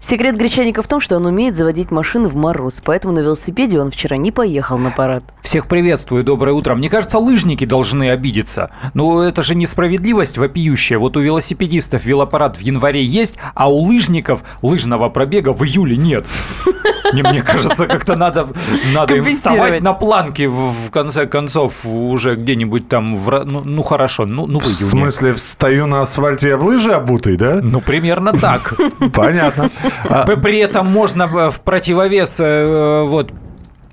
Секрет 0.00 0.36
Гречаника 0.36 0.82
в 0.82 0.88
том, 0.88 1.00
что 1.00 1.16
он 1.16 1.26
умеет 1.26 1.54
заводить 1.54 1.90
машины 1.90 2.28
в 2.28 2.34
мороз, 2.34 2.80
поэтому 2.84 3.12
на 3.12 3.20
велосипеде 3.20 3.78
он 3.78 3.90
вчера 3.90 4.16
не 4.16 4.32
поехал 4.32 4.78
на 4.78 4.90
парад. 4.90 5.22
Всех 5.42 5.66
приветствую, 5.66 6.24
доброе 6.24 6.52
утро. 6.52 6.74
Мне 6.74 6.88
кажется, 6.88 7.18
лыжники 7.18 7.66
должны 7.66 8.10
обидеться. 8.10 8.70
Но 8.94 9.22
это 9.22 9.42
же 9.42 9.54
несправедливость 9.54 10.38
вопиющая. 10.38 10.98
Вот 10.98 11.16
у 11.16 11.20
велосипедистов 11.20 12.04
велопарад 12.04 12.56
в 12.56 12.60
январе 12.60 13.04
есть, 13.04 13.34
а 13.54 13.70
у 13.70 13.76
лыжников 13.78 14.42
лыжного 14.62 15.10
пробега 15.10 15.52
в 15.52 15.62
июле 15.64 15.96
нет. 15.96 16.26
Не, 17.12 17.22
мне 17.22 17.42
кажется, 17.42 17.86
как-то 17.86 18.14
надо, 18.16 18.48
надо 18.94 19.16
им 19.16 19.24
вставать 19.24 19.82
на 19.82 19.92
планке 19.94 20.48
в, 20.48 20.70
в 20.86 20.90
конце 20.90 21.26
концов 21.26 21.84
уже 21.84 22.36
где-нибудь 22.36 22.88
там, 22.88 23.16
в, 23.16 23.44
ну, 23.44 23.62
ну 23.64 23.82
хорошо, 23.82 24.26
ну, 24.26 24.46
ну 24.46 24.60
в 24.60 24.64
в 24.64 24.66
июне. 24.66 24.90
смысле, 24.90 25.36
стою 25.36 25.86
на 25.86 26.02
асфальте, 26.02 26.50
я 26.50 26.56
в 26.56 26.64
лыжи 26.64 26.92
обутый, 26.92 27.36
да? 27.36 27.58
Ну, 27.62 27.80
примерно 27.80 28.32
так. 28.32 28.74
Понятно. 29.12 29.70
А, 30.08 30.26
При 30.36 30.58
этом 30.58 30.86
можно 30.86 31.22
э, 31.24 31.50
в 31.50 31.60
противовес 31.60 32.36
э, 32.38 33.04
вот 33.06 33.32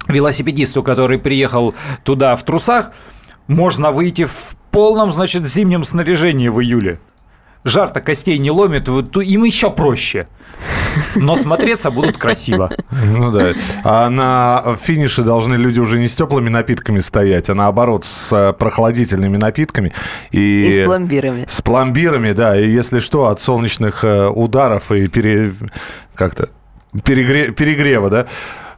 велосипедисту, 0.08 0.84
который 0.84 1.20
приехал 1.20 1.74
туда 2.04 2.36
в 2.36 2.44
трусах, 2.44 2.92
можно 3.48 3.92
выйти 3.92 4.26
в 4.26 4.56
полном, 4.72 5.12
значит, 5.12 5.48
зимнем 5.48 5.84
снаряжении 5.84 6.50
в 6.50 6.62
июле. 6.62 7.00
Жар-то 7.64 8.00
костей 8.02 8.38
не 8.38 8.52
ломит, 8.52 8.86
ту- 8.86 9.22
им 9.22 9.44
еще 9.44 9.70
проще. 9.70 10.28
Но 11.16 11.36
смотреться 11.36 11.92
будут 11.92 12.18
красиво. 12.18 12.70
Ну 12.92 13.32
да. 13.32 13.54
А 13.84 14.10
на 14.10 14.76
финише 14.82 15.22
должны 15.22 15.56
люди 15.56 15.80
уже 15.80 16.00
не 16.00 16.08
с 16.08 16.16
теплыми 16.16 16.50
напитками 16.50 17.00
стоять, 17.00 17.50
а 17.50 17.56
наоборот 17.56 18.06
с 18.06 18.32
э, 18.34 18.54
прохладительными 18.54 19.38
напитками. 19.38 19.94
И, 20.32 20.66
И 20.70 20.74
с 20.82 20.86
пломбирами. 20.86 21.46
С 21.48 21.62
пломбирами, 21.62 22.32
да. 22.32 22.60
И 22.60 22.70
если 22.70 23.00
что, 23.00 23.28
от 23.28 23.40
солнечных 23.40 24.04
э, 24.04 24.28
ударов 24.28 24.92
и 24.92 25.08
пере... 25.08 25.52
как-то 26.16 26.50
перегре- 26.96 27.52
перегрева, 27.52 28.10
да, 28.10 28.26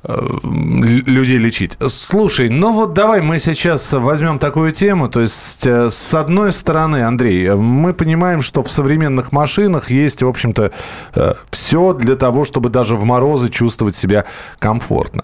людей 0.03 1.37
лечить. 1.37 1.77
Слушай, 1.87 2.49
ну 2.49 2.71
вот 2.73 2.93
давай 2.93 3.21
мы 3.21 3.39
сейчас 3.39 3.91
возьмем 3.93 4.39
такую 4.39 4.71
тему. 4.71 5.09
То 5.09 5.21
есть, 5.21 5.65
э, 5.67 5.89
с 5.89 6.13
одной 6.13 6.51
стороны, 6.51 7.03
Андрей, 7.03 7.45
э, 7.47 7.55
мы 7.55 7.93
понимаем, 7.93 8.41
что 8.41 8.63
в 8.63 8.71
современных 8.71 9.31
машинах 9.31 9.91
есть, 9.91 10.23
в 10.23 10.27
общем-то, 10.27 10.71
все 11.51 11.93
для 11.93 12.15
того, 12.15 12.45
чтобы 12.45 12.69
даже 12.69 12.95
в 12.95 13.03
морозы 13.03 13.49
чувствовать 13.49 13.95
себя 13.95 14.25
комфортно. 14.57 15.23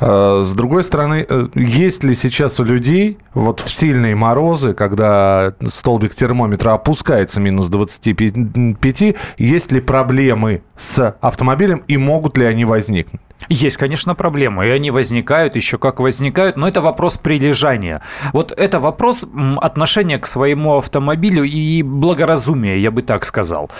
Э, 0.00 0.42
С 0.44 0.54
другой 0.54 0.82
стороны, 0.84 1.24
э, 1.28 1.48
есть 1.54 2.04
ли 2.04 2.14
сейчас 2.14 2.60
у 2.60 2.64
людей 2.64 3.18
вот 3.34 3.60
в 3.60 3.70
сильные 3.70 4.14
морозы, 4.14 4.74
когда 4.74 5.54
столбик 5.66 6.14
термометра 6.14 6.72
опускается 6.72 7.40
минус 7.40 7.68
25, 7.68 9.16
есть 9.38 9.72
ли 9.72 9.80
проблемы 9.80 10.62
с 10.76 11.16
автомобилем 11.20 11.82
и 11.88 11.96
могут 11.96 12.38
ли 12.38 12.44
они 12.44 12.64
возникнуть? 12.64 13.20
Есть, 13.48 13.76
конечно, 13.76 14.14
проблемы, 14.14 14.66
и 14.66 14.70
они 14.70 14.90
возникают, 14.90 15.54
еще 15.54 15.76
как 15.76 16.00
возникают, 16.00 16.56
но 16.56 16.66
это 16.66 16.80
вопрос 16.80 17.18
прилежания. 17.18 18.00
Вот 18.32 18.52
это 18.56 18.80
вопрос 18.80 19.26
отношения 19.60 20.18
к 20.18 20.26
своему 20.26 20.78
автомобилю 20.78 21.44
и 21.44 21.82
благоразумия, 21.82 22.78
я 22.78 22.90
бы 22.90 23.02
так 23.02 23.24
сказал. 23.24 23.70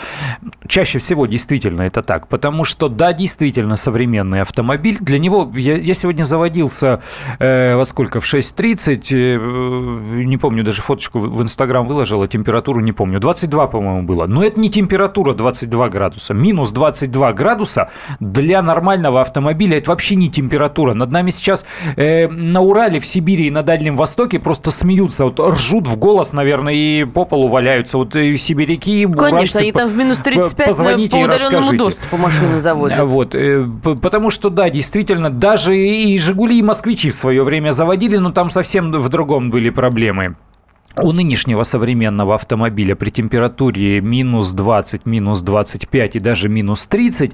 Чаще 0.69 0.98
всего 0.98 1.27
действительно 1.27 1.83
это 1.83 2.02
так, 2.02 2.28
потому 2.28 2.64
что, 2.64 2.88
да, 2.88 3.12
действительно, 3.12 3.77
современный 3.77 4.42
автомобиль, 4.42 4.98
для 5.00 5.19
него, 5.19 5.50
я, 5.55 5.77
я 5.77 5.94
сегодня 5.94 6.24
заводился, 6.24 7.02
э, 7.39 7.77
во 7.77 7.84
сколько, 7.86 8.20
в 8.20 8.24
6.30, 8.24 9.08
э, 9.12 10.24
не 10.24 10.36
помню, 10.36 10.62
даже 10.62 10.83
фоточку 10.83 11.20
в 11.20 11.42
Инстаграм 11.42 11.86
выложила, 11.86 12.28
температуру 12.28 12.80
не 12.80 12.92
помню, 12.92 13.18
22, 13.18 13.67
по-моему, 13.68 14.02
было. 14.02 14.27
Но 14.27 14.45
это 14.45 14.61
не 14.61 14.68
температура 14.68 15.33
22 15.33 15.89
градуса, 15.89 16.34
минус 16.34 16.70
22 16.70 17.33
градуса 17.33 17.90
для 18.20 18.61
нормального 18.61 19.23
автомобиля 19.23 19.43
это 19.52 19.90
вообще 19.90 20.16
не 20.16 20.30
температура. 20.30 20.94
Над 20.94 21.10
нами 21.10 21.30
сейчас 21.30 21.64
э, 21.96 22.28
на 22.28 22.60
Урале, 22.60 23.00
в 23.00 23.06
Сибири 23.06 23.46
и 23.46 23.50
на 23.50 23.62
Дальнем 23.62 23.96
Востоке 23.96 24.38
просто 24.38 24.70
смеются, 24.70 25.24
вот 25.24 25.40
ржут 25.40 25.86
в 25.86 25.96
голос, 25.96 26.32
наверное, 26.32 26.74
и 26.74 27.05
по 27.05 27.24
полу 27.24 27.48
валяются. 27.48 27.98
Вот 27.98 28.16
и 28.16 28.36
сибиряки, 28.36 29.04
Конечно, 29.06 29.28
уральцы, 29.28 29.56
они 29.56 29.72
там 29.72 29.88
в 29.88 29.96
минус 29.96 30.18
35 30.18 30.58
на- 30.58 30.72
позвоните 30.72 31.10
по 31.10 31.16
и 31.16 31.24
удаленному 31.24 31.56
расскажите. 31.58 31.84
доступу 31.84 32.16
машины 32.16 32.58
заводят. 32.58 32.98
Вот, 33.04 33.34
э, 33.34 33.66
потому 34.00 34.30
что, 34.30 34.50
да, 34.50 34.70
действительно, 34.70 35.30
даже 35.30 35.77
и 35.77 36.18
«Жигули», 36.18 36.58
и 36.58 36.62
«Москвичи» 36.62 37.10
в 37.10 37.14
свое 37.14 37.42
время 37.44 37.72
заводили, 37.72 38.16
но 38.16 38.30
там 38.30 38.50
совсем 38.50 38.92
в 38.92 39.08
другом 39.08 39.50
были 39.50 39.70
проблемы. 39.70 40.36
У 40.96 41.10
нынешнего 41.10 41.64
современного 41.64 42.36
автомобиля 42.36 42.94
при 42.94 43.10
температуре 43.10 44.00
минус 44.00 44.52
20, 44.52 45.06
минус 45.06 45.42
25 45.42 46.14
и 46.14 46.20
даже 46.20 46.48
минус 46.48 46.86
30 46.86 47.32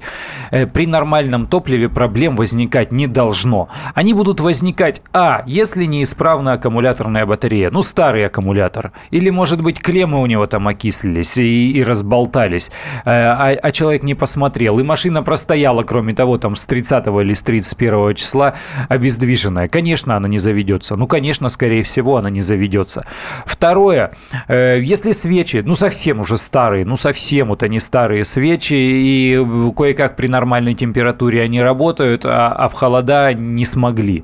э, 0.50 0.66
при 0.66 0.86
нормальном 0.86 1.46
топливе 1.46 1.90
проблем 1.90 2.36
возникать 2.36 2.90
не 2.90 3.06
должно. 3.06 3.68
Они 3.94 4.14
будут 4.14 4.40
возникать, 4.40 5.02
а, 5.12 5.42
если 5.46 5.84
неисправна 5.84 6.54
аккумуляторная 6.54 7.26
батарея, 7.26 7.70
ну, 7.70 7.82
старый 7.82 8.24
аккумулятор, 8.24 8.92
или, 9.10 9.28
может 9.28 9.60
быть, 9.60 9.78
клеммы 9.78 10.22
у 10.22 10.26
него 10.26 10.46
там 10.46 10.66
окислились 10.66 11.36
и, 11.36 11.72
и 11.72 11.82
разболтались, 11.82 12.70
э, 13.04 13.10
а, 13.10 13.58
а 13.62 13.72
человек 13.72 14.04
не 14.04 14.14
посмотрел, 14.14 14.78
и 14.78 14.82
машина 14.82 15.22
простояла, 15.22 15.82
кроме 15.82 16.14
того, 16.14 16.38
там 16.38 16.56
с 16.56 16.64
30 16.64 17.06
или 17.08 17.34
с 17.34 17.42
31 17.42 18.14
числа 18.14 18.54
обездвиженная. 18.88 19.68
Конечно, 19.68 20.16
она 20.16 20.28
не 20.28 20.38
заведется. 20.38 20.96
Ну, 20.96 21.06
конечно, 21.06 21.50
скорее 21.50 21.82
всего, 21.82 22.16
она 22.16 22.30
не 22.30 22.40
заведется. 22.40 23.04
Второе, 23.50 24.12
э, 24.46 24.80
если 24.80 25.10
свечи, 25.10 25.62
ну, 25.66 25.74
совсем 25.74 26.20
уже 26.20 26.36
старые, 26.36 26.84
ну, 26.84 26.96
совсем 26.96 27.48
вот 27.48 27.64
они 27.64 27.80
старые 27.80 28.24
свечи, 28.24 28.74
и 28.74 29.72
кое-как 29.76 30.14
при 30.14 30.28
нормальной 30.28 30.74
температуре 30.74 31.42
они 31.42 31.60
работают, 31.60 32.24
а, 32.24 32.52
а 32.52 32.68
в 32.68 32.74
холода 32.74 33.34
не 33.34 33.64
смогли. 33.64 34.22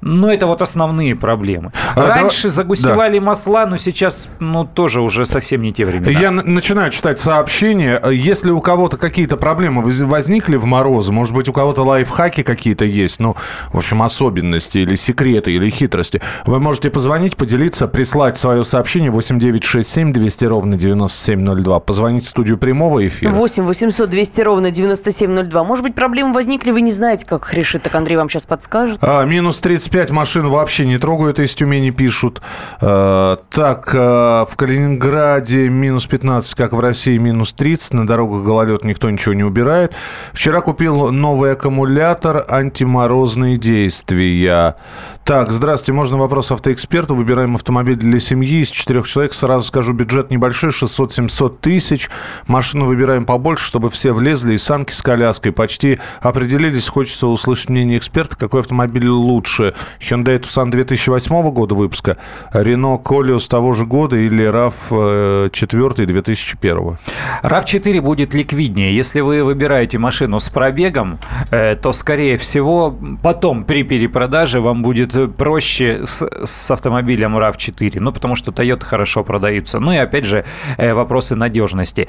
Но 0.00 0.32
это 0.32 0.46
вот 0.46 0.62
основные 0.62 1.16
проблемы. 1.16 1.72
А, 1.94 2.06
да- 2.06 2.14
Раньше 2.14 2.48
загустевали 2.48 3.18
масла, 3.18 3.66
но 3.66 3.76
сейчас, 3.76 4.28
ну, 4.38 4.64
тоже 4.64 5.00
уже 5.00 5.26
совсем 5.26 5.62
не 5.62 5.72
те 5.72 5.84
времена. 5.84 6.10
Я 6.10 6.30
начинаю 6.30 6.90
читать 6.90 7.18
сообщения. 7.18 8.00
Если 8.10 8.50
у 8.50 8.60
кого-то 8.60 8.96
какие-то 8.96 9.36
проблемы 9.36 9.82
воз- 9.82 10.00
возникли 10.00 10.56
в 10.56 10.64
морозы, 10.66 11.12
может 11.12 11.34
быть, 11.34 11.48
у 11.48 11.52
кого-то 11.52 11.82
лайфхаки 11.82 12.42
какие-то 12.42 12.84
есть, 12.84 13.18
ну, 13.20 13.36
в 13.72 13.78
общем, 13.78 14.02
особенности 14.02 14.78
или 14.78 14.94
секреты, 14.94 15.52
или 15.52 15.68
хитрости, 15.70 16.20
вы 16.46 16.60
можете 16.60 16.90
позвонить, 16.90 17.36
поделиться, 17.36 17.88
прислать 17.88 18.36
свое 18.36 18.64
сообщение 18.64 19.10
8967 19.10 20.12
200 20.12 20.44
ровно 20.44 20.76
9702. 20.76 21.80
Позвонить 21.80 22.24
в 22.24 22.28
студию 22.28 22.58
прямого 22.58 23.06
эфира. 23.06 23.30
8 23.32 23.64
800 23.64 24.08
200 24.10 24.40
ровно 24.42 24.70
9702. 24.70 25.64
Может 25.64 25.84
быть, 25.84 25.94
проблемы 25.94 26.32
возникли, 26.32 26.70
вы 26.70 26.80
не 26.82 26.92
знаете, 26.92 27.26
как 27.26 27.42
их 27.42 27.54
решить, 27.54 27.82
так 27.82 27.94
Андрей 27.94 28.16
вам 28.16 28.28
сейчас 28.30 28.46
подскажет. 28.46 28.98
А, 29.02 29.24
минус 29.24 29.58
35 29.88 30.10
машин 30.10 30.48
вообще 30.48 30.84
не 30.84 30.98
трогают, 30.98 31.38
из 31.38 31.54
Тюмени 31.54 31.90
пишут. 31.90 32.42
А, 32.80 33.38
так, 33.50 33.90
а, 33.94 34.44
в 34.44 34.54
Калининграде 34.56 35.68
минус 35.68 36.06
15, 36.06 36.54
как 36.54 36.72
в 36.72 36.80
России 36.80 37.16
минус 37.16 37.54
30. 37.54 37.94
На 37.94 38.06
дорогах 38.06 38.44
гололед 38.44 38.84
никто 38.84 39.08
ничего 39.08 39.34
не 39.34 39.44
убирает. 39.44 39.94
Вчера 40.34 40.60
купил 40.60 41.10
новый 41.10 41.52
аккумулятор, 41.52 42.44
антиморозные 42.48 43.56
действия. 43.56 44.76
Так, 45.28 45.52
здравствуйте, 45.52 45.92
можно 45.92 46.16
вопрос 46.16 46.50
автоэксперту? 46.52 47.14
Выбираем 47.14 47.54
автомобиль 47.54 47.96
для 47.96 48.18
семьи 48.18 48.62
из 48.62 48.70
четырех 48.70 49.06
человек. 49.06 49.34
Сразу 49.34 49.66
скажу, 49.66 49.92
бюджет 49.92 50.30
небольшой, 50.30 50.70
600-700 50.70 51.58
тысяч. 51.60 52.08
Машину 52.46 52.86
выбираем 52.86 53.26
побольше, 53.26 53.66
чтобы 53.66 53.90
все 53.90 54.14
влезли. 54.14 54.54
И 54.54 54.56
санки 54.56 54.92
с 54.92 55.02
коляской. 55.02 55.52
Почти 55.52 55.98
определились. 56.22 56.88
Хочется 56.88 57.26
услышать 57.26 57.68
мнение 57.68 57.98
эксперта, 57.98 58.36
какой 58.38 58.62
автомобиль 58.62 59.06
лучше. 59.06 59.74
Hyundai 60.00 60.40
Tucson 60.40 60.70
2008 60.70 61.50
года 61.50 61.74
выпуска, 61.74 62.16
Renault 62.54 63.02
Koleos 63.02 63.50
того 63.50 63.74
же 63.74 63.84
года 63.84 64.16
или 64.16 64.46
RAV 64.46 65.50
4 65.50 66.06
2001. 66.06 66.98
RAV4 67.42 68.00
будет 68.00 68.32
ликвиднее. 68.32 68.96
Если 68.96 69.20
вы 69.20 69.44
выбираете 69.44 69.98
машину 69.98 70.40
с 70.40 70.48
пробегом, 70.48 71.18
э, 71.50 71.76
то, 71.76 71.92
скорее 71.92 72.38
всего, 72.38 72.98
потом 73.22 73.64
при 73.64 73.82
перепродаже 73.82 74.62
вам 74.62 74.82
будет 74.82 75.17
проще 75.26 76.06
с, 76.06 76.22
с 76.44 76.70
автомобилем 76.70 77.36
RAV4. 77.36 77.98
Ну, 78.00 78.12
потому 78.12 78.36
что 78.36 78.52
Toyota 78.52 78.84
хорошо 78.84 79.24
продаются. 79.24 79.80
Ну 79.80 79.92
и, 79.92 79.96
опять 79.96 80.24
же, 80.24 80.44
э, 80.76 80.94
вопросы 80.94 81.34
надежности. 81.34 82.08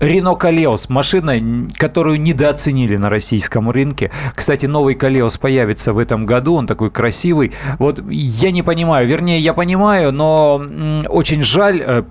Рено 0.00 0.34
Калеос, 0.34 0.88
машина, 0.88 1.68
которую 1.76 2.20
недооценили 2.20 2.96
на 2.96 3.10
российском 3.10 3.70
рынке. 3.70 4.10
Кстати, 4.34 4.64
новый 4.64 4.94
Калеос 4.94 5.36
появится 5.36 5.92
в 5.92 5.98
этом 5.98 6.24
году, 6.24 6.54
он 6.54 6.66
такой 6.66 6.90
красивый. 6.90 7.52
Вот 7.78 8.02
я 8.08 8.50
не 8.50 8.62
понимаю, 8.62 9.06
вернее, 9.06 9.40
я 9.40 9.52
понимаю, 9.52 10.10
но 10.10 10.64
очень 11.08 11.42
жаль, 11.42 11.82
э, 11.86 12.02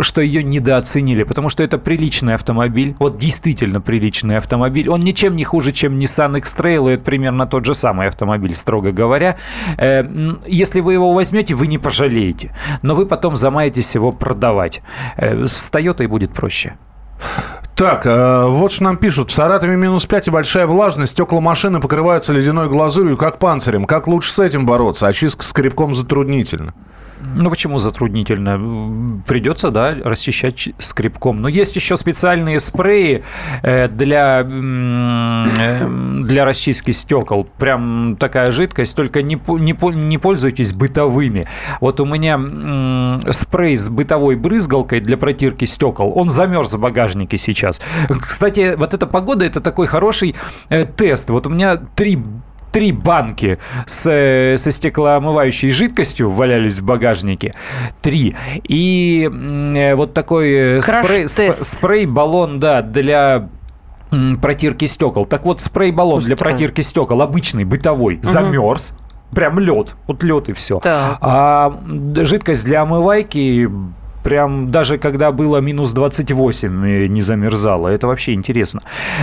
что 0.00 0.20
ее 0.20 0.44
недооценили, 0.44 1.24
потому 1.24 1.48
что 1.48 1.64
это 1.64 1.78
приличный 1.78 2.34
автомобиль, 2.34 2.94
вот 3.00 3.18
действительно 3.18 3.80
приличный 3.80 4.38
автомобиль. 4.38 4.88
Он 4.88 5.00
ничем 5.00 5.34
не 5.34 5.42
хуже, 5.42 5.72
чем 5.72 5.98
Nissan 5.98 6.38
X-Trail, 6.38 6.90
и 6.90 6.94
это 6.94 7.02
примерно 7.02 7.48
тот 7.48 7.64
же 7.64 7.74
самый 7.74 8.06
автомобиль, 8.06 8.54
строго 8.54 8.92
говоря. 8.92 9.36
Э, 9.78 10.04
если 10.46 10.78
вы 10.78 10.92
его 10.92 11.12
возьмете, 11.12 11.54
вы 11.54 11.66
не 11.66 11.78
пожалеете, 11.78 12.54
но 12.82 12.94
вы 12.94 13.04
потом 13.04 13.36
замаетесь 13.36 13.96
его 13.96 14.12
продавать. 14.12 14.80
Э, 15.16 15.44
с 15.44 15.70
Toyota 15.72 16.06
будет 16.06 16.32
проще. 16.32 16.74
Так, 17.74 18.06
э, 18.06 18.44
вот 18.46 18.70
что 18.70 18.84
нам 18.84 18.96
пишут. 18.96 19.30
В 19.30 19.34
Саратове 19.34 19.76
минус 19.76 20.06
5 20.06 20.28
и 20.28 20.30
большая 20.30 20.66
влажность. 20.66 21.12
Стекла 21.12 21.40
машины 21.40 21.80
покрываются 21.80 22.32
ледяной 22.32 22.68
глазурью, 22.68 23.16
как 23.16 23.38
панцирем. 23.38 23.86
Как 23.86 24.06
лучше 24.06 24.32
с 24.32 24.38
этим 24.38 24.66
бороться? 24.66 25.06
Очистка 25.06 25.42
скребком 25.42 25.94
затруднительно. 25.94 26.74
Ну, 27.34 27.50
почему 27.50 27.78
затруднительно? 27.78 29.22
Придется, 29.26 29.70
да, 29.70 29.94
расчищать 30.04 30.70
скребком. 30.78 31.40
Но 31.40 31.48
есть 31.48 31.76
еще 31.76 31.96
специальные 31.96 32.60
спреи 32.60 33.22
э, 33.62 33.88
для, 33.88 34.46
э, 34.48 36.20
для 36.24 36.44
расчистки 36.44 36.90
стекол. 36.90 37.48
Прям 37.58 38.16
такая 38.18 38.50
жидкость, 38.50 38.96
только 38.96 39.22
не, 39.22 39.40
не, 39.46 39.76
не 39.94 40.18
пользуйтесь 40.18 40.72
бытовыми. 40.72 41.46
Вот 41.80 42.00
у 42.00 42.04
меня 42.04 43.20
спрей 43.32 43.76
с 43.76 43.88
бытовой 43.88 44.36
брызгалкой 44.36 45.00
для 45.00 45.16
протирки 45.16 45.64
стекол, 45.64 46.12
он 46.14 46.30
замерз 46.30 46.72
в 46.72 46.80
багажнике 46.80 47.38
сейчас. 47.38 47.80
Кстати, 48.20 48.74
вот 48.76 48.94
эта 48.94 49.06
погода, 49.06 49.44
это 49.44 49.60
такой 49.60 49.86
хороший 49.86 50.34
э, 50.68 50.84
тест. 50.84 51.30
Вот 51.30 51.46
у 51.46 51.50
меня 51.50 51.76
три 51.76 52.22
три 52.72 52.90
банки 52.90 53.58
с, 53.86 54.06
э, 54.10 54.56
со 54.58 54.70
стеклоомывающей 54.70 55.70
жидкостью 55.70 56.30
валялись 56.30 56.80
в 56.80 56.84
багажнике. 56.84 57.54
Три. 58.00 58.34
И 58.64 59.30
э, 59.30 59.94
вот 59.94 60.14
такой 60.14 60.78
э, 60.78 60.80
спрей, 60.80 61.28
спрей-баллон, 61.28 62.58
да, 62.58 62.82
для 62.82 63.48
протирки 64.40 64.86
стекол. 64.86 65.24
Так 65.24 65.44
вот, 65.44 65.60
спрей-баллон 65.60 66.22
для 66.22 66.36
протирки 66.36 66.80
стекол, 66.80 67.22
обычный, 67.22 67.64
бытовой, 67.64 68.16
угу. 68.16 68.24
замерз. 68.24 68.98
Прям 69.34 69.58
лед. 69.58 69.94
Вот 70.06 70.22
лед 70.22 70.50
и 70.50 70.52
все. 70.52 70.78
Так. 70.80 71.16
А 71.22 71.80
жидкость 72.16 72.66
для 72.66 72.82
омывайки 72.82 73.70
прям 74.22 74.70
даже 74.70 74.98
когда 74.98 75.32
было 75.32 75.58
минус 75.58 75.92
28 75.92 77.08
не 77.08 77.22
замерзало. 77.22 77.88
Это 77.88 78.06
вообще 78.06 78.34
интересно. 78.34 78.80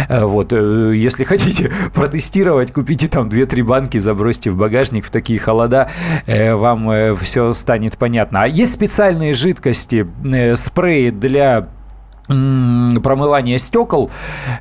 Э, 0.07 0.25
вот, 0.25 0.53
э, 0.53 0.93
если 0.95 1.23
хотите 1.23 1.71
протестировать, 1.93 2.71
купите 2.71 3.07
там 3.07 3.29
2-3 3.29 3.63
банки, 3.63 3.97
забросьте 3.97 4.49
в 4.49 4.57
багажник 4.57 5.05
в 5.05 5.11
такие 5.11 5.39
холода, 5.39 5.89
э, 6.25 6.53
вам 6.53 7.15
все 7.17 7.53
станет 7.53 7.97
понятно. 7.97 8.43
А 8.43 8.47
есть 8.47 8.73
специальные 8.73 9.33
жидкости, 9.33 10.07
спреи 10.55 11.09
для 11.09 11.69
промывания 12.27 13.57
стекол, 13.57 14.11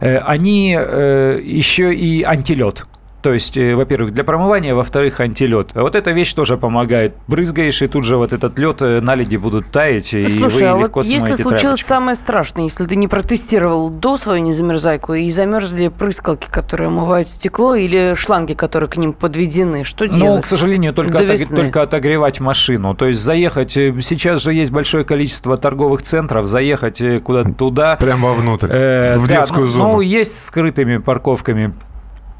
они 0.01 0.71
еще 0.71 1.95
и 1.95 2.23
антилед. 2.23 2.87
То 3.23 3.33
есть, 3.33 3.57
э, 3.57 3.75
во-первых, 3.75 4.13
для 4.13 4.23
промывания, 4.23 4.75
во-вторых, 4.75 5.19
антилед. 5.21 5.73
Вот 5.75 5.95
эта 5.95 6.13
вещь 6.13 6.33
тоже 6.35 6.57
помогает. 6.57 7.15
Брызгаешь, 7.27 7.83
и 7.83 7.89
тут 7.89 8.05
же 8.05 8.17
вот 8.17 8.33
этот 8.33 8.59
лед, 8.59 8.81
э, 8.81 9.01
наледи 9.01 9.37
будут 9.37 9.71
таять, 9.73 10.09
Слушай, 10.09 10.25
и 10.25 10.39
вы 10.39 10.65
а 10.65 10.79
легко 10.79 11.01
вот 11.01 11.05
если 11.07 11.35
случилось 11.35 11.81
тряпочкой. 11.81 11.89
самое 11.89 12.17
страшное, 12.17 12.65
если 12.65 12.87
ты 12.87 12.95
не 12.97 13.09
протестировал 13.09 13.91
до 13.91 14.17
свою 14.17 14.43
незамерзайку, 14.43 15.15
и 15.15 15.29
замерзли 15.31 15.89
прыскалки, 15.89 16.47
которые 16.49 16.89
омывают 16.89 17.29
стекло, 17.29 17.75
или 17.75 18.15
шланги, 18.15 18.55
которые 18.55 18.89
к 18.89 18.97
ним 18.97 19.13
подведены, 19.13 19.83
что 19.83 20.05
ну, 20.05 20.13
делать? 20.13 20.37
Ну, 20.37 20.43
к 20.43 20.47
сожалению, 20.47 20.95
только, 20.95 21.19
отог... 21.19 21.49
только 21.49 21.83
отогревать 21.83 22.39
машину. 22.39 22.95
То 22.95 23.07
есть 23.07 23.21
заехать, 23.21 23.77
э, 23.77 23.95
сейчас 24.01 24.43
же 24.43 24.53
есть 24.53 24.71
большое 24.71 25.05
количество 25.05 25.57
торговых 25.57 26.03
центров, 26.03 26.47
заехать 26.47 27.03
куда-то 27.25 27.53
туда. 27.53 27.97
Прямо 27.97 28.29
вовнутрь, 28.29 28.69
э, 28.71 29.19
в 29.19 29.27
да, 29.27 29.41
детскую 29.41 29.67
ну, 29.67 29.73
зону. 29.73 29.93
Ну, 29.95 30.01
есть 30.03 30.45
скрытыми 30.45 30.99
парковками 30.99 31.75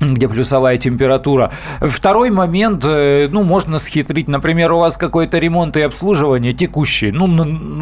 где 0.01 0.29
плюсовая 0.29 0.77
температура. 0.77 1.51
Второй 1.81 2.31
момент, 2.31 2.85
э, 2.85 3.29
ну, 3.31 3.43
можно 3.43 3.79
схитрить. 3.79 4.29
Например, 4.29 4.73
у 4.73 4.79
вас 4.79 4.97
какой-то 4.97 5.39
ремонт 5.39 5.77
и 5.77 5.81
обслуживание 5.81 6.53
текущий. 6.53 7.11
Ну, 7.11 7.27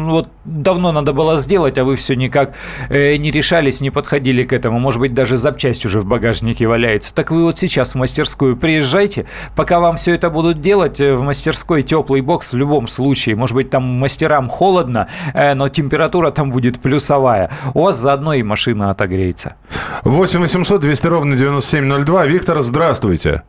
вот 0.09 0.29
давно 0.45 0.91
надо 0.91 1.13
было 1.13 1.37
сделать, 1.37 1.77
а 1.77 1.83
вы 1.83 1.95
все 1.95 2.15
никак 2.15 2.53
э, 2.89 3.17
не 3.17 3.31
решались, 3.31 3.81
не 3.81 3.91
подходили 3.91 4.43
к 4.43 4.53
этому. 4.53 4.79
Может 4.79 4.99
быть, 4.99 5.13
даже 5.13 5.37
запчасть 5.37 5.85
уже 5.85 6.01
в 6.01 6.05
багажнике 6.05 6.67
валяется. 6.67 7.13
Так 7.13 7.31
вы 7.31 7.43
вот 7.43 7.57
сейчас 7.59 7.93
в 7.93 7.95
мастерскую 7.95 8.57
приезжайте. 8.57 9.25
Пока 9.55 9.79
вам 9.79 9.97
все 9.97 10.15
это 10.15 10.29
будут 10.29 10.61
делать, 10.61 10.99
э, 10.99 11.13
в 11.13 11.21
мастерской 11.21 11.83
теплый 11.83 12.21
бокс 12.21 12.53
в 12.53 12.57
любом 12.57 12.87
случае. 12.87 13.35
Может 13.35 13.55
быть, 13.55 13.69
там 13.69 13.83
мастерам 13.83 14.49
холодно, 14.49 15.07
но 15.33 15.69
температура 15.69 16.31
там 16.31 16.51
будет 16.51 16.79
плюсовая. 16.79 17.51
У 17.73 17.83
вас 17.83 17.97
заодно 17.97 18.33
и 18.33 18.43
машина 18.43 18.89
отогреется. 18.89 19.55
8 20.03 20.39
800 20.39 20.81
200 20.81 21.07
ровно 21.07 21.35
9702 21.35 22.06
2. 22.07 22.25
Виктор, 22.25 22.59
здравствуйте. 22.59 23.43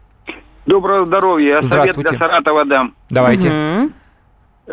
Доброго 0.67 1.07
здоровья. 1.07 1.57
Я 1.57 1.63
совет 1.63 1.95
для 1.95 2.19
Саратова 2.19 2.65
дам. 2.65 2.95
Давайте. 3.09 3.49
Угу. 3.49 3.93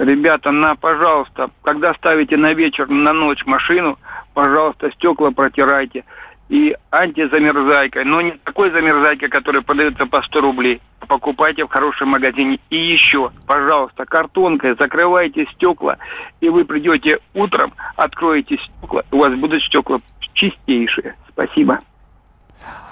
Ребята, 0.05 0.51
на, 0.51 0.75
пожалуйста, 0.75 1.51
когда 1.61 1.93
ставите 1.93 2.35
на 2.35 2.53
вечер, 2.53 2.89
на 2.89 3.13
ночь 3.13 3.45
машину, 3.45 3.99
пожалуйста, 4.33 4.89
стекла 4.91 5.29
протирайте. 5.29 6.03
И 6.49 6.75
антизамерзайкой, 6.89 8.05
но 8.05 8.21
не 8.21 8.31
такой 8.43 8.71
замерзайкой, 8.71 9.29
которая 9.29 9.61
продается 9.61 10.07
по 10.07 10.23
100 10.23 10.41
рублей. 10.41 10.81
Покупайте 11.07 11.63
в 11.65 11.69
хорошем 11.69 12.09
магазине. 12.09 12.59
И 12.71 12.77
еще, 12.77 13.31
пожалуйста, 13.45 14.05
картонкой 14.05 14.75
закрывайте 14.79 15.45
стекла, 15.53 15.97
и 16.41 16.49
вы 16.49 16.65
придете 16.65 17.19
утром, 17.35 17.73
откроете 17.95 18.57
стекла, 18.57 19.03
у 19.11 19.17
вас 19.19 19.33
будут 19.35 19.61
стекла 19.61 19.99
чистейшие. 20.33 21.15
Спасибо. 21.29 21.79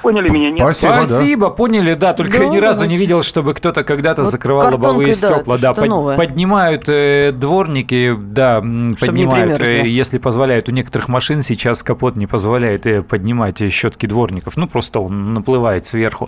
Поняли 0.04 0.28
меня, 0.28 0.52
нет? 0.52 0.60
Спасибо, 0.60 1.06
Спасибо 1.06 1.48
да. 1.48 1.54
поняли, 1.54 1.94
да, 1.94 2.14
только 2.14 2.38
да, 2.38 2.44
я 2.44 2.50
ни 2.50 2.58
разу 2.58 2.84
не 2.86 2.98
видел, 2.98 3.24
чтобы 3.24 3.54
кто-то 3.54 3.86
когда-то 3.86 4.24
вот 4.24 4.31
закрывал 4.31 4.70
лобовые 4.74 5.14
стекла. 5.14 5.58
Да, 5.58 5.74
под, 5.74 6.18
поднимают 6.18 6.90
э, 6.90 7.31
дворники, 7.31 8.14
да, 8.14 8.58
чтобы 8.58 8.98
поднимают, 9.00 9.62
э, 9.62 9.88
если 9.88 10.18
позволяют. 10.18 10.68
У 10.68 10.74
некоторых 10.74 11.08
машин 11.08 11.42
сейчас 11.42 11.84
капот 11.84 12.18
не 12.18 12.28
позволяет 12.28 12.86
э, 12.86 13.02
поднимать 13.02 13.60
щетки 13.72 14.06
дворников. 14.06 14.58
Ну, 14.58 14.68
просто 14.68 15.00
он 15.00 15.34
наплывает 15.34 15.86
сверху. 15.86 16.28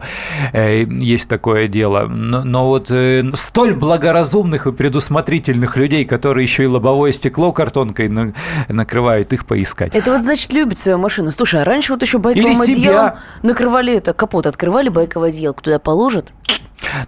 Э, 0.54 0.86
есть 0.86 1.28
такое 1.28 1.68
дело. 1.68 2.08
Но, 2.08 2.46
но 2.46 2.68
вот 2.70 2.90
э, 2.92 3.26
столь 3.34 3.74
благоразумных 3.74 4.68
и 4.68 4.72
предусмотрительных 4.72 5.76
людей, 5.76 6.06
которые 6.06 6.44
еще 6.44 6.64
и 6.64 6.68
лобовое 6.68 7.12
стекло 7.12 7.52
картонкой 7.52 8.08
на, 8.08 8.34
накрывают, 8.70 9.34
их 9.34 9.46
поискать. 9.46 9.94
Это 9.94 10.14
вот 10.14 10.22
значит 10.22 10.54
любит 10.54 10.80
свою 10.80 10.98
машину. 10.98 11.30
Слушай, 11.32 11.62
а 11.64 11.66
раньше 11.66 11.92
вот 11.92 12.02
еще 12.02 12.20
байковым 12.20 12.62
одеялом 12.62 13.16
накрывали 13.44 13.94
это, 13.94 14.14
капот 14.14 14.48
открывали, 14.48 14.90
байковое 14.90 15.30
одеялко 15.30 15.64
туда 15.64 15.80
положат, 15.80 16.32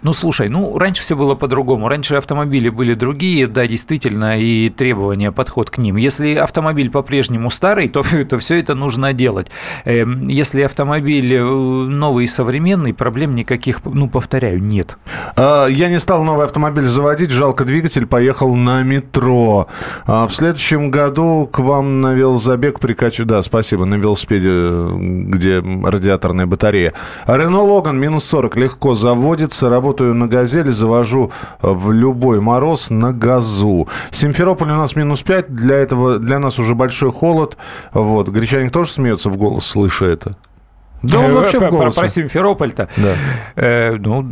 ну, 0.02 0.12
слушай, 0.12 0.48
ну, 0.48 0.78
раньше 0.78 1.02
все 1.02 1.16
было 1.16 1.34
по-другому. 1.34 1.88
Раньше 1.88 2.16
автомобили 2.16 2.68
были 2.68 2.94
другие, 2.94 3.46
да, 3.46 3.66
действительно, 3.66 4.38
и 4.38 4.68
требования, 4.68 5.32
подход 5.32 5.70
к 5.70 5.78
ним. 5.78 5.96
Если 5.96 6.34
автомобиль 6.34 6.90
по-прежнему 6.90 7.50
старый, 7.50 7.88
то, 7.88 8.02
то 8.28 8.38
все 8.38 8.58
это 8.60 8.74
нужно 8.74 9.12
делать. 9.12 9.48
Эм, 9.84 10.28
если 10.28 10.62
автомобиль 10.62 11.34
э, 11.34 11.42
новый 11.42 12.24
и 12.24 12.26
современный, 12.26 12.94
проблем 12.94 13.34
никаких, 13.34 13.80
ну, 13.84 14.08
повторяю, 14.08 14.62
нет. 14.62 14.98
А, 15.36 15.66
я 15.66 15.88
не 15.88 15.98
стал 15.98 16.24
новый 16.24 16.46
автомобиль 16.46 16.84
заводить, 16.84 17.30
жалко 17.30 17.64
двигатель, 17.64 18.06
поехал 18.06 18.54
на 18.54 18.82
метро. 18.82 19.68
А, 20.06 20.26
в 20.26 20.32
следующем 20.32 20.90
году 20.90 21.48
к 21.50 21.58
вам 21.58 22.00
на 22.00 22.14
велозабег 22.14 22.80
прикачу, 22.80 23.24
да, 23.24 23.42
спасибо, 23.42 23.84
на 23.84 23.94
велосипеде, 23.94 24.88
где 25.28 25.60
радиаторная 25.60 26.46
батарея. 26.46 26.92
Рено 27.26 27.62
Логан 27.62 27.98
минус 27.98 28.24
40 28.24 28.56
легко 28.56 28.94
заводится, 28.94 29.70
работаю 29.78 30.12
на 30.14 30.26
«Газели», 30.26 30.70
завожу 30.70 31.30
э, 31.62 31.70
в 31.70 31.92
любой 31.92 32.40
мороз 32.40 32.90
на 32.90 33.12
газу. 33.12 33.86
Симферополь 34.10 34.70
у 34.70 34.76
нас 34.76 34.96
минус 34.96 35.22
5, 35.22 35.54
для 35.54 35.76
этого 35.76 36.18
для 36.18 36.40
нас 36.40 36.58
уже 36.58 36.74
большой 36.74 37.12
холод. 37.12 37.56
Вот. 37.92 38.28
Гречаник 38.28 38.72
тоже 38.72 38.90
смеется 38.90 39.30
в 39.30 39.36
голос, 39.36 39.66
слыша 39.66 40.06
это. 40.06 40.36
Да 41.02 41.20
он 41.20 41.34
вообще 41.34 41.60
в 41.60 41.70
голос. 41.70 41.94
Про, 41.94 42.02
про 42.02 42.08
Симферополь-то. 42.08 42.88
Да. 42.96 43.14
Э, 43.54 43.92
ну, 43.92 44.26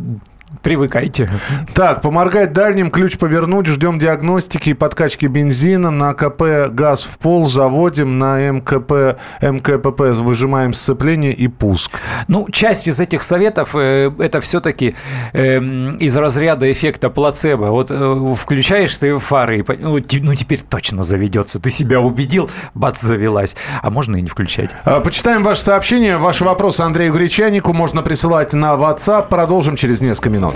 привыкайте. 0.66 1.30
Так, 1.74 2.02
поморгать 2.02 2.52
дальним, 2.52 2.90
ключ 2.90 3.18
повернуть, 3.18 3.66
ждем 3.66 4.00
диагностики 4.00 4.70
и 4.70 4.74
подкачки 4.74 5.26
бензина. 5.26 5.92
На 5.92 6.12
КП 6.12 6.72
газ 6.72 7.04
в 7.04 7.18
пол, 7.18 7.46
заводим, 7.46 8.18
на 8.18 8.50
МКП, 8.50 9.16
МКПП 9.40 10.00
выжимаем 10.18 10.74
сцепление 10.74 11.32
и 11.32 11.46
пуск. 11.46 11.92
Ну, 12.26 12.48
часть 12.50 12.88
из 12.88 12.98
этих 12.98 13.22
советов 13.22 13.76
э, 13.76 14.10
это 14.18 14.40
все-таки 14.40 14.96
э, 15.32 15.58
из 16.00 16.16
разряда 16.16 16.72
эффекта 16.72 17.10
плацебо. 17.10 17.66
Вот 17.66 17.92
э, 17.92 18.34
включаешь 18.36 18.98
ты 18.98 19.16
фары, 19.18 19.60
и, 19.60 19.64
ну, 19.78 20.00
ну 20.00 20.34
теперь 20.34 20.62
точно 20.68 21.04
заведется. 21.04 21.60
Ты 21.60 21.70
себя 21.70 22.00
убедил, 22.00 22.50
бац, 22.74 23.02
завелась. 23.02 23.54
А 23.82 23.90
можно 23.90 24.16
и 24.16 24.20
не 24.20 24.28
включать. 24.28 24.70
А, 24.84 24.98
почитаем 24.98 25.44
ваши 25.44 25.62
сообщения. 25.62 26.16
Ваши 26.16 26.44
вопросы 26.44 26.80
Андрею 26.80 27.12
Гречанику 27.12 27.72
можно 27.72 28.02
присылать 28.02 28.52
на 28.52 28.74
WhatsApp. 28.74 29.28
Продолжим 29.28 29.76
через 29.76 30.00
несколько 30.00 30.30
минут. 30.30 30.55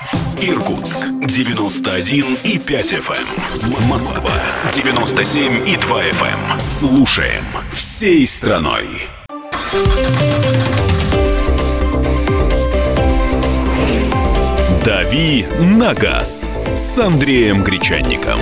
Эм. 0.41 0.49
Иркутск 0.49 0.97
91 1.25 2.37
и 2.43 2.57
5 2.57 2.93
FM. 2.93 3.27
Эм. 3.63 3.87
Москва 3.87 4.33
97 4.73 5.67
и 5.67 5.77
2 5.77 6.03
FM. 6.03 6.59
Слушаем 6.59 7.45
всей 7.71 8.25
страной. 8.25 9.07
«Дави 14.83 15.45
на 15.59 15.93
газ» 15.93 16.49
с 16.75 16.97
Андреем 16.97 17.63
Гречанником. 17.63 18.39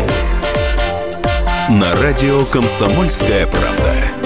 На 1.70 1.94
радио 1.96 2.46
«Комсомольская 2.46 3.46
правда». 3.46 4.19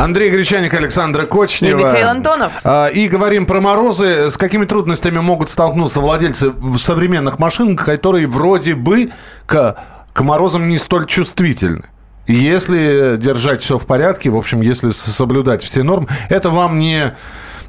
Андрей 0.00 0.30
Гречаник, 0.30 0.72
Александра 0.72 1.26
Кочнева. 1.26 1.78
И 1.78 1.84
Михаил 1.84 2.08
Антонов. 2.08 2.52
А, 2.64 2.86
и 2.86 3.06
говорим 3.06 3.44
про 3.44 3.60
морозы. 3.60 4.30
С 4.30 4.38
какими 4.38 4.64
трудностями 4.64 5.18
могут 5.18 5.50
столкнуться 5.50 6.00
владельцы 6.00 6.52
современных 6.78 7.38
машин, 7.38 7.76
которые 7.76 8.26
вроде 8.26 8.74
бы 8.74 9.10
к, 9.44 9.76
к 10.14 10.20
морозам 10.22 10.68
не 10.68 10.78
столь 10.78 11.06
чувствительны? 11.06 11.84
Если 12.26 13.16
держать 13.18 13.60
все 13.60 13.76
в 13.76 13.86
порядке, 13.86 14.30
в 14.30 14.36
общем, 14.36 14.62
если 14.62 14.90
соблюдать 14.90 15.62
все 15.62 15.82
нормы, 15.82 16.08
это 16.30 16.48
вам 16.48 16.78
не 16.78 17.14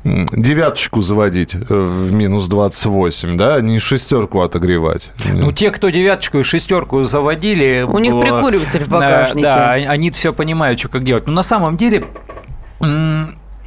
девяточку 0.04 1.02
заводить 1.02 1.54
э, 1.54 1.60
в 1.70 2.14
минус 2.14 2.48
28, 2.48 3.38
да, 3.38 3.62
не 3.62 3.80
шестерку 3.80 4.42
отогревать. 4.42 5.12
Ну, 5.32 5.52
те, 5.52 5.72
кто 5.72 5.90
девяточку 5.90 6.40
и 6.40 6.44
шестерку 6.44 7.04
заводили... 7.04 7.86
У 7.88 8.00
них 8.00 8.20
прикуриватель 8.20 8.84
в 8.84 8.90
багажнике. 8.90 9.42
Да, 9.42 9.72
они 9.74 10.12
все 10.12 10.34
понимают, 10.34 10.80
что 10.80 10.90
как 10.90 11.04
делать. 11.04 11.28
Но 11.28 11.34
на 11.34 11.44
самом 11.44 11.78
деле 11.78 12.04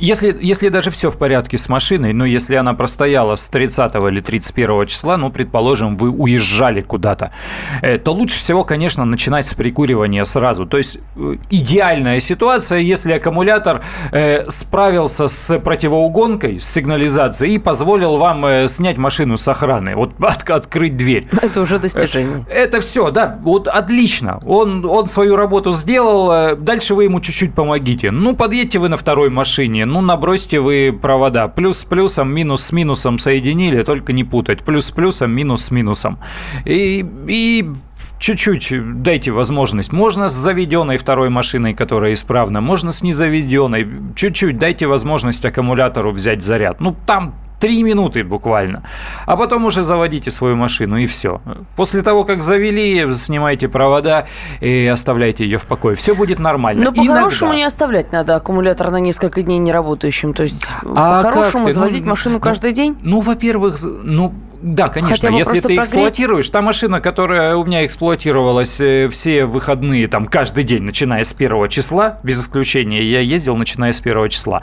если, 0.04 0.36
если 0.40 0.68
даже 0.68 0.90
все 0.90 1.10
в 1.10 1.16
порядке 1.16 1.56
с 1.56 1.68
машиной, 1.68 2.12
но 2.12 2.24
если 2.24 2.56
она 2.56 2.74
простояла 2.74 3.36
с 3.36 3.48
30 3.48 3.94
или 3.94 4.20
31 4.20 4.86
числа, 4.86 5.16
ну, 5.16 5.30
предположим, 5.30 5.96
вы 5.96 6.10
уезжали 6.10 6.82
куда-то, 6.82 7.32
э, 7.80 7.98
то 7.98 8.12
лучше 8.12 8.38
всего, 8.38 8.64
конечно, 8.64 9.04
начинать 9.04 9.46
с 9.46 9.54
прикуривания 9.54 10.24
сразу. 10.24 10.66
То 10.66 10.76
есть 10.76 10.98
э, 11.16 11.36
идеальная 11.50 12.20
ситуация, 12.20 12.78
если 12.78 13.12
аккумулятор 13.12 13.82
э, 14.12 14.44
справился 14.50 15.28
с 15.28 15.58
противоугонкой, 15.58 16.60
с 16.60 16.68
сигнализацией 16.68 17.54
и 17.54 17.58
позволил 17.58 18.18
вам 18.18 18.44
э, 18.44 18.68
снять 18.68 18.98
машину 18.98 19.38
с 19.38 19.48
охраны, 19.48 19.96
вот 19.96 20.12
от, 20.20 20.50
открыть 20.50 20.96
дверь. 20.96 21.28
Это 21.40 21.62
уже 21.62 21.78
достижение. 21.78 22.44
Это 22.50 22.80
все, 22.80 23.10
да, 23.10 23.38
вот 23.42 23.68
отлично. 23.68 24.38
Он, 24.44 24.84
он 24.84 25.08
свою 25.08 25.36
работу 25.36 25.72
сделал, 25.72 26.56
дальше 26.56 26.94
вы 26.94 27.04
ему 27.04 27.20
чуть-чуть 27.20 27.54
помогите. 27.54 28.10
Ну, 28.10 28.36
подъедьте 28.36 28.78
вы 28.78 28.90
на 28.90 28.98
второй 28.98 29.30
машине, 29.30 29.86
ну, 29.94 30.00
набросьте 30.00 30.58
вы 30.58 30.92
провода. 30.92 31.46
Плюс 31.46 31.78
с 31.78 31.84
плюсом, 31.84 32.28
минус 32.28 32.64
с 32.64 32.72
минусом 32.72 33.20
соединили, 33.20 33.82
только 33.84 34.12
не 34.12 34.24
путать. 34.24 34.62
Плюс 34.62 34.86
с 34.86 34.90
плюсом, 34.90 35.30
минус 35.30 35.66
с 35.66 35.70
минусом. 35.70 36.18
И, 36.64 37.06
и 37.28 37.70
чуть-чуть 38.18 39.02
дайте 39.02 39.30
возможность. 39.30 39.92
Можно 39.92 40.28
с 40.28 40.32
заведенной 40.32 40.96
второй 40.96 41.28
машиной, 41.28 41.74
которая 41.74 42.14
исправна, 42.14 42.60
можно 42.60 42.90
с 42.90 43.02
незаведенной. 43.04 43.86
Чуть-чуть 44.16 44.58
дайте 44.58 44.88
возможность 44.88 45.44
аккумулятору 45.44 46.10
взять 46.10 46.42
заряд. 46.42 46.80
Ну, 46.80 46.96
там 47.06 47.34
Три 47.64 47.82
минуты 47.82 48.24
буквально. 48.24 48.82
А 49.24 49.38
потом 49.38 49.64
уже 49.64 49.84
заводите 49.84 50.30
свою 50.30 50.54
машину 50.54 50.98
и 50.98 51.06
все. 51.06 51.40
После 51.76 52.02
того, 52.02 52.24
как 52.24 52.42
завели, 52.42 53.10
снимайте 53.14 53.68
провода 53.68 54.26
и 54.60 54.86
оставляйте 54.86 55.44
ее 55.46 55.56
в 55.56 55.64
покое. 55.64 55.96
Все 55.96 56.14
будет 56.14 56.38
нормально. 56.38 56.84
Но 56.84 56.92
по-хорошему 56.92 57.54
не 57.54 57.64
оставлять 57.64 58.12
надо 58.12 58.36
аккумулятор 58.36 58.90
на 58.90 59.00
несколько 59.00 59.40
дней 59.40 59.56
не 59.56 59.72
работающим. 59.72 60.34
То 60.34 60.42
есть 60.42 60.66
а 60.84 61.22
по-хорошему 61.22 61.70
заводить 61.70 62.02
ну, 62.02 62.10
машину 62.10 62.38
каждый 62.38 62.72
ну, 62.72 62.76
день? 62.76 62.98
Ну, 63.00 63.20
во-первых, 63.22 63.78
ну, 63.82 64.34
да, 64.64 64.88
конечно. 64.88 65.28
Если 65.28 65.56
ты 65.56 65.60
прогреть. 65.60 65.80
эксплуатируешь, 65.80 66.48
та 66.48 66.62
машина, 66.62 67.02
которая 67.02 67.54
у 67.54 67.66
меня 67.66 67.84
эксплуатировалась 67.84 68.80
э, 68.80 69.10
все 69.10 69.44
выходные, 69.44 70.08
там, 70.08 70.24
каждый 70.24 70.64
день, 70.64 70.84
начиная 70.84 71.22
с 71.22 71.34
первого 71.34 71.68
числа, 71.68 72.18
без 72.22 72.40
исключения, 72.40 73.02
я 73.02 73.20
ездил, 73.20 73.56
начиная 73.56 73.92
с 73.92 74.00
первого 74.00 74.30
числа, 74.30 74.62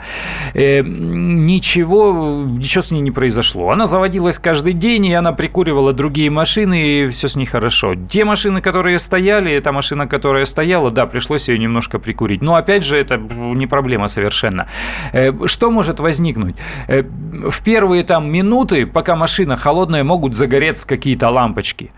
э, 0.54 0.82
ничего, 0.82 2.44
ничего 2.44 2.82
с 2.82 2.90
ней 2.90 2.98
не 2.98 3.12
произошло. 3.12 3.70
Она 3.70 3.86
заводилась 3.86 4.40
каждый 4.40 4.72
день, 4.72 5.06
и 5.06 5.14
она 5.14 5.30
прикуривала 5.30 5.92
другие 5.92 6.30
машины, 6.30 6.82
и 6.82 7.08
все 7.10 7.28
с 7.28 7.36
ней 7.36 7.46
хорошо. 7.46 7.94
Те 7.94 8.24
машины, 8.24 8.60
которые 8.60 8.98
стояли, 8.98 9.60
та 9.60 9.70
машина, 9.70 10.08
которая 10.08 10.46
стояла, 10.46 10.90
да, 10.90 11.06
пришлось 11.06 11.48
ее 11.48 11.60
немножко 11.60 12.00
прикурить. 12.00 12.42
Но, 12.42 12.56
опять 12.56 12.82
же, 12.82 12.96
это 12.96 13.18
не 13.18 13.68
проблема 13.68 14.08
совершенно. 14.08 14.66
Э, 15.12 15.30
что 15.46 15.70
может 15.70 16.00
возникнуть? 16.00 16.56
Э, 16.88 17.04
в 17.04 17.62
первые 17.62 18.02
там 18.02 18.28
минуты, 18.28 18.84
пока 18.84 19.14
машина 19.14 19.56
холодная, 19.56 19.91
холодное, 19.92 20.04
могут 20.04 20.36
загореться 20.36 20.86
какие-то 20.86 21.28
лампочки 21.28 21.90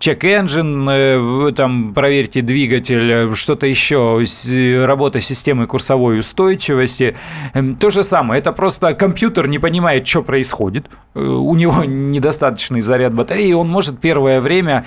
check 0.00 0.20
engine, 0.22 1.50
э, 1.50 1.52
там 1.52 1.92
проверьте 1.94 2.40
двигатель, 2.40 3.12
э, 3.12 3.34
что-то 3.34 3.66
еще, 3.66 4.24
работа 4.84 5.20
системы 5.20 5.66
курсовой 5.66 6.18
устойчивости. 6.18 7.16
Эм, 7.54 7.76
то 7.76 7.90
же 7.90 8.02
самое, 8.02 8.40
это 8.40 8.52
просто 8.52 8.94
компьютер 8.94 9.46
не 9.46 9.58
понимает, 9.58 10.08
что 10.08 10.22
происходит, 10.22 10.86
э, 11.14 11.20
у 11.20 11.54
него 11.54 11.84
недостаточный 11.84 12.80
заряд 12.80 13.14
батареи, 13.14 13.52
он 13.52 13.68
может 13.68 14.00
первое 14.00 14.40
время 14.40 14.84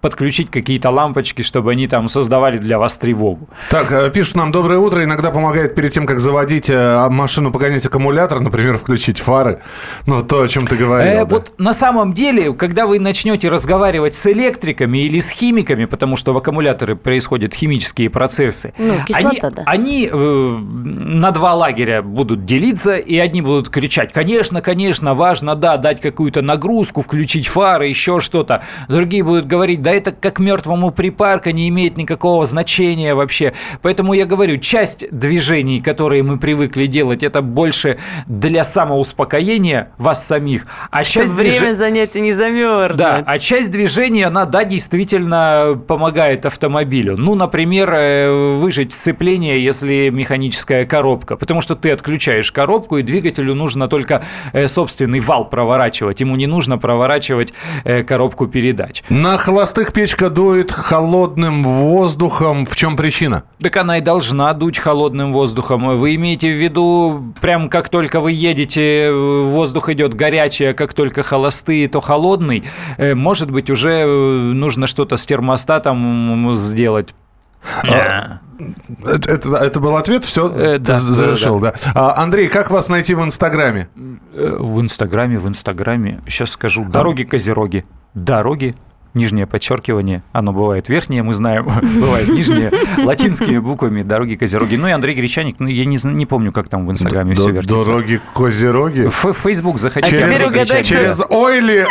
подключить 0.00 0.50
какие-то 0.50 0.90
лампочки, 0.90 1.42
чтобы 1.42 1.70
они 1.70 1.86
там 1.86 2.08
создавали 2.08 2.58
для 2.58 2.78
вас 2.78 2.96
тревогу. 2.96 3.48
Так, 3.70 4.12
пишут 4.12 4.34
нам 4.34 4.50
«Доброе 4.50 4.78
утро». 4.78 5.04
Иногда 5.04 5.30
помогает 5.30 5.76
перед 5.76 5.92
тем, 5.92 6.06
как 6.06 6.18
заводить 6.18 6.68
машину, 6.68 7.52
погонять 7.52 7.86
аккумулятор, 7.86 8.40
например, 8.40 8.78
включить 8.78 9.20
фары. 9.20 9.60
Ну, 10.06 10.22
то, 10.22 10.42
о 10.42 10.48
чем 10.48 10.66
ты 10.66 10.76
говорил. 10.76 11.12
Э, 11.12 11.16
да. 11.18 11.24
Вот 11.26 11.52
на 11.58 11.72
самом 11.72 12.14
деле, 12.14 12.52
когда 12.52 12.86
вы 12.86 12.98
начнете 12.98 13.48
разговаривать 13.52 14.14
с 14.14 14.26
электриками 14.26 14.98
или 14.98 15.20
с 15.20 15.30
химиками, 15.30 15.84
потому 15.84 16.16
что 16.16 16.32
в 16.32 16.36
аккумуляторы 16.38 16.96
происходят 16.96 17.54
химические 17.54 18.10
процессы, 18.10 18.74
ну, 18.78 18.94
кислота, 19.06 19.28
они, 19.28 19.54
да. 19.56 19.62
они 19.66 20.08
э, 20.10 20.16
на 20.16 21.30
два 21.30 21.54
лагеря 21.54 22.02
будут 22.02 22.44
делиться, 22.44 22.96
и 22.96 23.16
одни 23.18 23.42
будут 23.42 23.68
кричать, 23.68 24.12
конечно, 24.12 24.60
конечно, 24.60 25.14
важно, 25.14 25.54
да, 25.54 25.76
дать 25.76 26.00
какую-то 26.00 26.42
нагрузку, 26.42 27.02
включить 27.02 27.46
фары, 27.46 27.86
еще 27.86 28.20
что-то. 28.20 28.62
Другие 28.88 29.22
будут 29.22 29.46
говорить, 29.46 29.82
да 29.82 29.92
это 29.92 30.12
как 30.12 30.38
мертвому 30.38 30.90
припарка, 30.90 31.52
не 31.52 31.68
имеет 31.68 31.96
никакого 31.96 32.46
значения 32.46 33.14
вообще. 33.14 33.52
Поэтому 33.82 34.14
я 34.14 34.24
говорю, 34.24 34.58
часть 34.58 35.04
движений, 35.10 35.80
которые 35.80 36.22
мы 36.22 36.38
привыкли 36.38 36.86
делать, 36.86 37.22
это 37.22 37.42
больше 37.42 37.98
для 38.26 38.64
самоуспокоения 38.64 39.92
вас 39.98 40.26
самих, 40.26 40.66
а 40.90 41.04
часть 41.04 41.32
время 41.32 41.60
движ... 41.60 41.76
занятий 41.76 42.20
не 42.20 42.32
замерзнуть. 42.32 42.98
Да, 42.98 43.22
а 43.26 43.38
часть 43.42 43.70
движения, 43.70 44.26
она, 44.26 44.46
да, 44.46 44.64
действительно 44.64 45.78
помогает 45.86 46.46
автомобилю. 46.46 47.16
Ну, 47.16 47.34
например, 47.34 47.92
э, 47.92 48.54
выжать 48.54 48.92
сцепление, 48.92 49.62
если 49.62 50.08
механическая 50.10 50.86
коробка. 50.86 51.36
Потому 51.36 51.60
что 51.60 51.74
ты 51.74 51.90
отключаешь 51.90 52.50
коробку, 52.52 52.98
и 52.98 53.02
двигателю 53.02 53.54
нужно 53.54 53.88
только 53.88 54.24
э, 54.52 54.68
собственный 54.68 55.20
вал 55.20 55.50
проворачивать. 55.50 56.20
Ему 56.20 56.36
не 56.36 56.46
нужно 56.46 56.78
проворачивать 56.78 57.52
э, 57.84 58.04
коробку 58.04 58.46
передач. 58.46 59.02
На 59.10 59.36
холостых 59.36 59.92
печка 59.92 60.30
дует 60.30 60.70
холодным 60.70 61.64
воздухом. 61.64 62.64
В 62.64 62.76
чем 62.76 62.96
причина? 62.96 63.44
Так 63.60 63.76
она 63.76 63.98
и 63.98 64.00
должна 64.00 64.54
дуть 64.54 64.78
холодным 64.78 65.32
воздухом. 65.32 65.98
Вы 65.98 66.14
имеете 66.14 66.52
в 66.52 66.56
виду, 66.56 67.34
прям 67.40 67.68
как 67.68 67.88
только 67.88 68.20
вы 68.20 68.32
едете, 68.32 69.12
воздух 69.12 69.88
идет 69.88 70.14
горячий, 70.14 70.66
а 70.66 70.74
как 70.74 70.94
только 70.94 71.22
холостые, 71.22 71.88
то 71.88 72.00
холодный. 72.00 72.64
может 72.98 73.31
быть, 73.50 73.70
уже 73.70 73.90
э, 73.90 74.06
нужно 74.06 74.86
что-то 74.86 75.16
с 75.16 75.26
термостатом 75.26 76.54
сделать. 76.54 77.14
А, 77.88 78.38
это, 79.06 79.34
это, 79.34 79.48
это 79.56 79.80
был 79.80 79.96
ответ, 79.96 80.24
все, 80.24 80.48
Э, 80.48 80.78
да, 80.78 80.94
завершил, 80.94 81.60
да. 81.60 81.74
А, 81.94 82.20
Андрей, 82.22 82.48
как 82.48 82.70
вас 82.70 82.88
найти 82.88 83.14
в 83.14 83.22
Инстаграме? 83.22 83.88
Э, 84.34 84.56
В 84.58 84.80
Инстаграме, 84.80 85.38
в 85.38 85.48
Инстаграме, 85.48 86.20
сейчас 86.26 86.50
скажу, 86.50 86.84
дороги 86.84 87.22
Козероги. 87.22 87.84
Дороги 88.14 88.74
нижнее 89.14 89.46
подчеркивание, 89.46 90.22
оно 90.32 90.52
бывает 90.52 90.88
верхнее, 90.88 91.22
мы 91.22 91.34
знаем, 91.34 91.64
бывает 92.00 92.28
нижнее, 92.28 92.70
латинскими 92.98 93.58
буквами, 93.58 94.02
дороги 94.02 94.34
Козероги. 94.36 94.76
Ну 94.76 94.88
и 94.88 94.90
Андрей 94.90 95.14
Гречаник, 95.14 95.56
ну 95.58 95.68
я 95.68 95.84
не, 95.84 95.98
не 96.04 96.26
помню, 96.26 96.52
как 96.52 96.68
там 96.68 96.86
в 96.86 96.90
Инстаграме 96.92 97.34
все 97.34 97.50
вертится. 97.50 97.84
Дороги 97.90 98.20
Козероги? 98.34 99.08
В 99.08 99.32
Facebook 99.34 99.78
заходи. 99.78 100.16
А 100.16 100.24
Андрей 100.24 100.46
угадай, 100.46 100.84
Через 100.84 101.22
ойли? 101.28 101.86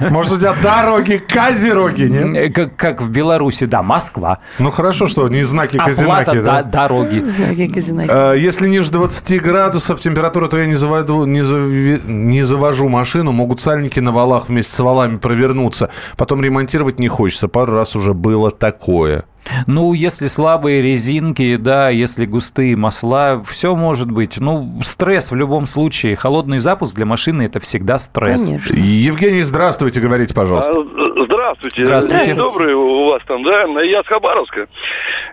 Может, 0.10 0.32
у 0.34 0.38
тебя 0.38 0.54
дороги 0.62 1.16
Козероги, 1.18 2.02
нет? 2.04 2.36
Э, 2.36 2.50
Как, 2.50 2.76
как 2.76 3.02
в 3.02 3.10
Беларуси, 3.10 3.64
да, 3.66 3.82
Москва. 3.82 4.38
Ну, 4.58 4.70
хорошо, 4.70 5.06
что 5.06 5.28
не 5.28 5.44
знаки 5.44 5.76
Оплата 5.76 5.90
Козинаки, 5.90 6.40
да? 6.40 6.62
дороги. 6.62 7.18
Знаки 7.20 7.68
Казинаки. 7.68 8.10
Э, 8.12 8.34
Если 8.38 8.68
ниже 8.68 8.90
20 8.90 9.42
градусов 9.42 10.00
температура, 10.00 10.48
то 10.48 10.58
я 10.58 10.66
не, 10.66 10.74
заводу, 10.74 11.24
не, 11.24 11.40
зави- 11.40 12.00
не 12.06 12.44
завожу 12.44 12.88
машину. 12.88 13.32
Могут 13.32 13.60
сальники 13.60 14.00
на 14.00 14.12
валах 14.12 14.48
вместе 14.48 14.72
с 14.74 14.78
валами 14.78 15.16
провернуться. 15.16 15.90
Потом 16.16 16.27
ремонтировать 16.36 16.98
не 16.98 17.08
хочется. 17.08 17.48
Пару 17.48 17.74
раз 17.74 17.96
уже 17.96 18.14
было 18.14 18.50
такое. 18.50 19.24
Ну, 19.66 19.94
если 19.94 20.26
слабые 20.26 20.82
резинки, 20.82 21.56
да, 21.56 21.88
если 21.88 22.26
густые 22.26 22.76
масла, 22.76 23.42
все 23.46 23.74
может 23.74 24.10
быть. 24.10 24.38
Ну, 24.38 24.80
стресс 24.84 25.30
в 25.30 25.34
любом 25.34 25.66
случае. 25.66 26.16
Холодный 26.16 26.58
запуск 26.58 26.94
для 26.94 27.06
машины– 27.06 27.42
это 27.46 27.58
всегда 27.60 27.98
стресс. 27.98 28.44
Конечно. 28.44 28.76
Евгений, 28.76 29.40
здравствуйте, 29.40 30.00
говорите, 30.00 30.34
пожалуйста. 30.34 30.72
А, 30.80 31.08
Здравствуйте. 31.24 31.84
Здравствуйте. 31.84 32.26
День 32.26 32.34
добрый 32.36 32.74
у 32.74 33.06
вас 33.10 33.22
там, 33.26 33.42
да? 33.42 33.62
Я 33.82 34.02
с 34.02 34.06
Хабаровска. 34.06 34.66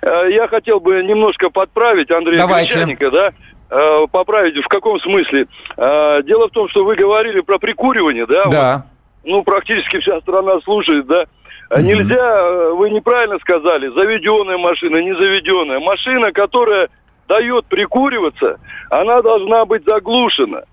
Э, 0.01 0.31
Я 0.31 0.47
хотел 0.47 0.79
бы 0.79 1.03
немножко 1.03 1.49
подправить 1.49 2.09
Андрея 2.11 2.39
Давайте. 2.39 2.73
Гречаника, 2.73 3.11
да? 3.11 3.31
Э, 3.69 4.07
Поправить 4.11 4.55
в 4.63 4.67
каком 4.67 4.99
смысле? 4.99 5.47
Э, 5.77 6.21
Дело 6.23 6.47
в 6.47 6.51
том, 6.51 6.69
что 6.69 6.85
вы 6.85 6.95
говорили 6.95 7.41
про 7.41 7.59
прикуривание, 7.59 8.25
да? 8.25 8.45
Да. 8.45 8.85
Ну, 9.25 9.43
практически 9.43 9.99
вся 9.99 10.19
страна 10.21 10.59
слушает, 10.61 11.07
да. 11.07 11.25
Мгм. 11.71 11.83
Нельзя, 11.83 12.15
э, 12.15 12.71
вы 12.73 12.89
неправильно 12.91 13.39
сказали, 13.39 13.87
заведенная 13.87 14.57
машина, 14.57 15.01
не 15.01 15.15
заведенная. 15.15 15.79
Машина, 15.79 16.31
которая 16.31 16.89
дает 17.27 17.65
прикуриваться, 17.65 18.59
она 18.89 19.21
должна 19.21 19.65
быть 19.65 19.83
заглушена. 19.83 20.63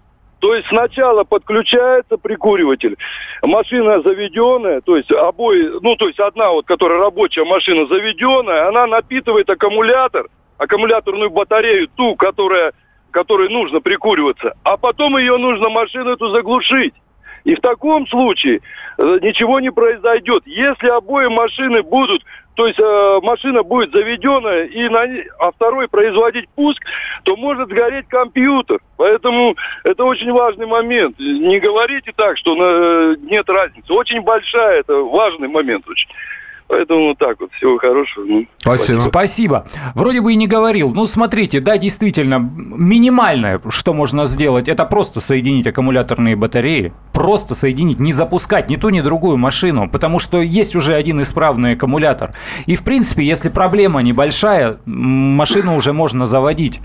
То 0.41 0.57
есть 0.57 0.67
сначала 0.69 1.23
подключается 1.23 2.19
прикуриватель, 2.19 2.97
машина 3.43 4.03
заведенная, 4.03 4.81
то 4.81 4.97
есть 4.97 5.11
обои, 5.13 5.71
ну 5.81 5.95
то 5.95 6.09
есть 6.09 6.19
одна 6.19 6.51
вот, 6.51 6.67
которая 6.67 6.99
рабочая 6.99 7.45
машина 7.45 7.87
заведенная, 7.87 8.67
она 8.67 8.89
напитывает 8.89 9.49
аккумулятор, 9.49 10.27
аккумуляторную 10.59 11.31
батарею, 11.31 11.87
ту, 11.95 12.17
которая, 12.17 12.73
которой 13.13 13.51
нужно 13.51 13.81
прикуриваться, 13.81 14.55
а 14.65 14.77
потом 14.77 15.17
ее 15.17 15.37
нужно 15.37 15.69
машину 15.69 16.11
эту 16.11 16.35
заглушить. 16.35 16.95
И 17.45 17.55
в 17.55 17.61
таком 17.61 18.07
случае 18.07 18.61
э, 18.99 19.19
ничего 19.23 19.61
не 19.61 19.71
произойдет. 19.71 20.43
Если 20.47 20.89
обои 20.89 21.27
машины 21.27 21.83
будут, 21.83 22.23
то 22.55 22.67
есть 22.67 22.79
э, 22.79 23.21
машина 23.23 23.63
будет 23.63 23.93
заведенная, 23.93 24.65
и 24.65 24.89
на, 24.89 25.07
а 25.39 25.53
второй 25.53 25.89
производить 25.89 26.49
пуск, 26.51 26.83
то 27.25 27.37
может 27.37 27.71
сгореть 27.71 28.07
компьютер. 28.09 28.79
Поэтому 28.97 29.57
это 29.85 30.05
очень 30.05 30.31
важный 30.31 30.67
момент. 30.67 31.19
Не 31.19 31.59
говорите 31.59 32.13
так, 32.15 32.37
что 32.39 32.57
э, 32.57 33.17
нет 33.23 33.49
разницы. 33.49 33.93
Очень 33.93 34.21
большая, 34.21 34.81
это 34.81 34.95
важный 34.95 35.49
момент 35.49 35.89
очень. 35.89 36.09
Поэтому 36.69 37.09
вот 37.09 37.19
так 37.19 37.39
вот. 37.41 37.53
Всего 37.53 37.77
хорошего. 37.79 38.25
Ну, 38.25 38.47
Спасибо. 38.57 39.01
Спасибо. 39.01 39.67
Вроде 39.95 40.21
бы 40.21 40.33
и 40.33 40.37
не 40.37 40.47
говорил. 40.47 40.93
Ну, 40.95 41.07
смотрите, 41.07 41.61
да, 41.61 41.77
действительно, 41.77 42.39
минимальное, 42.39 43.61
что 43.69 43.93
можно 43.93 44.27
сделать, 44.27 44.69
это 44.69 44.85
просто 44.85 45.21
соединить 45.21 45.67
аккумуляторные 45.67 46.37
батареи. 46.37 46.93
Просто 47.13 47.55
соединить, 47.55 48.01
не 48.01 48.13
запускать 48.13 48.71
ни 48.71 48.77
ту, 48.77 48.89
ни 48.89 49.01
другую 49.01 49.37
машину, 49.37 49.89
потому 49.89 50.19
что 50.19 50.41
есть 50.41 50.75
уже 50.75 50.95
один 50.95 51.21
исправный 51.23 51.73
аккумулятор. 51.75 52.33
И, 52.67 52.75
в 52.75 52.83
принципе, 52.83 53.23
если 53.23 53.49
проблема 53.49 54.01
небольшая, 54.01 54.79
машину 54.87 55.77
уже 55.77 55.93
можно 55.93 56.25
заводить. 56.25 56.81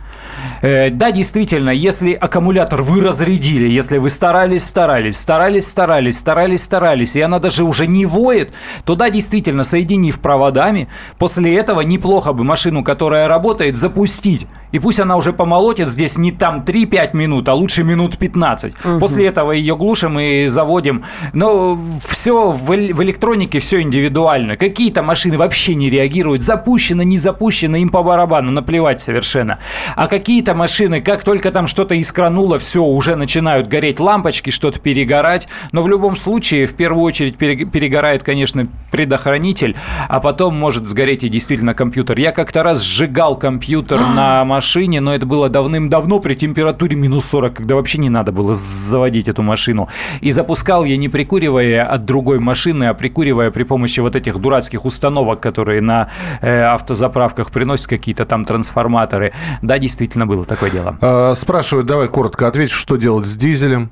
Э, 0.62 0.90
да, 0.90 1.12
действительно, 1.12 1.70
если 1.70 2.14
аккумулятор 2.14 2.82
вы 2.82 3.02
разрядили, 3.02 3.68
если 3.68 3.98
вы 3.98 4.10
старались, 4.10 4.66
старались, 4.66 5.16
старались, 5.18 5.68
старались, 5.68 6.18
старались, 6.18 6.64
старались, 6.64 7.16
и 7.16 7.22
она 7.22 7.40
даже 7.40 7.64
уже 7.64 7.88
не 7.88 8.06
воет, 8.06 8.52
то 8.86 8.96
да, 8.96 9.10
действительно, 9.10 9.64
соединив 9.68 10.20
проводами, 10.20 10.88
после 11.20 11.56
этого 11.56 11.82
неплохо 11.82 12.34
бы 12.34 12.44
машину, 12.44 12.84
которая 12.84 13.28
работает, 13.28 13.76
запустить. 13.76 14.48
И 14.72 14.80
пусть 14.80 15.00
она 15.00 15.16
уже 15.16 15.32
помолотит 15.34 15.88
здесь 15.88 16.18
не 16.18 16.32
там 16.32 16.64
3-5 16.66 17.16
минут, 17.16 17.48
а 17.50 17.54
лучше 17.54 17.84
минут 17.84 18.18
15. 18.18 18.74
После 19.00 19.28
этого 19.28 19.52
ее 19.52 19.76
глушим 19.76 20.20
и 20.20 20.48
заводим. 20.48 21.04
Но 21.34 21.80
все 22.08 22.52
в, 22.52 22.74
электронике 22.74 23.60
все 23.60 23.82
индивидуально. 23.82 24.58
Какие-то 24.58 25.04
машины 25.04 25.38
вообще 25.38 25.76
не 25.76 25.90
реагируют. 25.90 26.42
Запущено, 26.42 27.04
не 27.04 27.18
запущено, 27.18 27.78
им 27.78 27.90
по 27.90 28.04
барабану, 28.04 28.52
наплевать 28.52 29.02
совершенно. 29.02 29.60
А 29.96 30.08
какие-то 30.08 30.54
машины, 30.54 31.02
как 31.02 31.24
только 31.24 31.52
там 31.52 31.68
что-то 31.68 32.00
искрануло, 32.00 32.60
все, 32.60 32.84
уже 32.84 33.16
начинают 33.16 33.68
гореть 33.68 34.00
лампочки, 34.00 34.50
что-то 34.50 34.80
перегорать. 34.80 35.48
Но 35.72 35.82
в 35.82 35.88
любом 35.88 36.16
случае, 36.16 36.66
в 36.66 36.74
первую 36.74 37.04
очередь, 37.04 37.38
пере- 37.38 37.66
перегорает, 37.66 38.24
конечно, 38.24 38.68
предохранитель, 38.92 39.57
а 39.64 40.20
потом 40.20 40.56
может 40.56 40.88
сгореть 40.88 41.24
и 41.24 41.30
действительно 41.30 41.74
компьютер. 41.74 42.18
Я 42.18 42.32
как-то 42.32 42.64
раз 42.64 42.82
сжигал 42.82 43.38
компьютер 43.38 44.00
на 44.00 44.46
машине, 44.46 45.02
но 45.02 45.14
это 45.14 45.26
было 45.26 45.50
давным-давно 45.50 46.20
при 46.20 46.36
температуре 46.36 46.96
минус 46.96 47.26
40, 47.26 47.54
когда 47.56 47.76
вообще 47.76 47.98
не 47.98 48.10
надо 48.10 48.32
было 48.32 48.54
заводить 48.54 49.28
эту 49.28 49.42
машину. 49.42 49.88
И 50.22 50.32
запускал 50.32 50.86
я 50.86 50.98
не 50.98 51.10
прикуривая 51.10 51.86
от 51.86 52.06
другой 52.06 52.40
машины, 52.40 52.86
а 52.86 52.94
прикуривая 52.94 53.52
при 53.52 53.64
помощи 53.64 54.00
вот 54.00 54.16
этих 54.16 54.40
дурацких 54.40 54.86
установок, 54.86 55.40
которые 55.40 55.82
на 55.82 56.10
э, 56.42 56.62
автозаправках 56.62 57.52
приносят 57.52 57.88
какие-то 57.88 58.26
там 58.26 58.46
трансформаторы. 58.46 59.34
Да, 59.62 59.78
действительно 59.80 60.26
было 60.26 60.46
такое 60.46 60.70
дело. 60.70 60.98
Э, 61.02 61.34
Спрашивают, 61.36 61.88
давай 61.88 62.08
коротко 62.08 62.48
ответь, 62.48 62.72
что 62.72 62.98
делать 62.98 63.26
с 63.26 63.38
дизелем? 63.38 63.90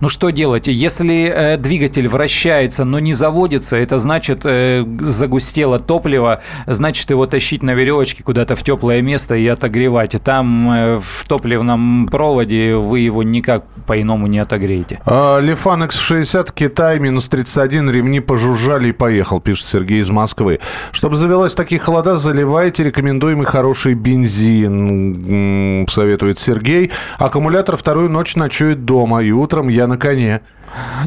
Ну 0.00 0.08
что 0.08 0.30
делать? 0.30 0.68
Если 0.68 1.24
э, 1.24 1.56
двигатель 1.56 2.08
вращается, 2.08 2.84
но 2.84 2.98
не 2.98 3.14
заводится, 3.14 3.76
это 3.76 3.98
значит 3.98 4.42
э, 4.44 4.84
загустело 5.00 5.78
топливо, 5.78 6.42
значит 6.66 7.10
его 7.10 7.26
тащить 7.26 7.62
на 7.62 7.74
веревочке 7.74 8.22
куда-то 8.22 8.56
в 8.56 8.62
теплое 8.62 9.02
место 9.02 9.34
и 9.34 9.46
отогревать. 9.46 10.14
И 10.14 10.18
Там 10.18 10.70
э, 10.70 11.00
в 11.00 11.26
топливном 11.28 12.08
проводе 12.10 12.74
вы 12.76 13.00
его 13.00 13.22
никак 13.22 13.64
по-иному 13.86 14.26
не 14.26 14.38
отогреете. 14.38 14.98
А, 15.06 15.40
Лифан 15.40 15.82
X60, 15.82 16.52
Китай, 16.54 16.98
минус 16.98 17.28
31, 17.28 17.90
ремни 17.90 18.20
пожужжали 18.20 18.88
и 18.88 18.92
поехал, 18.92 19.40
пишет 19.40 19.66
Сергей 19.66 20.00
из 20.00 20.10
Москвы. 20.10 20.60
Чтобы 20.92 21.16
завелась 21.16 21.54
такие 21.54 21.80
холода, 21.80 22.16
заливайте 22.16 22.84
рекомендуемый 22.84 23.46
хороший 23.46 23.94
бензин, 23.94 25.86
советует 25.88 26.38
Сергей. 26.38 26.90
Аккумулятор 27.18 27.76
вторую 27.76 28.10
ночь 28.10 28.36
ночует 28.36 28.84
дома, 28.84 29.22
и 29.22 29.30
утром 29.30 29.65
я 29.68 29.86
на 29.86 29.96
коне. 29.96 30.40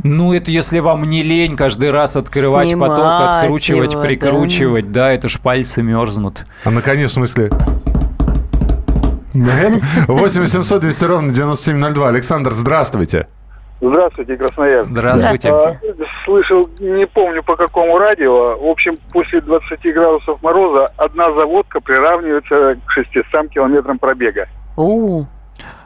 Ну, 0.04 0.34
это 0.34 0.52
если 0.52 0.80
вам 0.80 1.10
не 1.10 1.22
лень 1.22 1.56
каждый 1.56 1.92
раз 1.92 2.16
открывать 2.16 2.70
Снимать 2.70 2.90
поток, 2.92 3.06
откручивать, 3.06 3.92
его, 3.94 4.02
прикручивать, 4.02 4.92
да. 4.92 5.12
это 5.12 5.30
ж 5.30 5.40
пальцы 5.40 5.84
мерзнут. 5.84 6.46
А 6.64 6.72
на 6.72 6.82
коне 6.82 7.08
в 7.08 7.12
смысле? 7.12 7.50
Нет? 9.34 9.84
8 10.08 10.42
800 10.42 10.82
200 10.82 11.04
ровно 11.06 11.34
9702. 11.34 12.08
Александр, 12.08 12.52
здравствуйте. 12.52 13.28
Здравствуйте, 13.82 14.36
Красноярск. 14.36 14.92
Здравствуйте. 14.92 15.50
А, 15.52 15.78
Слышал, 16.26 16.70
не 16.80 17.08
помню 17.08 17.44
по 17.44 17.56
какому 17.56 17.98
радио. 17.98 18.58
В 18.58 18.66
общем, 18.66 18.98
после 19.14 19.40
20 19.40 19.82
градусов 19.94 20.42
мороза 20.44 20.92
одна 20.98 21.32
заводка 21.34 21.80
приравнивается 21.80 22.78
к 22.86 22.92
600 22.92 23.50
километрам 23.50 23.98
пробега. 23.98 24.48
У, 24.76 25.24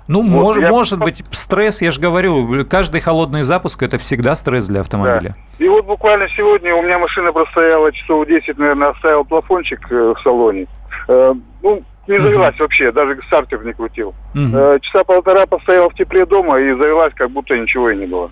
Ну, 0.08 0.22
мож- 0.24 0.60
я- 0.62 0.70
может 0.70 1.00
быть, 1.00 1.24
стресс, 1.32 1.82
я 1.82 1.92
же 1.92 2.02
говорю, 2.02 2.66
каждый 2.66 3.00
холодный 3.02 3.44
запуск 3.44 3.82
это 3.84 3.98
всегда 3.98 4.36
стресс 4.36 4.68
для 4.68 4.82
автомобиля. 4.82 5.36
И 5.60 5.68
вот 5.68 5.86
буквально 5.86 6.28
сегодня 6.36 6.76
у 6.76 6.82
меня 6.82 6.98
машина 7.00 7.32
простояла 7.32 7.92
часов 7.92 8.28
10, 8.28 8.58
наверное, 8.58 8.90
оставил 8.90 9.24
плафончик 9.24 9.80
э, 9.92 10.14
в 10.16 10.20
салоне. 10.24 10.68
Э, 11.08 11.34
Ну, 11.62 11.82
не 12.08 12.16
завелась 12.22 12.60
вообще, 12.60 12.92
даже 12.92 13.18
стартер 13.28 13.64
не 13.66 13.72
крутил. 13.74 14.14
Э, 14.54 14.78
Часа 14.82 15.04
полтора 15.06 15.46
постояла 15.46 15.90
в 15.90 15.94
тепле 15.94 16.26
дома 16.26 16.60
и 16.60 16.74
завелась, 16.74 17.14
как 17.16 17.32
будто 17.32 17.58
ничего 17.58 17.90
и 17.92 17.96
не 17.96 18.06
было. 18.06 18.30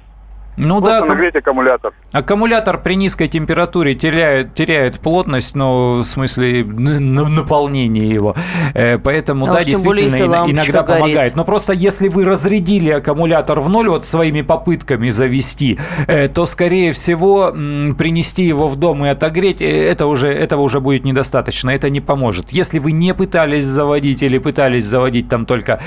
Ну 0.58 0.82
Просто 0.82 1.02
да, 1.02 1.06
нагреть 1.14 1.36
аккумулятор. 1.36 1.94
аккумулятор 2.12 2.82
при 2.82 2.96
низкой 2.96 3.28
температуре 3.28 3.96
теряет, 3.96 4.54
теряет 4.54 5.00
плотность, 5.00 5.56
но 5.56 5.92
в 5.92 6.04
смысле 6.04 6.62
н- 6.62 7.18
н- 7.18 7.36
наполнения 7.36 8.06
его. 8.08 8.36
Э, 8.74 8.98
Поэтому, 8.98 9.46
А 9.46 9.54
да, 9.54 9.60
более, 9.84 10.06
действительно, 10.10 10.46
иногда 10.48 10.84
горит. 10.84 11.00
помогает. 11.02 11.36
Но 11.36 11.46
просто 11.46 11.74
если 11.74 12.10
вы 12.10 12.26
разрядили 12.26 12.90
аккумулятор 12.90 13.60
в 13.62 13.70
ноль 13.70 13.88
вот 13.90 14.06
своими 14.06 14.42
попытками 14.42 15.10
завести, 15.10 15.80
э, 16.08 16.28
то, 16.28 16.46
скорее 16.46 16.92
всего, 16.92 17.52
принести 17.98 18.44
его 18.44 18.68
в 18.68 18.76
дом 18.76 19.06
и 19.06 19.10
отогреть, 19.10 19.62
э, 19.62 19.66
это 19.90 20.06
уже, 20.06 20.28
этого 20.28 20.62
уже 20.62 20.80
будет 20.82 21.06
недостаточно, 21.06 21.70
это 21.70 21.90
не 21.90 22.02
поможет. 22.02 22.52
Если 22.52 22.80
вы 22.80 22.92
не 22.92 23.14
пытались 23.14 23.64
заводить 23.66 24.22
или 24.22 24.38
пытались 24.38 24.86
заводить 24.86 25.30
там 25.30 25.46
только 25.46 25.80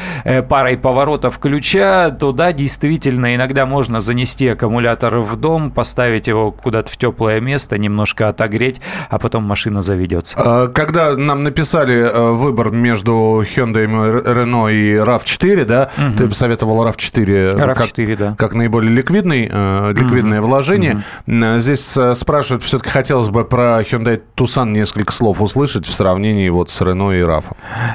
парой 0.49 0.77
поворотов 0.79 1.39
ключа, 1.39 2.11
то 2.11 2.33
да, 2.33 2.53
действительно, 2.53 3.35
иногда 3.35 3.67
можно 3.67 4.01
занести 4.01 4.54
аккумулятор 4.55 5.19
в 5.19 5.37
дом, 5.37 5.71
поставить 5.71 6.27
его 6.27 6.51
куда-то 6.51 6.91
в 6.91 6.97
теплое 6.97 7.41
место, 7.41 7.79
немножко 7.79 8.29
отогреть, 8.29 8.81
а 9.11 9.19
потом 9.19 9.45
машина 9.45 9.83
заведется. 9.83 10.37
Э, 10.39 10.69
Когда 10.75 11.17
нам 11.17 11.43
написали 11.45 11.95
э, 11.97 12.31
выбор 12.33 12.71
между 12.71 13.43
Hyundai, 13.45 13.87
Renault 14.25 14.73
и 14.73 14.95
RAV4, 14.95 15.65
да, 15.65 15.91
ты 16.17 16.27
посоветовал 16.29 16.87
RAV4 16.87 17.57
как, 17.57 17.79
RAV4, 17.79 18.17
да. 18.17 18.35
как 18.39 18.55
наиболее 18.55 18.93
ликвидный, 18.93 19.49
э, 19.53 19.93
ликвидное 19.97 20.41
вложение. 20.41 21.03
М, 21.27 21.61
Здесь 21.61 21.97
э, 21.97 22.15
спрашивают, 22.15 22.63
все-таки 22.63 22.91
хотелось 22.91 23.29
бы 23.31 23.45
про 23.45 23.81
Hyundai 23.83 24.21
Tucson 24.37 24.71
несколько 24.71 25.13
слов 25.13 25.41
услышать 25.41 25.87
в 25.87 25.93
сравнении 25.93 26.49
вот 26.49 26.71
с 26.71 26.81
Renault 26.81 27.19
и 27.19 27.23
RAV. 27.23 27.45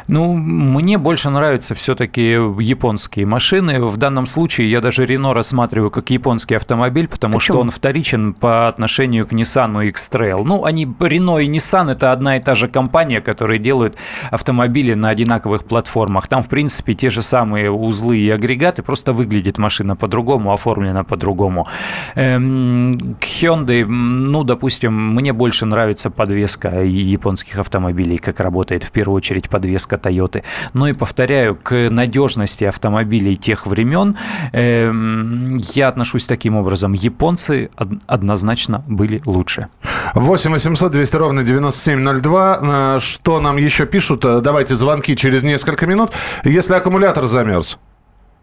Ну, 0.07 0.33
мне 0.35 0.97
больше 0.97 1.29
нравятся 1.29 1.75
все-таки 1.75 2.31
японские 2.59 3.25
машины. 3.25 3.83
В 3.83 3.97
данном 3.97 4.25
случае 4.25 4.69
я 4.71 4.81
даже 4.81 5.05
Renault 5.05 5.33
рассматриваю 5.33 5.91
как 5.91 6.09
японский 6.09 6.48
автомобиль, 6.57 7.07
потому 7.07 7.35
Почему? 7.35 7.55
что 7.55 7.61
он 7.61 7.71
вторичен 7.71 8.33
по 8.33 8.67
отношению 8.67 9.27
к 9.27 9.33
Nissan 9.33 9.87
X-Trail. 9.87 10.43
Ну, 10.43 10.65
они, 10.65 10.85
Renault 10.85 11.43
и 11.43 11.49
Nissan, 11.49 11.91
это 11.91 12.11
одна 12.11 12.37
и 12.37 12.39
та 12.39 12.55
же 12.55 12.67
компания, 12.67 13.21
которые 13.21 13.59
делают 13.59 13.95
автомобили 14.31 14.93
на 14.93 15.09
одинаковых 15.09 15.63
платформах. 15.63 16.27
Там, 16.27 16.43
в 16.43 16.47
принципе, 16.47 16.93
те 16.93 17.09
же 17.09 17.21
самые 17.21 17.71
узлы 17.71 18.17
и 18.17 18.29
агрегаты, 18.29 18.83
просто 18.83 19.13
выглядит 19.13 19.57
машина 19.57 19.95
по-другому, 19.95 20.53
оформлена 20.53 21.03
по-другому. 21.03 21.67
Эм, 22.15 23.15
к 23.19 23.23
Hyundai, 23.23 23.85
ну, 23.85 24.43
допустим, 24.43 25.15
мне 25.15 25.33
больше 25.33 25.65
нравится 25.65 26.09
подвеска 26.09 26.81
японских 26.83 27.59
автомобилей, 27.59 28.17
как 28.17 28.39
работает 28.39 28.83
в 28.83 28.91
первую 28.91 29.17
очередь 29.17 29.49
подвеска 29.49 29.95
Toyota. 29.95 30.43
Ну 30.73 30.87
и 30.87 30.93
повторяю, 30.93 31.55
к 31.55 31.89
надежности 31.89 32.63
автомобилей 32.63 33.35
тех 33.35 33.65
времен 33.65 34.15
эм, 34.53 35.57
я 35.73 35.87
отношусь 35.87 36.27
таким 36.39 36.55
образом. 36.55 36.93
Японцы 36.93 37.69
од- 37.77 37.99
однозначно 38.07 38.81
были 38.87 39.21
лучше. 39.25 39.67
8 40.15 40.51
800 40.53 40.91
200 40.91 41.17
ровно 41.17 41.43
9702. 41.43 42.59
Э, 42.95 42.99
Что 42.99 43.39
нам 43.41 43.57
еще 43.57 43.85
пишут? 43.85 44.25
Э, 44.25 44.39
Давайте 44.41 44.75
звонки 44.75 45.15
через 45.15 45.43
несколько 45.43 45.85
минут. 45.87 46.11
Если 46.45 46.73
аккумулятор 46.77 47.27
замерз, 47.27 47.77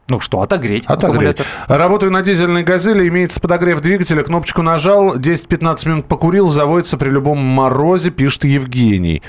Ну 0.09 0.21
что, 0.21 0.41
отогреть, 0.41 0.85
Отогреть. 0.87 1.05
аккумулятор. 1.41 1.47
Работаю 1.67 2.13
на 2.13 2.23
дизельной 2.23 2.63
«Газели», 2.63 3.09
имеется 3.09 3.41
подогрев 3.41 3.81
двигателя, 3.81 4.23
кнопочку 4.23 4.63
нажал, 4.63 5.17
10-15 5.17 5.89
минут 5.89 6.07
покурил, 6.07 6.49
заводится 6.49 6.97
при 6.97 7.11
любом 7.11 7.39
морозе, 7.39 8.11
пишет 8.11 8.45
Евгений. 8.45 9.21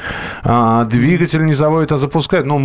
А, 0.44 0.86
двигатель 0.86 1.44
не 1.46 1.54
заводит, 1.54 1.92
а 1.92 1.98
запускает. 1.98 2.46
Ну, 2.46 2.60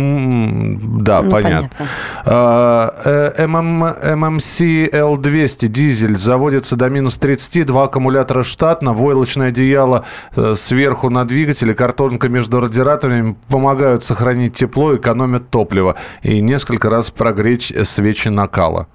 да, 0.99 1.23
Ну, 1.23 1.31
понятно. 1.31 1.69
понятно. 1.75 1.87
А, 2.25 2.93
э, 3.35 3.47
ММ, 3.47 3.79
ММС 4.15 4.61
L200 4.61 5.67
дизель 5.67 6.15
заводится 6.15 6.75
до 6.75 6.89
минус 6.89 7.17
30, 7.17 7.65
два 7.65 7.85
аккумулятора 7.85 8.43
штатно, 8.43 8.93
войлочное 8.93 9.47
одеяло 9.47 10.05
э, 10.35 10.53
сверху 10.55 11.09
на 11.09 11.25
двигателе, 11.25 11.73
картонка 11.73 12.29
между 12.29 12.59
радиаторами 12.59 13.35
помогают 13.49 14.03
сохранить 14.03 14.53
тепло, 14.53 14.95
экономят 14.95 15.49
топливо 15.49 15.95
и 16.21 16.41
несколько 16.41 16.91
раз 16.91 17.09
прогреть 17.09 17.73
свечи 18.03 18.27
накала. 18.27 18.87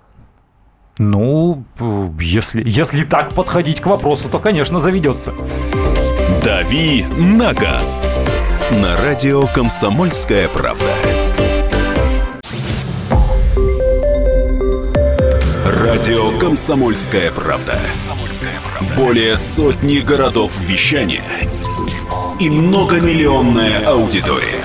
Ну, 0.99 1.65
если, 2.21 2.63
если 2.69 3.05
так 3.05 3.33
подходить 3.33 3.81
к 3.81 3.87
вопросу, 3.87 4.29
то, 4.29 4.39
конечно, 4.39 4.79
заведется. 4.79 5.33
«Дави 6.45 7.05
на 7.17 7.55
газ» 7.55 8.07
на 8.71 8.97
радио 8.97 9.47
«Комсомольская 9.47 10.49
правда». 10.49 10.85
Радио 15.65 16.39
«Комсомольская 16.39 17.31
правда». 17.33 17.79
Более 18.95 19.37
сотни 19.37 20.01
городов 20.01 20.53
вещания 20.61 21.25
и 22.41 22.51
многомиллионная 22.51 23.87
аудитория. 23.87 24.63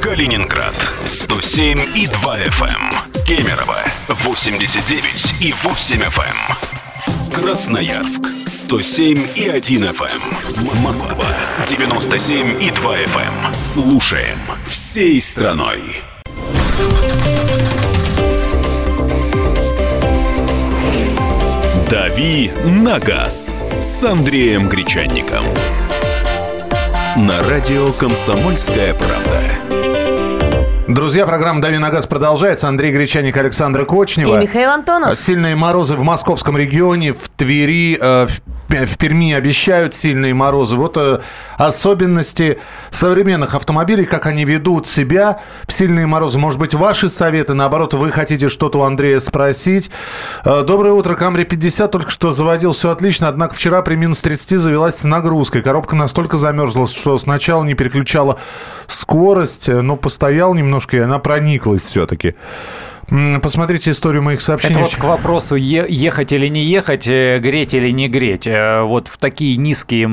Калининград 0.00 0.74
107 1.04 1.80
и 1.96 2.06
2 2.06 2.38
FM. 2.38 3.05
Кемерово 3.26 3.80
89 4.06 5.42
и 5.42 5.52
8 5.52 6.00
FM. 6.00 7.34
Красноярск 7.34 8.22
107 8.46 9.30
и 9.34 9.48
1 9.48 9.82
FM. 9.82 10.80
Москва 10.80 11.26
97 11.66 12.62
и 12.62 12.70
2 12.70 12.96
FM. 12.98 13.52
Слушаем 13.52 14.38
всей 14.64 15.18
страной. 15.18 15.96
«Дави 21.90 22.52
на 22.64 23.00
газ» 23.00 23.56
с 23.80 24.04
Андреем 24.04 24.68
Гречанником. 24.68 25.44
На 27.16 27.42
радио 27.42 27.90
«Комсомольская 27.92 28.94
правда». 28.94 29.45
Друзья, 30.88 31.26
программа 31.26 31.60
«Дави 31.60 31.78
на 31.78 31.90
газ» 31.90 32.06
продолжается. 32.06 32.68
Андрей 32.68 32.92
Гречаник, 32.92 33.36
Александра 33.36 33.84
Кочнева. 33.84 34.38
И 34.38 34.42
Михаил 34.42 34.70
Антонов. 34.70 35.18
Сильные 35.18 35.56
морозы 35.56 35.96
в 35.96 36.02
московском 36.04 36.56
регионе, 36.56 37.12
в 37.12 37.28
Твери, 37.28 37.98
э, 38.00 38.28
в 38.68 38.96
Перми 38.96 39.32
обещают 39.32 39.94
сильные 39.94 40.32
морозы. 40.32 40.76
Вот 40.76 40.96
э, 40.96 41.20
особенности 41.56 42.60
современных 42.92 43.56
автомобилей, 43.56 44.04
как 44.04 44.26
они 44.26 44.44
ведут 44.44 44.86
себя 44.86 45.40
в 45.66 45.72
сильные 45.72 46.06
морозы. 46.06 46.38
Может 46.38 46.60
быть, 46.60 46.72
ваши 46.74 47.08
советы, 47.08 47.54
наоборот, 47.54 47.94
вы 47.94 48.12
хотите 48.12 48.48
что-то 48.48 48.78
у 48.78 48.82
Андрея 48.82 49.18
спросить. 49.18 49.90
Э, 50.44 50.62
Доброе 50.62 50.92
утро, 50.92 51.16
Камри 51.16 51.44
50 51.44 51.90
только 51.90 52.10
что 52.12 52.30
заводил, 52.30 52.70
все 52.72 52.90
отлично, 52.90 53.26
однако 53.26 53.54
вчера 53.54 53.82
при 53.82 53.96
минус 53.96 54.20
30 54.20 54.56
завелась 54.58 54.96
с 54.98 55.04
нагрузкой. 55.04 55.62
Коробка 55.62 55.96
настолько 55.96 56.36
замерзла, 56.36 56.86
что 56.86 57.18
сначала 57.18 57.64
не 57.64 57.74
переключала 57.74 58.38
скорость, 58.86 59.66
но 59.66 59.96
постоял 59.96 60.54
немножко, 60.76 60.96
и 60.96 61.00
она 61.00 61.18
прониклась 61.18 61.82
все-таки. 61.82 62.34
Посмотрите 63.40 63.92
историю 63.92 64.22
моих 64.22 64.40
сообщений. 64.40 64.74
Это 64.74 64.82
вот 64.82 64.96
к 64.96 65.04
вопросу 65.04 65.54
ехать 65.54 66.32
или 66.32 66.48
не 66.48 66.64
ехать, 66.64 67.06
э, 67.06 67.38
греть 67.38 67.72
или 67.72 67.90
не 67.90 68.08
греть. 68.08 68.48
Э, 68.48 68.82
Вот 68.82 69.06
в 69.06 69.16
такие 69.16 69.56
низкие, 69.56 70.10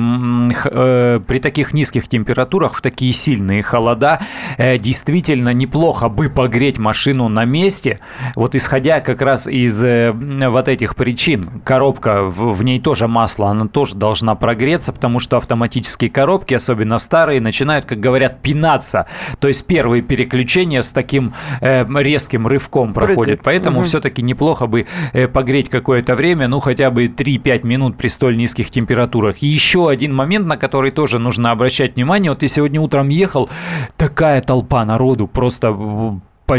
э, 0.66 1.20
при 1.26 1.40
таких 1.40 1.74
низких 1.74 2.08
температурах, 2.08 2.76
в 2.76 2.82
такие 2.82 3.12
сильные 3.14 3.64
холода, 3.64 4.20
действительно 4.58 5.54
неплохо 5.54 6.08
бы 6.08 6.30
погреть 6.30 6.78
машину 6.78 7.30
на 7.30 7.46
месте. 7.46 8.00
Вот 8.36 8.54
исходя 8.54 9.00
как 9.00 9.22
раз 9.22 9.48
из 9.48 9.82
вот 9.82 10.68
этих 10.68 10.96
причин, 10.96 11.62
коробка, 11.64 12.24
в, 12.24 12.64
ней 12.64 12.80
тоже 12.80 13.08
масло, 13.08 13.50
она 13.50 13.68
тоже 13.68 13.96
должна 13.96 14.36
прогреться, 14.36 14.94
потому 14.94 15.20
что 15.20 15.38
автоматические 15.38 16.10
коробки, 16.12 16.54
особенно 16.54 17.00
старые, 17.00 17.42
начинают, 17.42 17.86
как 17.86 18.00
говорят, 18.00 18.42
пинаться. 18.42 19.08
То 19.40 19.48
есть 19.48 19.66
первые 19.66 20.04
переключения 20.04 20.82
с 20.82 20.92
таким 20.92 21.34
резким 21.62 22.48
рывком 22.48 22.83
проходят. 22.92 23.16
Прыгает. 23.18 23.42
Поэтому 23.44 23.80
Мгм. 23.80 23.88
все-таки 23.88 24.22
неплохо 24.24 24.68
бы 24.68 24.88
э, 25.14 25.28
погреть 25.28 25.70
какое-то 25.70 26.16
время, 26.16 26.48
ну 26.48 26.60
хотя 26.60 26.90
бы 26.90 27.06
3-5 27.06 27.64
минут 27.64 27.98
при 27.98 28.08
столь 28.10 28.36
низких 28.36 28.72
температурах. 28.72 29.44
И 29.44 29.48
еще 29.48 29.90
один 29.90 30.14
момент, 30.14 30.48
на 30.48 30.58
который 30.58 30.92
тоже 30.92 31.20
нужно 31.20 31.52
обращать 31.52 31.96
внимание. 31.96 32.32
Вот 32.32 32.42
я 32.42 32.48
сегодня 32.48 32.82
утром 32.82 33.10
ехал, 33.10 33.50
такая 33.96 34.42
толпа 34.42 34.84
народу, 34.84 35.28
просто 35.28 35.72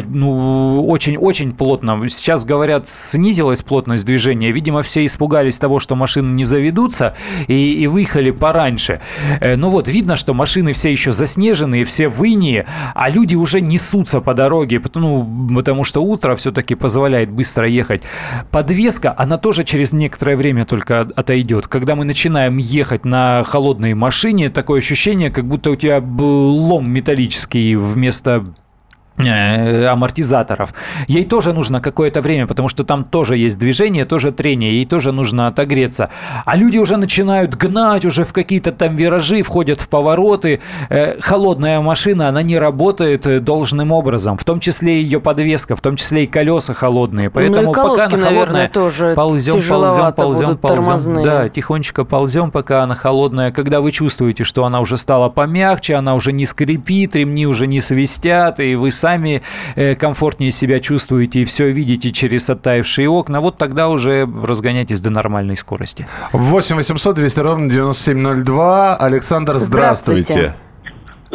ну, 0.07 0.87
очень-очень 0.87 1.53
плотно. 1.53 2.09
Сейчас, 2.09 2.45
говорят, 2.45 2.89
снизилась 2.89 3.63
плотность 3.63 4.05
движения. 4.07 4.51
Видимо, 4.53 4.83
все 4.83 5.05
испугались 5.07 5.59
того, 5.59 5.79
что 5.79 5.95
машины 5.97 6.33
не 6.35 6.45
заведутся, 6.45 7.15
и, 7.49 7.75
и 7.75 7.87
выехали 7.87 8.31
пораньше. 8.31 9.01
Э, 9.41 9.57
Ну 9.57 9.69
вот, 9.69 9.89
видно, 9.89 10.17
что 10.17 10.35
машины 10.35 10.73
все 10.73 10.91
еще 10.91 11.13
заснеженные, 11.13 11.85
все 11.85 12.09
в 12.09 12.23
инее, 12.25 12.67
а 12.95 13.09
люди 13.11 13.35
уже 13.35 13.61
несутся 13.61 14.21
по 14.21 14.35
дороге, 14.35 14.81
ну, 14.95 15.55
потому 15.55 15.85
что 15.85 16.03
утро 16.03 16.35
все-таки 16.37 16.75
позволяет 16.75 17.31
быстро 17.31 17.67
ехать. 17.69 18.03
Подвеска, 18.51 19.15
она 19.17 19.39
тоже 19.39 19.65
через 19.65 19.93
некоторое 19.93 20.37
время 20.37 20.65
только 20.65 21.01
от- 21.03 21.19
отойдет. 21.19 21.67
Когда 21.67 21.95
мы 21.95 22.05
начинаем 22.05 22.57
ехать 22.57 23.05
на 23.05 23.43
холодной 23.45 23.95
машине, 23.95 24.51
такое 24.51 24.79
ощущение, 24.81 25.31
как 25.31 25.45
будто 25.47 25.71
у 25.71 25.77
тебя 25.77 26.01
лом 26.01 26.91
металлический 26.91 27.77
вместо 27.77 28.45
амортизаторов. 29.17 30.75
Ей 31.07 31.25
тоже 31.25 31.53
нужно 31.53 31.81
какое-то 31.81 32.21
время, 32.21 32.47
потому 32.47 32.69
что 32.69 32.83
там 32.85 33.05
тоже 33.05 33.37
есть 33.37 33.59
движение, 33.59 34.05
тоже 34.05 34.33
трение, 34.33 34.73
ей 34.73 34.87
тоже 34.87 35.13
нужно 35.13 35.47
отогреться. 35.47 36.11
А 36.45 36.57
люди 36.57 36.79
уже 36.79 36.97
начинают 36.97 37.55
гнать 37.55 38.05
уже 38.05 38.25
в 38.25 38.33
какие-то 38.33 38.73
там 38.73 38.97
виражи, 38.97 39.43
входят 39.43 39.81
в 39.81 39.89
повороты. 39.89 40.61
Э, 40.89 41.21
холодная 41.21 41.81
машина, 41.81 42.29
она 42.29 42.43
не 42.43 42.59
работает 42.59 43.27
э, 43.27 43.39
должным 43.39 43.93
образом, 43.93 44.37
в 44.37 44.45
том 44.45 44.59
числе 44.59 45.01
ее 45.01 45.21
подвеска, 45.21 45.77
в 45.77 45.81
том 45.81 45.97
числе 45.97 46.25
и 46.25 46.27
колеса 46.27 46.75
холодные. 46.75 47.31
Поэтому 47.31 47.63
ну 47.63 47.71
и 47.71 47.75
колодки, 47.75 48.03
пока 48.03 48.17
она 48.17 48.25
холодная, 48.25 48.47
наверное, 48.47 48.69
тоже 48.69 49.13
ползем, 49.15 49.53
ползем, 49.55 50.13
ползем, 50.15 50.15
ползем. 50.15 50.57
тормозные. 50.59 51.25
Да, 51.25 51.49
тихонечко 51.49 52.05
ползем, 52.05 52.51
пока 52.51 52.83
она 52.83 52.97
холодная. 52.97 53.53
Когда 53.53 53.81
вы 53.81 53.93
чувствуете, 53.93 54.43
что 54.43 54.65
она 54.65 54.81
уже 54.81 54.97
стала 54.97 55.29
помягче, 55.29 55.95
она 55.95 56.15
уже 56.15 56.33
не 56.33 56.47
скрипит, 56.47 57.15
ремни 57.15 57.47
уже 57.47 57.69
не 57.69 57.81
свистят, 57.81 58.59
и 58.59 58.75
вы 58.75 58.91
сами 58.91 59.04
э, 59.77 59.95
комфортнее 59.95 60.51
себя 60.51 60.81
чувствуете 60.81 61.41
и 61.41 61.45
все 61.45 61.71
видите 61.71 62.11
через 62.11 62.49
оттаившие 62.51 63.09
окна, 63.09 63.41
вот 63.41 63.57
тогда 63.57 63.89
уже 63.89 64.27
разгоняйтесь 64.43 65.01
до 65.01 65.11
нормальной 65.11 65.57
скорости. 65.57 66.07
8 66.33 66.77
800 66.77 67.17
200 67.17 67.41
ровно 67.41 67.71
9702. 67.71 68.97
Александр, 68.97 69.55
здравствуйте. 69.57 70.33
Здравствуйте. 70.33 70.65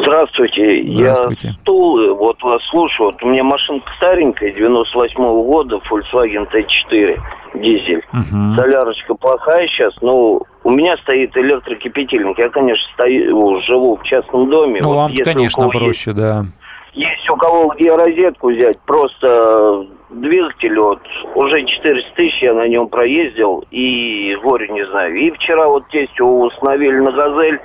Здравствуйте. 0.02 0.80
Я 0.82 1.14
стул, 1.14 2.14
вот 2.16 2.42
вас 2.42 2.62
слушаю. 2.70 3.10
Вот 3.10 3.22
у 3.22 3.28
меня 3.28 3.44
машинка 3.44 3.90
старенькая, 3.96 4.52
98 4.52 5.20
-го 5.20 5.44
года, 5.44 5.80
Volkswagen 5.90 6.46
T4, 6.50 7.20
дизель. 7.54 8.02
Мгм. 8.12 8.56
Солярочка 8.56 9.14
плохая 9.14 9.66
сейчас, 9.68 9.94
но 10.00 10.42
у 10.64 10.70
меня 10.70 10.96
стоит 10.98 11.36
электрокипятильник. 11.36 12.38
Я, 12.38 12.48
конечно, 12.48 12.84
стою, 12.94 13.60
живу 13.62 13.96
в 13.96 14.02
частном 14.04 14.48
доме. 14.50 14.80
Ну, 14.80 14.88
Вот 14.88 14.96
вам, 14.96 15.12
конечно, 15.22 15.68
проще, 15.68 16.12
да. 16.12 16.46
Есть, 16.92 17.30
у 17.30 17.36
кого 17.36 17.68
где 17.68 17.94
розетку 17.94 18.50
взять, 18.50 18.78
просто 18.80 19.86
двигатель 20.10 20.78
вот, 20.78 21.00
уже 21.34 21.64
400 21.64 22.14
тысяч 22.14 22.42
я 22.42 22.52
на 22.52 22.66
нем 22.66 22.88
проездил, 22.88 23.64
и 23.70 24.36
горю 24.42 24.72
не 24.72 24.84
знаю. 24.86 25.14
И 25.14 25.30
вчера 25.30 25.68
вот 25.68 25.88
тестю 25.88 26.26
установили 26.26 26.98
на 26.98 27.12
«Газель», 27.12 27.60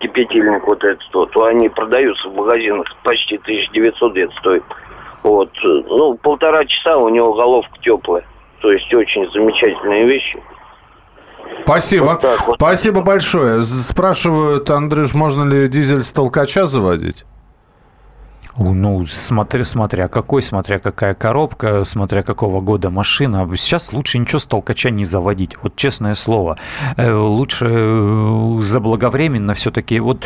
кипятильник 0.00 0.66
вот 0.66 0.84
этот 0.84 1.14
вот, 1.14 1.36
они 1.46 1.68
продаются 1.68 2.28
в 2.28 2.34
магазинах, 2.34 2.86
почти 3.04 3.36
1900 3.36 4.12
где-то 4.12 4.36
стоит. 4.36 4.64
Вот, 5.22 5.50
э, 5.64 5.68
ну, 5.86 6.14
полтора 6.14 6.64
часа 6.64 6.98
у 6.98 7.08
него 7.08 7.32
головка 7.32 7.78
теплая. 7.80 8.24
То 8.60 8.72
есть 8.72 8.92
очень 8.92 9.30
замечательные 9.30 10.04
вещи. 10.06 10.42
Спасибо. 11.64 12.04
Вот 12.04 12.20
так 12.20 12.46
вот. 12.46 12.56
Спасибо 12.56 13.02
большое. 13.02 13.62
Спрашивают, 13.62 14.68
Андрюш, 14.70 15.14
можно 15.14 15.44
ли 15.44 15.68
дизель 15.68 16.02
с 16.02 16.12
толкача 16.12 16.66
заводить? 16.66 17.24
Ну, 18.56 19.04
смотря, 19.06 19.64
смотря 19.64 20.08
какой, 20.08 20.42
смотря 20.42 20.78
какая 20.78 21.14
коробка, 21.14 21.84
смотря 21.84 22.22
какого 22.22 22.60
года 22.60 22.90
машина. 22.90 23.48
Сейчас 23.56 23.92
лучше 23.92 24.18
ничего 24.18 24.38
с 24.38 24.44
толкача 24.44 24.90
не 24.90 25.04
заводить. 25.04 25.56
Вот 25.62 25.74
честное 25.76 26.14
слово. 26.14 26.58
Э, 26.96 27.12
Лучше 27.12 27.66
э, 27.68 28.58
заблаговременно 28.60 29.54
все-таки. 29.54 30.00
Вот 30.00 30.24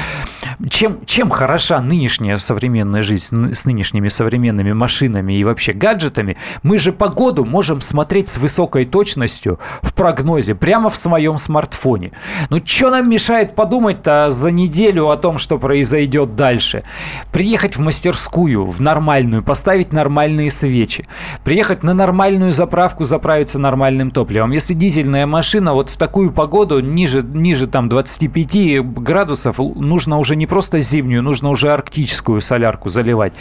чем, 0.68 1.04
чем 1.06 1.30
хороша 1.30 1.80
нынешняя 1.80 2.36
современная 2.36 3.02
жизнь 3.02 3.54
с 3.54 3.64
нынешними 3.64 4.08
современными 4.08 4.72
машинами 4.72 5.34
и 5.34 5.44
вообще 5.44 5.72
гаджетами, 5.72 6.36
мы 6.62 6.78
же 6.78 6.92
погоду 6.92 7.44
можем 7.44 7.80
смотреть 7.80 8.28
с 8.28 8.38
высокой 8.38 8.86
точностью 8.86 9.60
в 9.82 9.94
прогнозе 9.94 10.54
прямо 10.54 10.90
в 10.90 10.96
своем 10.96 11.38
смартфоне. 11.38 12.12
Ну, 12.50 12.60
что 12.64 12.90
нам 12.90 13.08
мешает 13.08 13.54
подумать-то 13.54 14.30
за 14.30 14.50
неделю 14.50 15.10
о 15.10 15.16
том, 15.16 15.38
что 15.38 15.58
произойдет 15.58 16.34
дальше? 16.34 16.82
Приехать 17.30 17.76
в 17.76 17.80
мастерскую, 17.80 18.15
в 18.16 18.80
нормальную, 18.80 19.42
поставить 19.42 19.92
нормальные 19.92 20.50
свечи. 20.50 21.04
Приехать 21.44 21.82
на 21.82 21.94
нормальную 21.94 22.52
заправку, 22.52 23.04
заправиться 23.04 23.58
нормальным 23.58 24.10
топливом. 24.10 24.50
Если 24.50 24.74
дизельная 24.74 25.26
машина 25.26 25.74
вот 25.74 25.90
в 25.90 25.96
такую 25.96 26.32
погоду, 26.32 26.80
ниже, 26.80 27.22
ниже 27.22 27.66
там 27.66 27.88
25 27.88 28.84
градусов, 29.02 29.58
нужно 29.58 30.18
уже 30.18 30.36
не 30.36 30.46
просто 30.46 30.80
зимнюю, 30.80 31.22
нужно 31.22 31.50
уже 31.50 31.72
арктическую 31.72 32.40
солярку 32.40 32.88
заливать. 32.88 33.32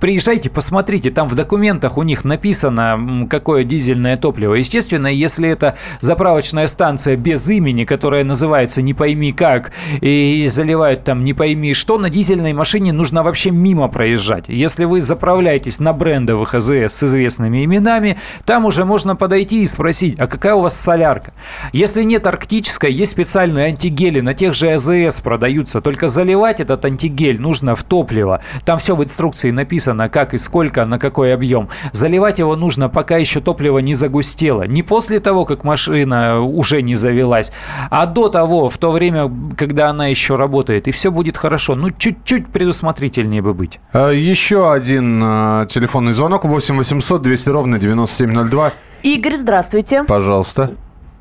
Приезжайте, 0.00 0.50
посмотрите, 0.50 1.10
там 1.10 1.28
в 1.28 1.34
документах 1.34 1.98
у 1.98 2.02
них 2.02 2.24
написано, 2.24 3.26
какое 3.28 3.64
дизельное 3.64 4.16
топливо. 4.16 4.54
Естественно, 4.54 5.06
если 5.06 5.48
это 5.48 5.76
заправочная 6.00 6.66
станция 6.66 7.16
без 7.16 7.48
имени, 7.48 7.84
которая 7.84 8.24
называется 8.24 8.82
не 8.82 8.94
пойми 8.94 9.32
как, 9.32 9.72
и 10.00 10.46
заливают 10.48 11.04
там 11.04 11.24
не 11.24 11.34
пойми 11.34 11.74
что, 11.74 11.98
на 11.98 12.10
дизельной 12.10 12.52
машине 12.52 12.92
нужно 12.92 13.22
вообще 13.22 13.50
мимо 13.50 13.88
проезжать. 13.88 14.23
Если 14.48 14.84
вы 14.84 15.00
заправляетесь 15.00 15.78
на 15.78 15.92
брендовых 15.92 16.54
АЗС 16.54 16.94
с 16.94 17.02
известными 17.02 17.64
именами, 17.64 18.18
там 18.44 18.64
уже 18.64 18.84
можно 18.84 19.16
подойти 19.16 19.62
и 19.62 19.66
спросить, 19.66 20.18
а 20.18 20.26
какая 20.26 20.54
у 20.54 20.60
вас 20.60 20.74
солярка? 20.74 21.32
Если 21.72 22.02
нет 22.02 22.26
арктической, 22.26 22.92
есть 22.92 23.12
специальные 23.12 23.66
антигели, 23.66 24.20
на 24.20 24.34
тех 24.34 24.54
же 24.54 24.72
АЗС 24.72 25.20
продаются, 25.20 25.80
только 25.80 26.08
заливать 26.08 26.60
этот 26.60 26.84
антигель 26.84 27.40
нужно 27.40 27.76
в 27.76 27.82
топливо. 27.82 28.40
Там 28.64 28.78
все 28.78 28.96
в 28.96 29.04
инструкции 29.04 29.50
написано, 29.50 30.08
как 30.08 30.34
и 30.34 30.38
сколько, 30.38 30.84
на 30.84 30.98
какой 30.98 31.34
объем. 31.34 31.68
Заливать 31.92 32.38
его 32.38 32.56
нужно, 32.56 32.88
пока 32.88 33.16
еще 33.16 33.40
топливо 33.40 33.78
не 33.78 33.94
загустело. 33.94 34.66
Не 34.66 34.82
после 34.82 35.20
того, 35.20 35.44
как 35.44 35.64
машина 35.64 36.40
уже 36.40 36.82
не 36.82 36.94
завелась, 36.94 37.52
а 37.90 38.06
до 38.06 38.28
того, 38.28 38.68
в 38.68 38.78
то 38.78 38.90
время, 38.90 39.30
когда 39.56 39.90
она 39.90 40.06
еще 40.06 40.36
работает. 40.36 40.88
И 40.88 40.90
все 40.90 41.10
будет 41.10 41.36
хорошо. 41.36 41.74
Ну, 41.74 41.90
чуть-чуть 41.90 42.48
предусмотрительнее 42.48 43.42
бы 43.42 43.54
быть. 43.54 43.80
Еще 44.14 44.70
один 44.70 45.22
э, 45.22 45.66
телефонный 45.68 46.12
звонок. 46.12 46.44
8 46.44 46.76
800 46.76 47.22
200 47.22 47.48
ровно 47.50 47.78
9702. 47.78 48.72
Игорь, 49.02 49.34
здравствуйте. 49.34 50.04
Пожалуйста. 50.04 50.70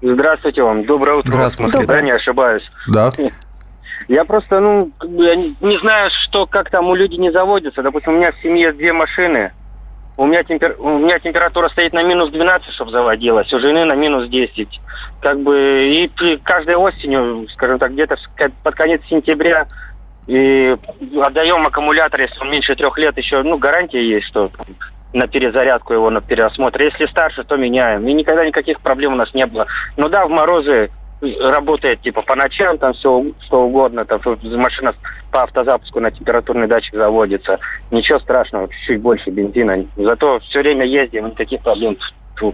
Здравствуйте 0.02 0.64
вам. 0.64 0.86
Доброе 0.86 1.20
утро. 1.20 1.32
Здравствуйте. 1.32 1.80
Доброе. 1.80 2.00
Да, 2.00 2.06
не 2.06 2.12
ошибаюсь. 2.12 2.64
Да. 2.88 3.12
Я 4.08 4.26
просто, 4.26 4.60
ну, 4.60 4.92
как 4.98 5.10
бы, 5.10 5.26
я 5.26 5.36
не, 5.36 5.80
знаю, 5.80 6.10
что, 6.24 6.46
как 6.46 6.70
там 6.70 6.88
у 6.88 6.96
людей 6.96 7.18
не 7.18 7.32
заводятся. 7.32 7.82
Допустим, 7.82 8.14
у 8.14 8.18
меня 8.18 8.32
в 8.32 8.42
семье 8.42 8.74
две 8.74 8.92
машины. 8.92 9.54
У 10.16 10.28
меня, 10.28 10.44
темпер... 10.44 10.76
у 10.78 11.00
меня 11.00 11.18
температура 11.20 11.70
стоит 11.70 11.94
на 11.94 12.04
минус 12.04 12.30
12, 12.32 12.74
чтобы 12.74 12.92
заводилась, 12.92 13.52
у 13.52 13.60
жены 13.60 13.86
на 13.86 13.96
минус 13.96 14.30
10. 14.30 14.68
Как 15.22 15.40
бы 15.40 15.92
и 15.92 16.38
каждой 16.44 16.76
осенью, 16.76 17.48
скажем 17.54 17.80
так, 17.80 17.94
где-то 17.94 18.18
под 18.62 18.76
конец 18.76 19.02
сентября 19.10 19.68
и 20.28 20.76
отдаем 21.22 21.66
аккумулятор, 21.68 22.22
если 22.22 22.40
он 22.40 22.52
меньше 22.52 22.76
трех 22.76 22.98
лет, 22.98 23.18
еще, 23.18 23.44
ну, 23.44 23.58
гарантия 23.58 24.06
есть, 24.06 24.28
что 24.28 24.52
на 25.14 25.28
перезарядку 25.28 25.94
его, 25.94 26.10
на 26.10 26.22
переосмотр. 26.22 26.82
Если 26.82 27.06
старше, 27.06 27.44
то 27.44 27.56
меняем. 27.56 28.08
И 28.08 28.14
никогда 28.14 28.46
никаких 28.46 28.80
проблем 28.80 29.14
у 29.14 29.18
нас 29.18 29.34
не 29.34 29.46
было. 29.46 29.68
Ну 29.98 30.10
да, 30.10 30.26
в 30.26 30.30
морозы 30.30 30.90
работает 31.42 32.02
типа 32.02 32.22
по 32.22 32.36
ночам, 32.36 32.78
там 32.78 32.94
все 32.94 33.24
что 33.46 33.64
угодно, 33.64 34.06
там 34.06 34.20
машина 34.44 34.94
по 35.32 35.44
автозапуску 35.44 36.00
на 36.00 36.12
температурный 36.12 36.68
датчик 36.68 36.96
заводится. 36.96 37.60
Ничего 37.92 38.20
страшного, 38.20 38.68
чуть-чуть 38.68 39.02
больше 39.02 39.30
бензина. 39.30 39.86
Зато 39.96 40.40
все 40.40 40.60
время 40.60 40.86
ездим, 40.86 41.28
никаких 41.28 41.62
проблем. 41.62 41.98
Фу. 42.36 42.54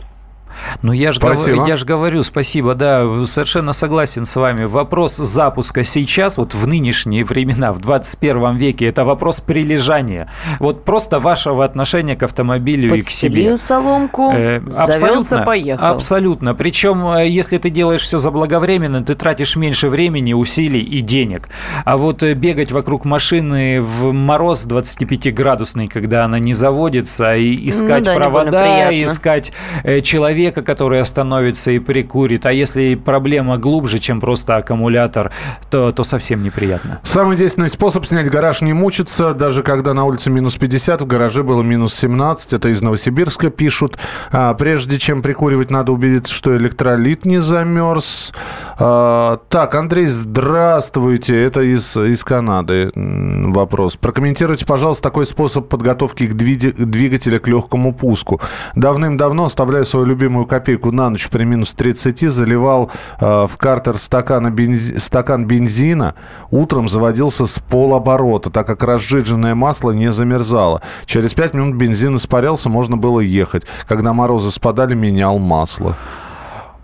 Ну, 0.81 0.93
я 0.93 1.11
же 1.11 1.19
я 1.67 1.77
ж 1.77 1.85
говорю, 1.85 2.23
спасибо, 2.23 2.75
да, 2.75 3.25
совершенно 3.25 3.73
согласен 3.73 4.25
с 4.25 4.35
вами. 4.35 4.65
Вопрос 4.65 5.17
запуска 5.17 5.83
сейчас, 5.83 6.37
вот 6.37 6.53
в 6.53 6.67
нынешние 6.67 7.23
времена, 7.23 7.73
в 7.73 7.79
21 7.79 8.55
веке, 8.55 8.87
это 8.87 9.05
вопрос 9.05 9.39
прилежания. 9.41 10.31
Вот 10.59 10.85
просто 10.85 11.19
вашего 11.19 11.65
отношения 11.65 12.15
к 12.15 12.23
автомобилю 12.23 12.95
и 12.95 13.01
к 13.01 13.09
себе. 13.09 13.29
Подстелил 13.29 13.57
соломку, 13.57 14.29
Э, 14.39 14.61
завелся, 14.67 15.39
поехал. 15.39 15.85
Абсолютно. 15.85 16.55
Причем, 16.55 17.05
э, 17.07 17.27
если 17.27 17.57
ты 17.57 17.69
делаешь 17.69 18.01
все 18.01 18.19
заблаговременно, 18.19 19.03
ты 19.03 19.15
тратишь 19.15 19.55
меньше 19.55 19.89
времени, 19.89 20.33
усилий 20.33 20.81
и 20.81 21.01
денег. 21.01 21.49
А 21.85 21.97
вот 21.97 22.23
э, 22.23 22.33
бегать 22.33 22.71
вокруг 22.71 23.05
машины 23.05 23.81
в 23.81 24.11
мороз 24.11 24.65
25-градусный, 24.67 25.87
когда 25.87 26.25
она 26.25 26.39
не 26.39 26.53
заводится, 26.53 27.35
и 27.35 27.69
искать 27.69 27.99
Ну 27.99 28.05
да, 28.05 28.15
провода, 28.15 29.03
искать 29.03 29.51
э, 29.83 30.01
человека, 30.39 30.61
который 30.61 31.01
остановится 31.01 31.71
и 31.71 31.79
прикурит. 31.79 32.45
А 32.45 32.51
если 32.53 32.95
проблема 32.95 33.57
глубже, 33.57 33.99
чем 33.99 34.21
просто 34.21 34.55
аккумулятор, 34.55 35.31
то, 35.69 35.91
то 35.91 36.03
совсем 36.03 36.43
неприятно. 36.43 36.99
Самый 37.03 37.35
действенный 37.35 37.69
способ 37.69 38.05
снять 38.05 38.29
гараж 38.29 38.61
не 38.61 38.73
мучиться. 38.73 39.33
Даже 39.33 39.63
когда 39.63 39.93
на 39.93 40.05
улице 40.05 40.29
минус 40.29 40.55
50, 40.55 41.01
в 41.01 41.07
гараже 41.07 41.43
было 41.43 41.61
минус 41.61 41.93
17. 41.95 42.53
Это 42.53 42.69
из 42.69 42.81
Новосибирска 42.81 43.49
пишут. 43.49 43.97
А, 44.31 44.53
прежде 44.53 44.97
чем 44.97 45.21
прикуривать, 45.21 45.71
надо 45.71 45.91
убедиться, 45.91 46.33
что 46.33 46.55
электролит 46.55 47.25
не 47.25 47.39
замерз. 47.39 48.31
А, 48.79 49.39
так, 49.49 49.75
Андрей, 49.75 50.07
здравствуйте. 50.07 51.43
Это 51.43 51.61
из, 51.61 51.97
из 51.97 52.23
Канады 52.23 52.91
вопрос. 52.95 53.97
Прокомментируйте, 53.97 54.65
пожалуйста, 54.65 55.03
такой 55.03 55.25
способ 55.25 55.67
подготовки 55.67 56.27
к 56.27 56.33
двигателя 56.33 57.39
к 57.39 57.47
легкому 57.49 57.93
пуску. 57.93 58.39
Давным-давно, 58.75 59.45
оставляя 59.45 59.83
свою 59.83 60.05
любимую 60.05 60.28
копейку 60.45 60.91
на 60.91 61.09
ночь 61.09 61.29
при 61.29 61.43
минус 61.43 61.73
30, 61.73 62.29
заливал 62.29 62.91
э, 63.19 63.47
в 63.47 63.57
картер 63.57 63.97
стакана 63.97 64.49
бензи... 64.49 64.97
стакан 64.97 65.45
бензина. 65.45 66.15
Утром 66.51 66.89
заводился 66.89 67.45
с 67.45 67.59
полоборота, 67.59 68.49
так 68.49 68.67
как 68.67 68.83
разжиженное 68.83 69.55
масло 69.55 69.91
не 69.91 70.11
замерзало. 70.11 70.81
Через 71.05 71.33
5 71.33 71.53
минут 71.53 71.75
бензин 71.75 72.15
испарялся, 72.15 72.69
можно 72.69 72.97
было 72.97 73.19
ехать. 73.19 73.65
Когда 73.87 74.13
морозы 74.13 74.51
спадали, 74.51 74.93
менял 74.95 75.39
масло. 75.39 75.95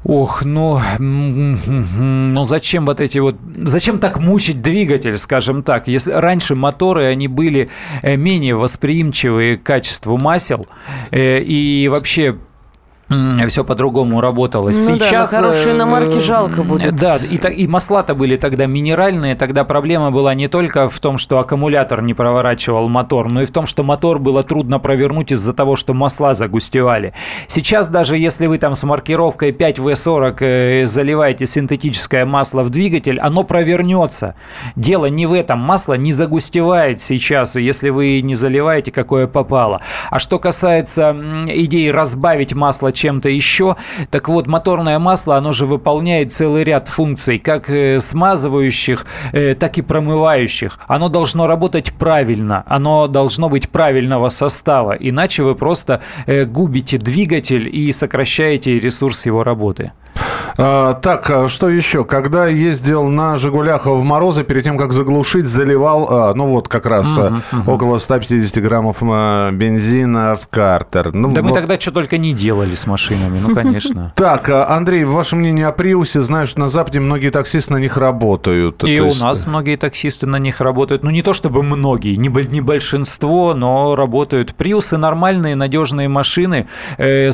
Ох, 0.06 0.44
ну, 0.46 0.80
ну 1.00 2.46
зачем 2.46 2.86
вот 2.86 3.02
эти 3.02 3.18
вот, 3.18 3.38
зачем 3.56 3.98
так 3.98 4.20
мучить 4.20 4.62
двигатель, 4.62 5.18
скажем 5.18 5.64
так, 5.64 5.88
если 5.88 6.12
раньше 6.12 6.54
моторы, 6.54 7.06
они 7.06 7.28
были 7.28 7.70
э, 8.04 8.16
менее 8.16 8.56
восприимчивые 8.56 9.58
к 9.58 9.64
качеству 9.64 10.18
масел, 10.18 10.68
э, 11.10 11.42
и 11.42 11.88
вообще 11.88 12.38
все 13.50 13.64
по-другому 13.64 14.20
работало. 14.20 14.68
Ну 14.68 14.74
Сейчас 14.74 15.32
да, 15.32 15.38
хорошие 15.38 15.76
иномарки 15.76 16.18
э, 16.18 16.20
жалко 16.20 16.64
будет. 16.64 16.96
Да, 16.96 17.18
и, 17.18 17.36
и 17.36 17.68
масла-то 17.68 18.16
были 18.16 18.36
тогда 18.36 18.66
минеральные, 18.66 19.36
тогда 19.36 19.64
проблема 19.64 20.10
была 20.10 20.34
не 20.34 20.48
только 20.48 20.90
в 20.90 21.00
том, 21.00 21.20
что 21.20 21.38
аккумулятор 21.38 22.02
не 22.02 22.16
проворачивал 22.16 22.90
мотор, 22.90 23.30
но 23.30 23.44
и 23.44 23.46
в 23.46 23.52
том, 23.52 23.68
что 23.68 23.84
мотор 23.84 24.18
было 24.18 24.42
трудно 24.42 24.80
провернуть 24.80 25.32
из-за 25.32 25.54
того, 25.54 25.76
что 25.76 25.94
масла 25.94 26.34
загустевали. 26.34 27.14
Сейчас 27.48 27.90
даже 27.90 28.18
если 28.18 28.48
вы 28.48 28.58
там 28.58 28.74
с 28.74 28.84
маркировкой 28.84 29.52
5В40 29.52 30.38
э, 30.40 30.86
заливаете 30.88 31.46
синтетическое 31.46 32.26
масло 32.26 32.64
в 32.64 32.70
двигатель, 32.72 33.20
оно 33.20 33.44
провернется. 33.44 34.36
Дело 34.76 35.06
не 35.06 35.28
в 35.28 35.34
этом, 35.34 35.60
масло 35.60 35.94
не 35.94 36.12
загустевает 36.12 37.02
сейчас, 37.02 37.56
если 37.56 37.90
вы 37.90 38.22
не 38.22 38.34
заливаете, 38.34 38.92
какое 38.92 39.28
попало. 39.28 39.82
А 40.10 40.18
что 40.18 40.40
касается 40.40 41.16
идеи 41.48 41.90
разбавить 41.90 42.54
масло 42.54 42.92
чем-то 42.96 43.30
еще. 43.30 43.76
Так 44.10 44.28
вот, 44.28 44.48
моторное 44.48 44.98
масло, 44.98 45.38
оно 45.38 45.52
же 45.52 45.68
выполняет 45.68 46.34
целый 46.34 46.64
ряд 46.64 46.88
функций, 46.88 47.38
как 47.38 47.70
э, 47.70 48.00
смазывающих, 48.00 49.06
э, 49.32 49.54
так 49.54 49.78
и 49.78 49.84
промывающих. 49.84 50.80
Оно 50.88 51.10
должно 51.10 51.46
работать 51.46 51.94
правильно, 51.94 52.64
оно 52.66 53.08
должно 53.08 53.50
быть 53.50 53.70
правильного 53.70 54.30
состава, 54.30 54.94
иначе 54.94 55.44
вы 55.44 55.54
просто 55.56 56.02
э, 56.26 56.46
губите 56.46 56.98
двигатель 56.98 57.70
и 57.72 57.92
сокращаете 57.92 58.80
ресурс 58.80 59.26
его 59.26 59.44
работы. 59.44 59.92
А, 60.58 60.94
так, 60.94 61.30
а 61.30 61.50
что 61.50 61.70
еще? 61.70 62.06
Когда 62.06 62.48
ездил 62.48 63.08
на 63.08 63.38
«Жигулях» 63.38 63.86
в 63.86 64.04
морозы, 64.04 64.44
перед 64.44 64.64
тем, 64.64 64.78
как 64.78 64.94
заглушить, 64.94 65.48
заливал, 65.48 66.08
а, 66.10 66.34
ну 66.34 66.48
вот 66.48 66.68
как 66.68 66.86
раз 66.86 67.18
uh-huh, 67.18 67.42
uh-huh. 67.52 67.72
около 67.72 67.98
150 67.98 68.64
граммов 68.64 69.02
бензина 69.02 70.36
в 70.36 70.48
картер. 70.48 71.14
Ну, 71.14 71.32
да 71.32 71.42
вот. 71.42 71.50
мы 71.50 71.56
тогда 71.56 71.80
что 71.80 71.92
только 71.92 72.18
не 72.18 72.34
делали 72.34 72.76
с 72.76 72.88
машинами, 72.88 73.38
ну, 73.42 73.54
конечно. 73.54 74.14
Так, 74.26 74.50
Андрей, 74.50 75.04
ваше 75.04 75.36
мнение 75.36 75.68
о 75.68 75.72
«Приусе»? 75.72 76.22
Знаю, 76.22 76.48
что 76.48 76.60
на 76.62 76.68
Западе 76.68 77.00
многие 77.00 77.30
таксисты 77.30 77.74
на 77.74 77.78
них 77.78 77.98
работают. 77.98 78.84
И 78.84 79.00
у 79.00 79.14
нас 79.14 79.46
многие 79.46 79.76
таксисты 79.76 80.26
на 80.26 80.38
них 80.38 80.62
работают. 80.62 81.04
Ну, 81.04 81.10
не 81.10 81.22
то 81.22 81.34
чтобы 81.34 81.64
многие, 81.64 82.16
не 82.16 82.62
большинство, 82.62 83.54
но 83.54 83.96
работают. 83.96 84.56
«Приусы» 84.56 84.98
нормальные, 84.98 85.56
надежные 85.56 86.08
машины. 86.08 86.68
Э, 86.98 87.32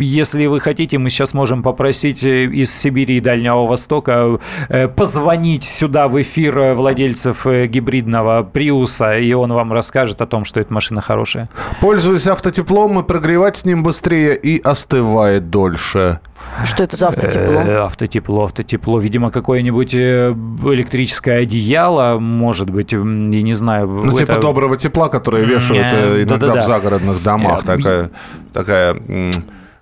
если 0.00 0.46
вы 0.46 0.60
хотите, 0.60 0.98
мы 0.98 1.10
сейчас 1.10 1.34
можем 1.34 1.62
попросить 1.62 1.79
попросить 1.80 2.22
э, 2.24 2.44
из 2.44 2.78
Сибири 2.78 3.16
и 3.16 3.20
Дальнего 3.20 3.66
Востока 3.66 4.38
э, 4.68 4.86
позвонить 4.86 5.64
сюда 5.64 6.08
в 6.08 6.20
эфир 6.20 6.74
владельцев 6.74 7.46
э, 7.46 7.68
гибридного 7.68 8.42
Приуса, 8.42 9.16
и 9.16 9.32
он 9.32 9.50
вам 9.50 9.72
расскажет 9.72 10.20
о 10.20 10.26
том, 10.26 10.44
что 10.44 10.60
эта 10.60 10.74
машина 10.74 11.00
хорошая. 11.00 11.48
Пользуюсь 11.80 12.26
автотеплом, 12.26 13.00
и 13.00 13.02
прогревать 13.02 13.56
с 13.56 13.64
ним 13.64 13.82
быстрее 13.82 14.36
и 14.36 14.60
остывает 14.60 15.48
дольше. 15.48 16.20
Что 16.64 16.82
это 16.82 16.98
за 16.98 17.08
автотепло? 17.08 17.60
Автотепло, 17.84 18.44
автотепло. 18.44 18.98
Видимо, 18.98 19.30
какое-нибудь 19.30 19.94
электрическое 19.94 21.44
одеяло, 21.44 22.18
может 22.18 22.68
быть, 22.68 22.92
я 22.92 22.98
не 22.98 23.54
знаю. 23.54 23.88
Ну, 23.88 24.02
типа 24.02 24.16
это... 24.16 24.32
типа 24.32 24.42
доброго 24.42 24.76
тепла, 24.76 25.08
которое 25.08 25.44
вешают 25.46 25.94
иногда 26.28 26.46
да, 26.46 26.54
да, 26.54 26.60
в 26.60 26.66
загородных 26.66 27.22
домах. 27.22 27.62
Такая, 27.62 28.10
такая 28.52 28.96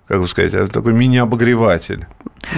как 0.09 0.19
бы 0.19 0.27
сказать, 0.27 0.71
такой 0.71 0.93
мини-обогреватель. 0.93 2.07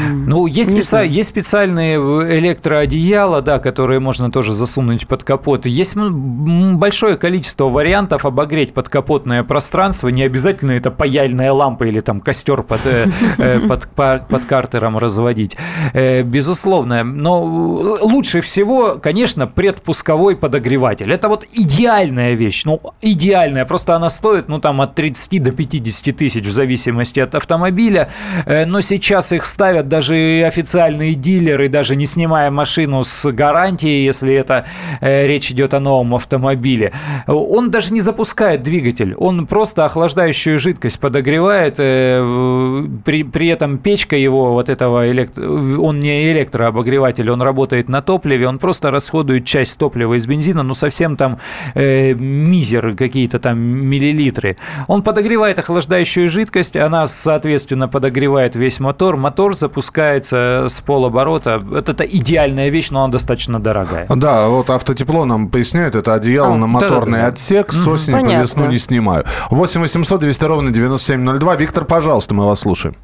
Ну, 0.10 0.46
есть, 0.46 0.72
специ... 0.72 1.08
есть 1.08 1.30
специальные 1.30 1.98
электроодеяла, 1.98 3.42
да, 3.42 3.60
которые 3.60 4.00
можно 4.00 4.32
тоже 4.32 4.54
засунуть 4.54 5.08
под 5.08 5.24
капот. 5.24 5.66
Есть 5.66 5.96
большое 5.96 7.18
количество 7.18 7.66
вариантов 7.66 8.26
обогреть 8.26 8.74
подкапотное 8.74 9.44
пространство. 9.44 10.10
Не 10.10 10.24
обязательно 10.24 10.72
это 10.72 10.92
паяльная 10.92 11.52
лампа 11.52 11.86
или 11.86 12.00
там 12.00 12.22
костер 12.22 12.64
под, 12.64 12.82
э, 12.86 13.06
э, 13.38 13.60
под, 13.68 13.90
под 14.28 14.46
картером 14.46 14.98
разводить. 14.98 15.58
Э, 15.94 16.22
безусловно. 16.22 17.04
Но 17.04 17.42
лучше 17.42 18.42
всего, 18.42 18.96
конечно, 19.02 19.48
предпусковой 19.48 20.36
подогреватель. 20.36 21.12
Это 21.12 21.28
вот 21.28 21.46
идеальная 21.54 22.34
вещь. 22.34 22.64
Ну, 22.66 22.82
идеальная. 23.02 23.66
Просто 23.66 23.96
она 23.96 24.10
стоит, 24.10 24.48
ну, 24.48 24.60
там, 24.60 24.82
от 24.82 24.96
30 24.96 25.42
до 25.42 25.52
50 25.52 26.16
тысяч 26.16 26.46
в 26.46 26.52
зависимости 26.52 27.20
от 27.20 27.36
автомобиля. 27.36 28.10
Но 28.46 28.82
сейчас 28.82 29.32
их 29.32 29.46
ставят 29.46 29.71
ставят 29.72 29.88
даже 29.88 30.44
официальные 30.46 31.16
дилеры, 31.16 31.70
даже 31.70 31.96
не 31.96 32.06
снимая 32.06 32.52
машину 32.52 33.06
с 33.06 33.32
гарантией, 33.32 34.04
если 34.04 34.34
это 34.34 34.66
э, 35.00 35.26
речь 35.28 35.50
идет 35.50 35.74
о 35.74 35.80
новом 35.80 36.14
автомобиле. 36.14 36.92
Он 37.26 37.72
даже 37.72 37.94
не 37.94 38.02
запускает 38.02 38.64
двигатель, 38.64 39.16
он 39.16 39.48
просто 39.48 39.86
охлаждающую 39.86 40.60
жидкость 40.60 41.00
подогревает, 41.00 41.76
э, 41.78 42.86
при, 43.06 43.24
при 43.24 43.48
этом 43.48 43.78
печка 43.78 44.18
его, 44.18 44.52
вот 44.52 44.68
этого, 44.68 45.10
электро... 45.10 45.42
он 45.80 46.02
не 46.02 46.34
электрообогреватель, 46.34 47.30
он 47.32 47.42
работает 47.42 47.88
на 47.88 48.02
топливе, 48.02 48.50
он 48.50 48.60
просто 48.60 48.92
расходует 48.92 49.46
часть 49.46 49.80
топлива 49.80 50.18
из 50.18 50.28
бензина, 50.28 50.64
ну 50.64 50.74
совсем 50.74 51.16
там 51.16 51.40
э, 51.76 52.14
мизер, 52.14 52.94
какие-то 52.98 53.40
там 53.40 53.58
миллилитры. 53.58 54.58
Он 54.88 55.02
подогревает 55.02 55.60
охлаждающую 55.60 56.28
жидкость, 56.28 56.76
она, 56.76 57.08
соответственно, 57.08 57.88
подогревает 57.88 58.58
весь 58.58 58.82
мотор, 58.82 59.16
мотор 59.16 59.56
запускается 59.62 60.66
с 60.68 60.82
полоборота. 60.82 61.62
Это, 61.76 61.94
это 61.94 62.04
идеальная 62.04 62.70
вещь, 62.70 62.92
но 62.92 63.04
она 63.04 63.12
достаточно 63.12 63.60
дорогая. 63.60 64.08
Да, 64.10 64.50
вот 64.50 64.70
автотепло 64.70 65.26
нам 65.26 65.50
поясняет, 65.50 65.96
это 65.96 66.14
одеяло 66.14 66.54
а, 66.54 66.58
на 66.58 66.68
моторный 66.68 67.14
да, 67.14 67.18
да, 67.18 67.24
да. 67.24 67.28
отсек, 67.28 67.72
с 67.72 67.88
осени 67.88 68.16
Понятно. 68.16 68.38
по 68.38 68.42
весну 68.42 68.68
не 68.68 68.78
снимаю. 68.78 69.26
8 69.50 69.82
800 69.82 70.20
200 70.20 70.46
ровно 70.46 70.72
9702. 70.72 71.56
Виктор, 71.56 71.86
пожалуйста, 71.86 72.34
мы 72.34 72.46
вас 72.46 72.60
слушаем. 72.60 72.96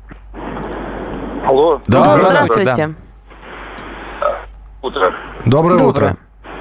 Алло. 1.46 1.82
Да, 1.88 2.04
Алло, 2.04 2.20
здравствуйте. 2.20 2.96
Утро. 4.82 5.14
Доброе, 5.46 5.80
Доброе. 5.80 5.86
утро. 5.86 6.18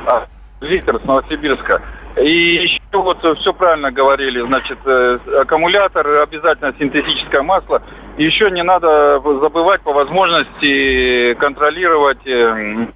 А, 0.07 0.27
Виктор 0.61 1.01
с 1.03 1.05
Новосибирска. 1.05 1.83
И 2.17 2.55
еще 2.65 2.81
вот 2.93 3.19
все 3.41 3.53
правильно 3.53 3.91
говорили, 3.91 4.41
значит, 4.41 4.79
э, 4.87 5.19
аккумулятор, 5.43 6.07
обязательно 6.23 6.73
синтетическое 6.79 7.43
масло. 7.43 7.83
Еще 8.17 8.51
не 8.51 8.63
надо 8.63 9.21
забывать 9.43 9.83
по 9.83 9.93
возможности 9.93 11.35
контролировать 11.35 12.27
э, 12.27 12.87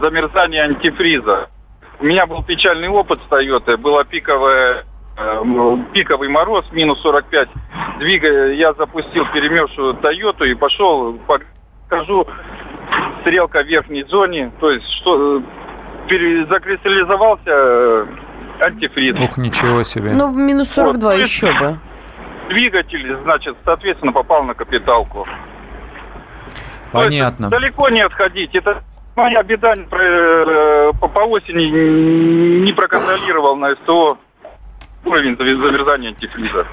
замерзание 0.00 0.62
антифриза. 0.62 1.48
У 1.98 2.04
меня 2.04 2.26
был 2.26 2.42
печальный 2.44 2.88
опыт 2.88 3.20
с 3.20 3.32
Toyota, 3.32 3.76
была 3.76 4.04
пиковая 4.04 4.84
э, 5.16 5.42
пиковый 5.92 6.28
мороз, 6.28 6.64
минус 6.70 7.00
45. 7.02 7.48
Двигая, 7.98 8.52
я 8.52 8.72
запустил 8.74 9.26
перемерзшую 9.32 9.94
Тойоту 9.94 10.44
и 10.44 10.54
пошел, 10.54 11.18
покажу, 11.26 12.26
стрелка 13.22 13.62
в 13.62 13.66
верхней 13.66 14.04
зоне, 14.04 14.52
то 14.60 14.70
есть 14.70 14.86
что 15.00 15.42
закристаллизовался 16.08 17.42
э, 17.46 18.06
антифриз. 18.60 19.18
Ух, 19.18 19.36
ничего 19.36 19.82
себе. 19.82 20.10
Ну, 20.12 20.30
минус 20.32 20.70
42 20.70 21.10
вот, 21.10 21.20
еще 21.20 21.52
бы. 21.58 21.78
Двигатель, 22.50 23.16
значит, 23.22 23.56
соответственно, 23.64 24.12
попал 24.12 24.42
на 24.42 24.54
капиталку. 24.54 25.26
Понятно. 26.92 27.44
есть, 27.44 27.50
далеко 27.50 27.88
не 27.88 28.00
отходить. 28.00 28.54
Это 28.54 28.82
моя 29.14 29.42
беда 29.42 29.74
э, 29.76 30.92
по, 31.00 31.08
по 31.08 31.20
осени 31.20 32.64
не 32.64 32.72
проконтролировал 32.72 33.56
на 33.56 33.74
СТО 33.76 34.18
уровень 35.04 35.36
замерзания 35.36 36.08
антифриза. 36.08 36.66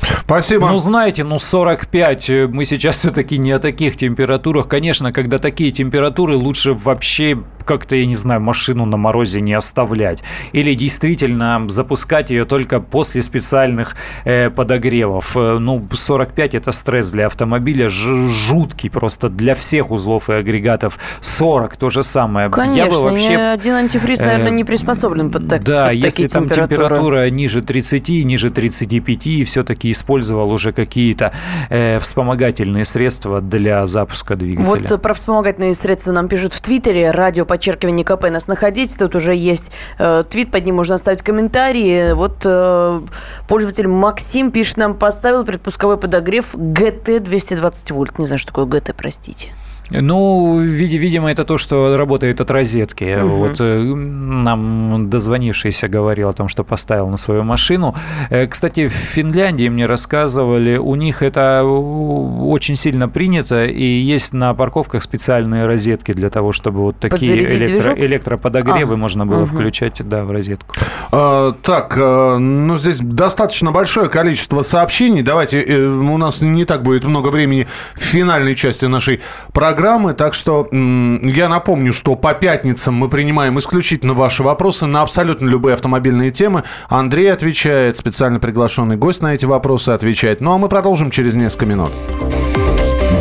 Спасибо. 0.00 0.68
Ну, 0.68 0.78
знаете, 0.78 1.24
ну 1.24 1.38
45, 1.38 2.48
мы 2.50 2.64
сейчас 2.64 2.98
все-таки 2.98 3.38
не 3.38 3.52
о 3.52 3.58
таких 3.58 3.96
температурах. 3.96 4.68
Конечно, 4.68 5.12
когда 5.12 5.38
такие 5.38 5.70
температуры, 5.72 6.36
лучше 6.36 6.72
вообще 6.72 7.42
как-то, 7.64 7.96
я 7.96 8.06
не 8.06 8.16
знаю, 8.16 8.40
машину 8.40 8.86
на 8.86 8.96
морозе 8.96 9.40
не 9.40 9.54
оставлять. 9.54 10.22
Или 10.52 10.74
действительно 10.74 11.64
запускать 11.68 12.30
ее 12.30 12.44
только 12.44 12.80
после 12.80 13.22
специальных 13.22 13.96
э, 14.24 14.50
подогревов. 14.50 15.36
Э, 15.36 15.58
ну, 15.58 15.82
45 15.92 16.54
это 16.54 16.72
стресс 16.72 17.10
для 17.10 17.26
автомобиля, 17.26 17.88
жуткий 17.88 18.90
просто 18.90 19.28
для 19.28 19.54
всех 19.54 19.90
узлов 19.90 20.30
и 20.30 20.34
агрегатов. 20.34 20.98
40 21.20 21.76
то 21.76 21.90
же 21.90 22.02
самое. 22.02 22.50
Конечно, 22.50 22.76
Я 22.76 22.90
бы 22.90 23.02
вообще... 23.02 23.28
ни 23.28 23.34
один 23.34 23.74
антифриз, 23.74 24.18
наверное, 24.20 24.48
э, 24.48 24.54
не 24.54 24.64
приспособлен 24.64 25.30
под, 25.30 25.48
так, 25.48 25.62
Да, 25.62 25.86
под 25.86 25.94
если 25.94 26.08
такие 26.10 26.28
там 26.28 26.48
температуры. 26.48 26.76
температура 26.76 27.30
ниже 27.30 27.62
30, 27.62 28.08
ниже 28.24 28.50
35, 28.50 29.26
и 29.26 29.44
все-таки 29.44 29.90
использовал 29.90 30.50
уже 30.50 30.72
какие-то 30.72 31.32
э, 31.70 31.98
вспомогательные 31.98 32.84
средства 32.84 33.40
для 33.40 33.86
запуска 33.86 34.36
двигателя. 34.36 34.88
Вот 34.88 35.02
про 35.02 35.14
вспомогательные 35.14 35.74
средства 35.74 36.12
нам 36.12 36.28
пишут 36.28 36.54
в 36.54 36.60
Твиттере. 36.60 37.10
Радио 37.10 37.44
подчеркивание 37.52 38.02
КП 38.02 38.30
нас 38.30 38.46
находить. 38.46 38.96
Тут 38.96 39.14
уже 39.14 39.34
есть 39.34 39.72
э, 39.98 40.24
твит, 40.30 40.50
под 40.50 40.64
ним 40.64 40.76
можно 40.76 40.94
оставить 40.94 41.20
комментарии. 41.20 42.12
Вот 42.14 42.46
э, 42.46 43.02
пользователь 43.46 43.88
Максим 43.88 44.50
пишет 44.50 44.78
нам, 44.78 44.94
поставил 44.94 45.44
предпусковой 45.44 45.98
подогрев 45.98 46.46
ГТ 46.54 47.22
220 47.22 47.90
вольт. 47.90 48.18
Не 48.18 48.24
знаю, 48.24 48.38
что 48.38 48.48
такое 48.54 48.64
ГТ, 48.64 48.94
простите. 48.96 49.48
Ну, 49.90 50.60
види- 50.60 50.96
видимо, 50.96 51.30
это 51.30 51.44
то, 51.44 51.58
что 51.58 51.96
работает 51.96 52.40
от 52.40 52.50
розетки. 52.50 53.04
Мгм. 53.04 53.28
Вот 53.28 53.60
э, 53.60 53.78
нам 53.82 55.10
дозвонившийся 55.10 55.88
говорил 55.88 56.28
о 56.28 56.32
том, 56.32 56.48
что 56.48 56.64
поставил 56.64 57.08
на 57.08 57.16
свою 57.18 57.42
машину. 57.42 57.94
Э, 58.30 58.46
Кстати, 58.46 58.86
в 58.88 58.92
Финляндии 58.92 59.68
мне 59.68 59.84
рассказывали, 59.86 60.78
у 60.78 60.94
них 60.94 61.20
это 61.22 61.62
очень 61.64 62.74
сильно 62.76 63.08
принято, 63.08 63.66
и 63.66 63.84
есть 63.84 64.32
на 64.32 64.54
парковках 64.54 65.02
специальные 65.02 65.66
розетки 65.66 66.12
для 66.14 66.30
того, 66.30 66.52
чтобы 66.52 66.80
вот 66.80 66.96
такие 66.98 67.36
электро- 67.44 67.98
электроподогревы 67.98 68.94
А, 68.94 68.96
можно 68.96 69.26
было 69.26 69.40
мгм. 69.44 69.46
включать 69.46 70.00
да, 70.08 70.24
в 70.24 70.30
розетку. 70.30 70.74
Э, 71.12 71.52
Так, 71.62 71.98
э, 71.98 72.38
ну 72.38 72.78
здесь 72.78 73.00
достаточно 73.00 73.72
большое 73.72 74.08
количество 74.08 74.62
сообщений. 74.62 75.22
Давайте, 75.22 75.60
у 75.86 76.16
нас 76.18 76.40
не 76.40 76.64
так 76.64 76.82
будет 76.82 77.04
много 77.04 77.28
времени 77.28 77.66
в 77.94 78.00
финальной 78.00 78.54
части 78.54 78.86
нашей 78.86 79.20
программы, 79.52 79.71
так 80.14 80.34
что 80.34 80.68
я 80.70 81.48
напомню, 81.48 81.92
что 81.92 82.14
по 82.14 82.34
пятницам 82.34 82.94
мы 82.94 83.08
принимаем 83.08 83.58
исключительно 83.58 84.14
ваши 84.14 84.42
вопросы 84.42 84.86
на 84.86 85.02
абсолютно 85.02 85.46
любые 85.46 85.74
автомобильные 85.74 86.30
темы. 86.30 86.64
Андрей 86.88 87.32
отвечает, 87.32 87.96
специально 87.96 88.40
приглашенный 88.40 88.96
гость 88.96 89.22
на 89.22 89.34
эти 89.34 89.44
вопросы 89.44 89.90
отвечает. 89.90 90.40
Ну 90.40 90.52
а 90.52 90.58
мы 90.58 90.68
продолжим 90.68 91.10
через 91.10 91.34
несколько 91.34 91.66
минут. 91.66 91.90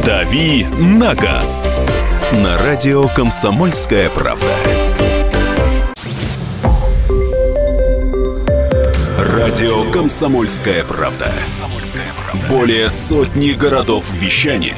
«Дави 0.05 0.65
на 0.79 1.13
газ» 1.13 1.67
на 2.33 2.57
радио 2.57 3.07
«Комсомольская 3.09 4.09
правда». 4.09 4.45
Радио 9.17 9.91
«Комсомольская 9.91 10.83
правда». 10.85 11.31
Более 12.49 12.89
сотни 12.89 13.51
городов 13.51 14.05
вещания 14.11 14.77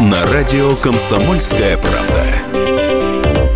На 0.00 0.24
радио 0.32 0.74
«Комсомольская 0.76 1.76
правда». 1.76 2.24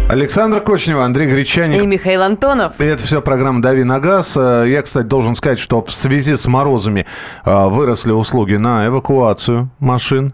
Александр 0.08 0.60
Кочнева, 0.60 1.04
Андрей 1.04 1.28
Гречаник. 1.28 1.82
И 1.82 1.86
Михаил 1.86 2.22
Антонов. 2.22 2.72
И 2.80 2.84
это 2.84 3.02
все 3.04 3.20
программа 3.20 3.60
«Дави 3.60 3.84
на 3.84 4.00
газ». 4.00 4.34
Э, 4.36 4.64
Я, 4.66 4.82
кстати, 4.82 5.06
должен 5.06 5.34
сказать, 5.34 5.58
что 5.58 5.84
в 5.84 5.90
связи 5.90 6.34
с 6.34 6.46
морозами 6.46 7.06
э, 7.44 7.66
выросли 7.68 8.12
услуги 8.12 8.54
на 8.54 8.86
эвакуацию 8.86 9.68
машин. 9.80 10.32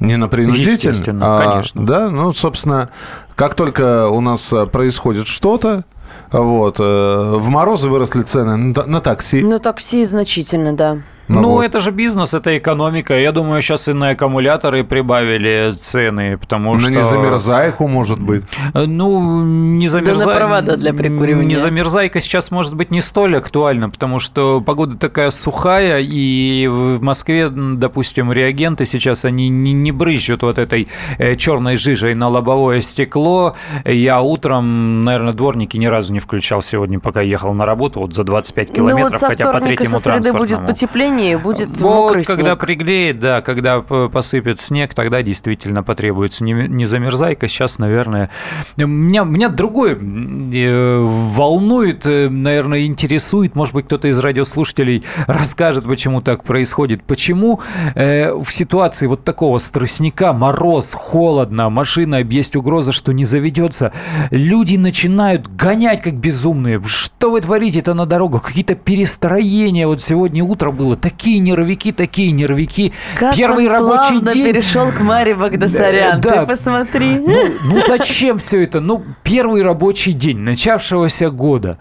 Не 0.00 0.16
на 0.16 0.28
принудительную. 0.28 0.74
Естественно, 0.76 1.36
а, 1.38 1.52
конечно. 1.52 1.86
Да, 1.86 2.10
ну, 2.10 2.32
собственно, 2.34 2.90
как 3.34 3.54
только 3.54 4.08
у 4.08 4.20
нас 4.20 4.52
э, 4.52 4.66
происходит 4.66 5.26
что-то, 5.26 5.84
вот, 6.30 6.78
в 6.78 7.48
морозы 7.48 7.88
выросли 7.88 8.22
цены 8.22 8.56
на, 8.56 8.74
та- 8.74 8.86
на 8.86 9.00
такси. 9.00 9.40
Ну, 9.42 9.58
такси 9.58 10.04
значительно, 10.04 10.72
да. 10.74 10.98
Ну, 11.28 11.50
вот. 11.50 11.62
это 11.62 11.80
же 11.80 11.90
бизнес, 11.90 12.34
это 12.34 12.56
экономика. 12.58 13.18
Я 13.18 13.32
думаю, 13.32 13.62
сейчас 13.62 13.88
и 13.88 13.92
на 13.92 14.10
аккумуляторы 14.10 14.84
прибавили 14.84 15.72
цены, 15.78 16.36
потому 16.36 16.74
На 16.74 16.80
что... 16.80 16.90
незамерзайку, 16.90 17.88
может 17.88 18.20
быть. 18.20 18.44
Ну, 18.74 19.42
не 19.42 19.88
замерзай... 19.88 20.26
на 20.26 20.34
провода 20.34 20.76
для 20.76 20.92
прикуривания. 20.92 21.48
Не 21.48 21.56
замерзайка 21.56 22.20
сейчас 22.20 22.50
может 22.50 22.74
быть 22.74 22.90
не 22.90 23.00
столь 23.00 23.38
актуальна, 23.38 23.88
потому 23.88 24.18
что 24.18 24.60
погода 24.60 24.96
такая 24.96 25.30
сухая, 25.30 26.00
и 26.00 26.66
в 26.66 27.02
Москве, 27.02 27.48
допустим, 27.48 28.32
реагенты 28.32 28.84
сейчас, 28.84 29.24
они 29.24 29.48
не, 29.48 29.72
не 29.72 29.92
брызжут 29.92 30.42
вот 30.42 30.58
этой 30.58 30.88
э, 31.18 31.36
черной 31.36 31.76
жижей 31.76 32.14
на 32.14 32.28
лобовое 32.28 32.80
стекло. 32.80 33.56
Я 33.84 34.20
утром, 34.20 35.04
наверное, 35.04 35.32
дворники 35.32 35.76
ни 35.76 35.86
разу 35.86 36.12
не 36.12 36.20
включал 36.20 36.60
сегодня, 36.62 37.00
пока 37.00 37.22
ехал 37.22 37.54
на 37.54 37.64
работу, 37.64 38.00
вот 38.00 38.14
за 38.14 38.24
25 38.24 38.68
Ну, 38.68 38.72
вот 38.74 38.90
километров, 38.90 39.20
хотя 39.20 39.52
по 39.52 39.60
третьему 39.60 39.98
со 39.98 39.98
среды 40.00 40.32
будет 40.32 40.48
транспортному. 40.48 40.66
Потепление, 41.14 41.38
будет 41.38 41.68
Вот, 41.80 41.80
мокрый 41.80 42.24
когда 42.24 42.50
снег. 42.50 42.60
приглеет, 42.60 43.20
да, 43.20 43.40
когда 43.40 43.80
посыпет 43.80 44.60
снег, 44.60 44.94
тогда 44.94 45.22
действительно 45.22 45.82
потребуется 45.82 46.44
не, 46.44 46.52
не 46.52 46.84
замерзайка. 46.86 47.48
Сейчас, 47.48 47.78
наверное, 47.78 48.30
меня, 48.76 49.24
меня 49.24 49.48
другое 49.48 49.96
э, 49.96 51.00
волнует, 51.00 52.06
э, 52.06 52.28
наверное, 52.28 52.86
интересует. 52.86 53.54
Может 53.54 53.74
быть, 53.74 53.86
кто-то 53.86 54.08
из 54.08 54.18
радиослушателей 54.18 55.04
расскажет, 55.26 55.84
почему 55.84 56.20
так 56.20 56.44
происходит. 56.44 57.04
Почему 57.04 57.60
э, 57.94 58.32
в 58.32 58.50
ситуации 58.52 59.06
вот 59.06 59.24
такого 59.24 59.58
стрессняка, 59.58 60.32
мороз, 60.32 60.90
холодно, 60.92 61.70
машина, 61.70 62.22
есть 62.22 62.56
угроза, 62.56 62.92
что 62.92 63.12
не 63.12 63.24
заведется, 63.24 63.92
люди 64.30 64.76
начинают 64.76 65.48
гонять 65.48 66.02
как 66.02 66.14
безумные. 66.14 66.82
Что 66.84 67.30
вы 67.30 67.40
творите-то 67.40 67.94
на 67.94 68.06
дорогах? 68.06 68.42
Какие-то 68.42 68.74
перестроения. 68.74 69.86
Вот 69.86 70.02
сегодня 70.02 70.42
утро 70.44 70.70
было 70.70 70.96
такие 71.04 71.38
нервики, 71.38 71.92
такие 71.92 72.32
нервики. 72.32 72.94
Как 73.18 73.36
Первый 73.36 73.66
он 73.66 73.72
рабочий 73.72 74.20
день. 74.32 74.44
перешел 74.46 74.90
к 74.90 75.00
Маре 75.02 75.34
Багдасарян. 75.34 76.18
Да, 76.22 76.30
да. 76.30 76.40
Ты 76.40 76.46
посмотри. 76.46 77.18
Ну, 77.18 77.44
ну 77.64 77.82
зачем 77.86 78.38
все 78.38 78.62
это? 78.62 78.80
Ну, 78.80 79.04
первый 79.22 79.62
рабочий 79.62 80.12
день 80.12 80.38
начавшегося 80.38 81.28
года. 81.28 81.78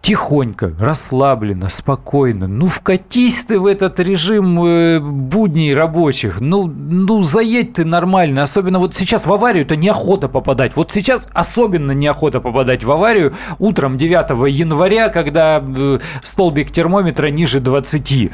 Тихонько, 0.00 0.72
расслабленно, 0.78 1.68
спокойно. 1.68 2.46
Ну, 2.46 2.66
вкатись 2.66 3.44
ты 3.44 3.58
в 3.58 3.66
этот 3.66 3.98
режим 3.98 4.64
э, 4.64 5.00
будней 5.00 5.74
рабочих. 5.74 6.40
Ну, 6.40 6.66
ну, 6.66 7.22
заедь 7.22 7.74
ты 7.74 7.84
нормально. 7.84 8.42
Особенно 8.42 8.78
вот 8.78 8.94
сейчас 8.94 9.26
в 9.26 9.32
аварию-то 9.32 9.76
неохота 9.76 10.28
попадать. 10.28 10.76
Вот 10.76 10.92
сейчас 10.92 11.28
особенно 11.34 11.92
неохота 11.92 12.40
попадать 12.40 12.84
в 12.84 12.90
аварию 12.90 13.34
утром 13.58 13.98
9 13.98 14.50
января, 14.50 15.08
когда 15.08 15.62
э, 15.62 15.98
столбик 16.22 16.70
термометра 16.70 17.26
ниже 17.28 17.60
20. 17.60 18.30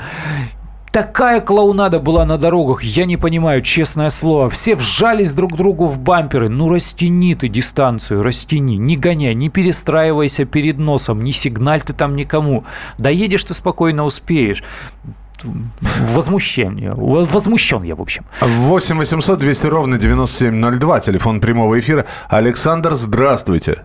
Такая 0.95 1.41
клоунада 1.41 1.99
была 1.99 2.25
на 2.25 2.39
дорогах, 2.39 2.85
я 2.85 3.05
не 3.05 3.17
понимаю, 3.17 3.63
честное 3.63 4.11
слово. 4.11 4.49
Все 4.49 4.77
вжались 4.77 5.33
друг 5.33 5.57
другу 5.57 5.89
в 5.89 5.99
бамперы. 5.99 6.49
Ну, 6.49 6.69
растяни 6.69 7.35
ты 7.35 7.49
дистанцию, 7.49 8.23
растяни. 8.23 8.77
Не 8.77 8.97
гоняй, 8.97 9.35
не 9.35 9.49
перестраивайся 9.49 10.45
перед 10.45 10.79
носом, 10.79 11.25
не 11.25 11.33
сигналь 11.33 11.83
ты 11.83 11.95
там 11.95 12.15
никому. 12.15 12.63
Доедешь 12.97 13.43
ты 13.43 13.55
спокойно 13.55 14.05
успеешь. 14.05 14.63
Возмущение. 15.99 16.93
Возмущен 16.95 17.83
я, 17.83 17.97
в 17.97 18.01
общем. 18.01 18.25
8 18.41 18.97
800 18.97 19.37
200 19.41 19.67
ровно 19.67 19.99
9702, 19.99 21.01
телефон 21.01 21.41
прямого 21.41 21.77
эфира. 21.77 22.07
Александр, 22.29 22.93
здравствуйте. 22.93 23.83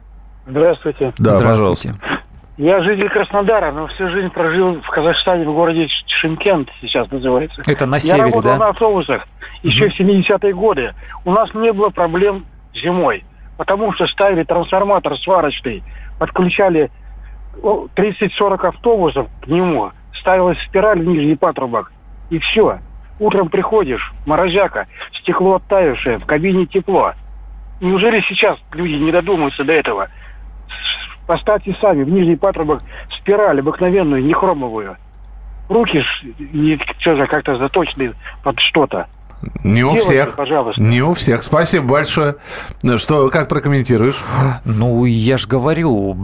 Здравствуйте. 0.47 1.11
Да, 1.17 1.31
Здравствуйте. 1.31 1.93
пожалуйста. 1.95 2.18
Я 2.59 2.81
житель 2.81 3.07
Краснодара, 3.09 3.71
но 3.71 3.87
всю 3.87 4.09
жизнь 4.09 4.29
прожил 4.31 4.81
в 4.81 4.89
Казахстане, 4.89 5.45
в 5.45 5.53
городе 5.53 5.87
Шимкент 6.07 6.69
сейчас 6.81 7.09
называется. 7.09 7.61
Это 7.65 7.85
на 7.85 7.95
Я 7.95 7.99
севере, 7.99 8.23
работал 8.23 8.51
да? 8.51 8.57
на 8.57 8.67
автобусах 8.71 9.25
еще 9.63 9.89
в 9.89 9.97
70-е 9.97 10.53
годы. 10.53 10.93
У 11.23 11.31
нас 11.31 11.53
не 11.53 11.71
было 11.71 11.87
проблем 11.87 12.45
зимой, 12.73 13.23
потому 13.55 13.93
что 13.93 14.07
ставили 14.07 14.43
трансформатор 14.43 15.17
сварочный, 15.19 15.83
подключали 16.19 16.91
о, 17.63 17.87
30-40 17.95 18.67
автобусов 18.67 19.27
к 19.41 19.47
нему, 19.47 19.93
ставилась 20.19 20.61
спираль 20.65 20.99
в 20.99 21.07
нижний 21.07 21.37
патрубок, 21.37 21.93
и 22.29 22.39
все. 22.39 22.79
Утром 23.19 23.47
приходишь, 23.47 24.11
морозяка, 24.25 24.87
стекло 25.13 25.55
оттаившее, 25.55 26.17
в 26.17 26.25
кабине 26.25 26.65
тепло. 26.65 27.13
Неужели 27.79 28.19
сейчас 28.27 28.57
люди 28.73 28.95
не 28.95 29.13
додумаются 29.13 29.63
до 29.63 29.71
этого? 29.71 30.09
Поставьте 31.29 31.75
сами 31.79 32.01
в 32.03 32.09
нижний 32.09 32.35
патрубок 32.35 32.81
спираль 33.19 33.59
обыкновенную, 33.59 34.23
не 34.23 34.33
хромовую. 34.33 34.97
Руки 35.69 36.03
же 37.15 37.27
как-то 37.27 37.55
заточены 37.55 38.15
под 38.43 38.59
что-то. 38.59 39.05
Не 39.63 39.83
у 39.83 39.93
Делайте, 39.93 40.05
всех. 40.05 40.35
пожалуйста. 40.35 40.81
Не 40.81 41.01
у 41.01 41.13
всех. 41.13 41.43
Спасибо 41.43 41.85
большое. 41.87 42.35
Что, 42.97 43.29
как 43.29 43.47
прокомментируешь? 43.47 44.21
Ну, 44.65 45.05
я 45.05 45.37
же 45.37 45.47
говорю, 45.47 46.17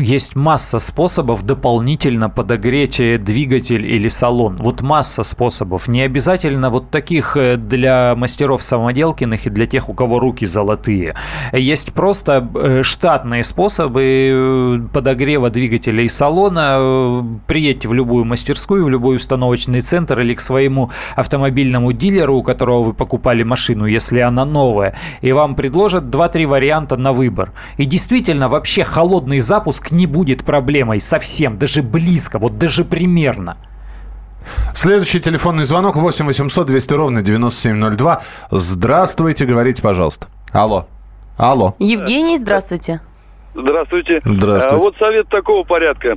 есть 0.00 0.34
масса 0.34 0.78
способов 0.78 1.44
дополнительно 1.44 2.28
подогреть 2.28 2.98
э, 3.00 3.18
двигатель 3.18 3.86
или 3.86 4.08
салон. 4.08 4.56
Вот 4.56 4.80
масса 4.80 5.22
способов. 5.22 5.86
Не 5.88 6.02
обязательно 6.02 6.70
вот 6.70 6.90
таких 6.90 7.36
э, 7.36 7.56
для 7.56 8.14
мастеров 8.16 8.62
самоделкиных 8.62 9.46
и 9.46 9.50
для 9.50 9.66
тех, 9.66 9.88
у 9.88 9.94
кого 9.94 10.18
руки 10.18 10.44
золотые. 10.46 11.14
Есть 11.52 11.92
просто 11.92 12.48
э, 12.54 12.82
штатные 12.82 13.44
способы 13.44 14.88
подогрева 14.92 15.50
двигателя 15.50 16.02
и 16.02 16.08
салона. 16.08 17.40
Приедьте 17.46 17.88
в 17.88 17.94
любую 17.94 18.24
мастерскую, 18.24 18.84
в 18.84 18.90
любой 18.90 19.16
установочный 19.16 19.82
центр 19.82 20.20
или 20.20 20.34
к 20.34 20.40
своему 20.40 20.90
автомобильному 21.14 21.92
дилеру, 21.92 22.39
у 22.40 22.42
которого 22.42 22.82
вы 22.82 22.92
покупали 22.92 23.42
машину, 23.42 23.86
если 23.86 24.20
она 24.20 24.44
новая, 24.44 24.94
и 25.20 25.32
вам 25.32 25.54
предложат 25.54 26.04
2-3 26.04 26.46
варианта 26.46 26.96
на 26.96 27.12
выбор. 27.12 27.52
И 27.76 27.84
действительно, 27.84 28.48
вообще 28.48 28.84
холодный 28.84 29.40
запуск 29.40 29.90
не 29.90 30.06
будет 30.06 30.44
проблемой 30.44 31.00
совсем, 31.00 31.58
даже 31.58 31.82
близко, 31.82 32.38
вот 32.38 32.58
даже 32.58 32.84
примерно. 32.84 33.56
Следующий 34.74 35.20
телефонный 35.20 35.64
звонок 35.64 35.96
8 35.96 36.26
800 36.26 36.66
200 36.66 36.94
ровно 36.94 37.22
9702. 37.22 38.22
Здравствуйте, 38.50 39.44
говорите, 39.44 39.82
пожалуйста. 39.82 40.26
Алло. 40.52 40.86
Алло. 41.36 41.74
Евгений, 41.78 42.38
здравствуйте. 42.38 43.00
Здравствуйте. 43.54 44.20
Здравствуйте. 44.24 44.76
А, 44.76 44.78
вот 44.78 44.96
совет 44.96 45.28
такого 45.28 45.64
порядка. 45.64 46.16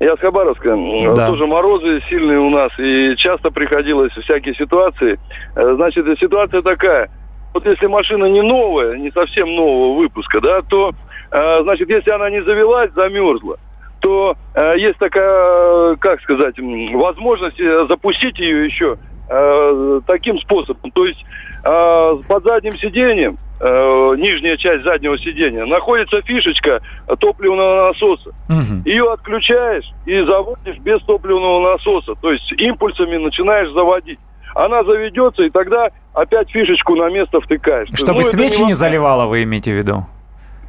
Я 0.00 0.16
с 0.16 0.20
Хабаровска. 0.20 0.76
Да. 1.14 1.28
Тоже 1.28 1.46
морозы 1.46 2.02
сильные 2.08 2.38
у 2.38 2.50
нас. 2.50 2.70
И 2.78 3.14
часто 3.16 3.50
приходилось 3.50 4.12
всякие 4.12 4.54
ситуации. 4.54 5.18
Э, 5.56 5.74
Значит, 5.74 6.06
ситуация 6.20 6.62
такая. 6.62 7.10
Вот 7.54 7.64
если 7.66 7.86
машина 7.86 8.26
не 8.26 8.42
новая, 8.42 8.96
не 8.96 9.10
совсем 9.12 9.54
нового 9.54 9.96
выпуска, 9.96 10.40
да, 10.40 10.60
то, 10.62 10.92
э, 11.30 11.62
значит, 11.62 11.88
если 11.88 12.10
она 12.10 12.28
не 12.28 12.42
завелась, 12.42 12.90
замерзла, 12.92 13.58
то 14.00 14.36
э, 14.54 14.74
есть 14.76 14.98
такая, 14.98 15.96
как 15.96 16.20
сказать, 16.20 16.56
возможность 16.58 17.58
запустить 17.88 18.38
ее 18.38 18.66
еще 18.66 18.98
э, 19.28 20.00
таким 20.06 20.38
способом. 20.38 20.90
То 20.90 21.06
есть 21.06 21.24
э, 21.64 22.16
под 22.28 22.44
задним 22.44 22.76
сиденьем, 22.76 23.36
э, 23.60 24.14
нижняя 24.16 24.56
часть 24.56 24.84
заднего 24.84 25.18
сиденья, 25.18 25.64
находится 25.66 26.22
фишечка 26.22 26.80
топливного 27.18 27.88
насоса. 27.88 28.30
Мгм. 28.48 28.82
Ее 28.84 29.12
отключаешь 29.12 29.90
и 30.06 30.20
заводишь 30.24 30.78
без 30.78 31.00
топливного 31.02 31.72
насоса. 31.72 32.14
То 32.20 32.32
есть 32.32 32.52
импульсами 32.52 33.16
начинаешь 33.16 33.70
заводить. 33.70 34.18
Она 34.54 34.84
заведется, 34.84 35.42
и 35.42 35.50
тогда 35.50 35.88
опять 36.12 36.48
фишечку 36.50 36.94
на 36.94 37.10
место 37.10 37.40
втыкаешь. 37.40 37.88
Чтобы 37.94 38.18
Ну, 38.18 38.22
свечи 38.22 38.62
не 38.62 38.74
заливало, 38.74 39.26
вы 39.26 39.42
имеете 39.42 39.72
в 39.72 39.76
виду? 39.76 40.06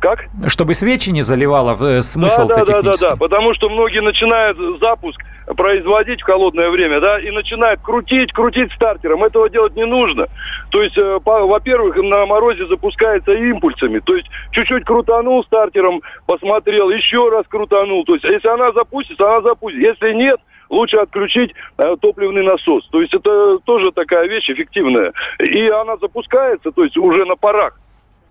Как? 0.06 0.20
Чтобы 0.50 0.76
свечи 0.76 1.10
не 1.10 1.24
заливало, 1.24 1.76
э, 1.82 2.04
смысл 2.04 2.48
да, 2.48 2.58
да, 2.58 2.66
да, 2.66 2.82
да, 2.84 2.92
да, 3.02 3.16
потому 3.16 3.56
что 3.56 3.70
многие 3.70 4.02
начинают 4.02 4.56
запуск 4.80 5.20
производить 5.58 6.22
в 6.22 6.26
холодное 6.26 6.70
время, 6.70 7.00
да, 7.00 7.20
и 7.20 7.32
начинают 7.32 7.82
крутить, 7.82 8.32
крутить 8.32 8.72
стартером. 8.74 9.24
Этого 9.24 9.50
делать 9.50 9.76
не 9.76 9.86
нужно. 9.86 10.28
То 10.70 10.84
есть, 10.84 10.96
э, 10.96 11.20
по- 11.24 11.48
во-первых, 11.48 11.96
на 11.98 12.24
морозе 12.28 12.68
запускается 12.68 13.32
импульсами. 13.32 13.98
То 13.98 14.16
есть, 14.16 14.28
чуть-чуть 14.52 14.86
крутанул 14.86 15.44
стартером, 15.44 16.04
посмотрел, 16.28 16.92
еще 16.92 17.30
раз 17.30 17.48
крутанул. 17.48 18.06
То 18.06 18.14
есть, 18.14 18.26
если 18.26 18.48
она 18.48 18.74
запустится, 18.74 19.26
она 19.28 19.42
запустится. 19.42 19.88
Если 19.88 20.14
нет, 20.14 20.40
лучше 20.70 20.98
отключить 20.98 21.56
э, 21.80 21.96
топливный 22.00 22.44
насос. 22.44 22.88
То 22.92 23.02
есть, 23.02 23.16
это 23.16 23.58
тоже 23.66 23.92
такая 23.92 24.28
вещь 24.28 24.52
эффективная. 24.52 25.14
И 25.40 25.68
она 25.68 25.98
запускается, 25.98 26.72
то 26.72 26.84
есть, 26.84 26.96
уже 26.96 27.26
на 27.26 27.36
парах 27.36 27.80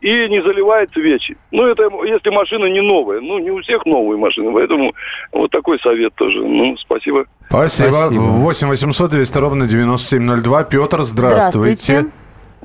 и 0.05 0.29
не 0.29 0.43
заливает 0.43 0.91
свечи. 0.93 1.35
Ну, 1.51 1.67
это 1.67 1.85
если 2.05 2.29
машина 2.29 2.67
не 2.67 2.83
новая. 2.83 3.23
Ну, 3.23 3.39
не 3.39 3.51
у 3.51 3.63
всех 3.63 3.87
новые 3.87 4.19
машины, 4.19 4.53
поэтому 4.53 4.93
вот 5.33 5.51
такой 5.51 5.81
совет 5.81 6.15
тоже. 6.15 6.41
Ну, 6.41 6.77
спасибо. 6.77 7.25
Спасибо. 7.49 7.91
Спасибо. 7.91 8.21
8 8.21 8.69
800 8.69 9.11
200 9.11 9.39
ровно 9.39 9.67
9702. 9.67 10.65
Петр, 10.65 11.03
здравствуйте. 11.03 12.05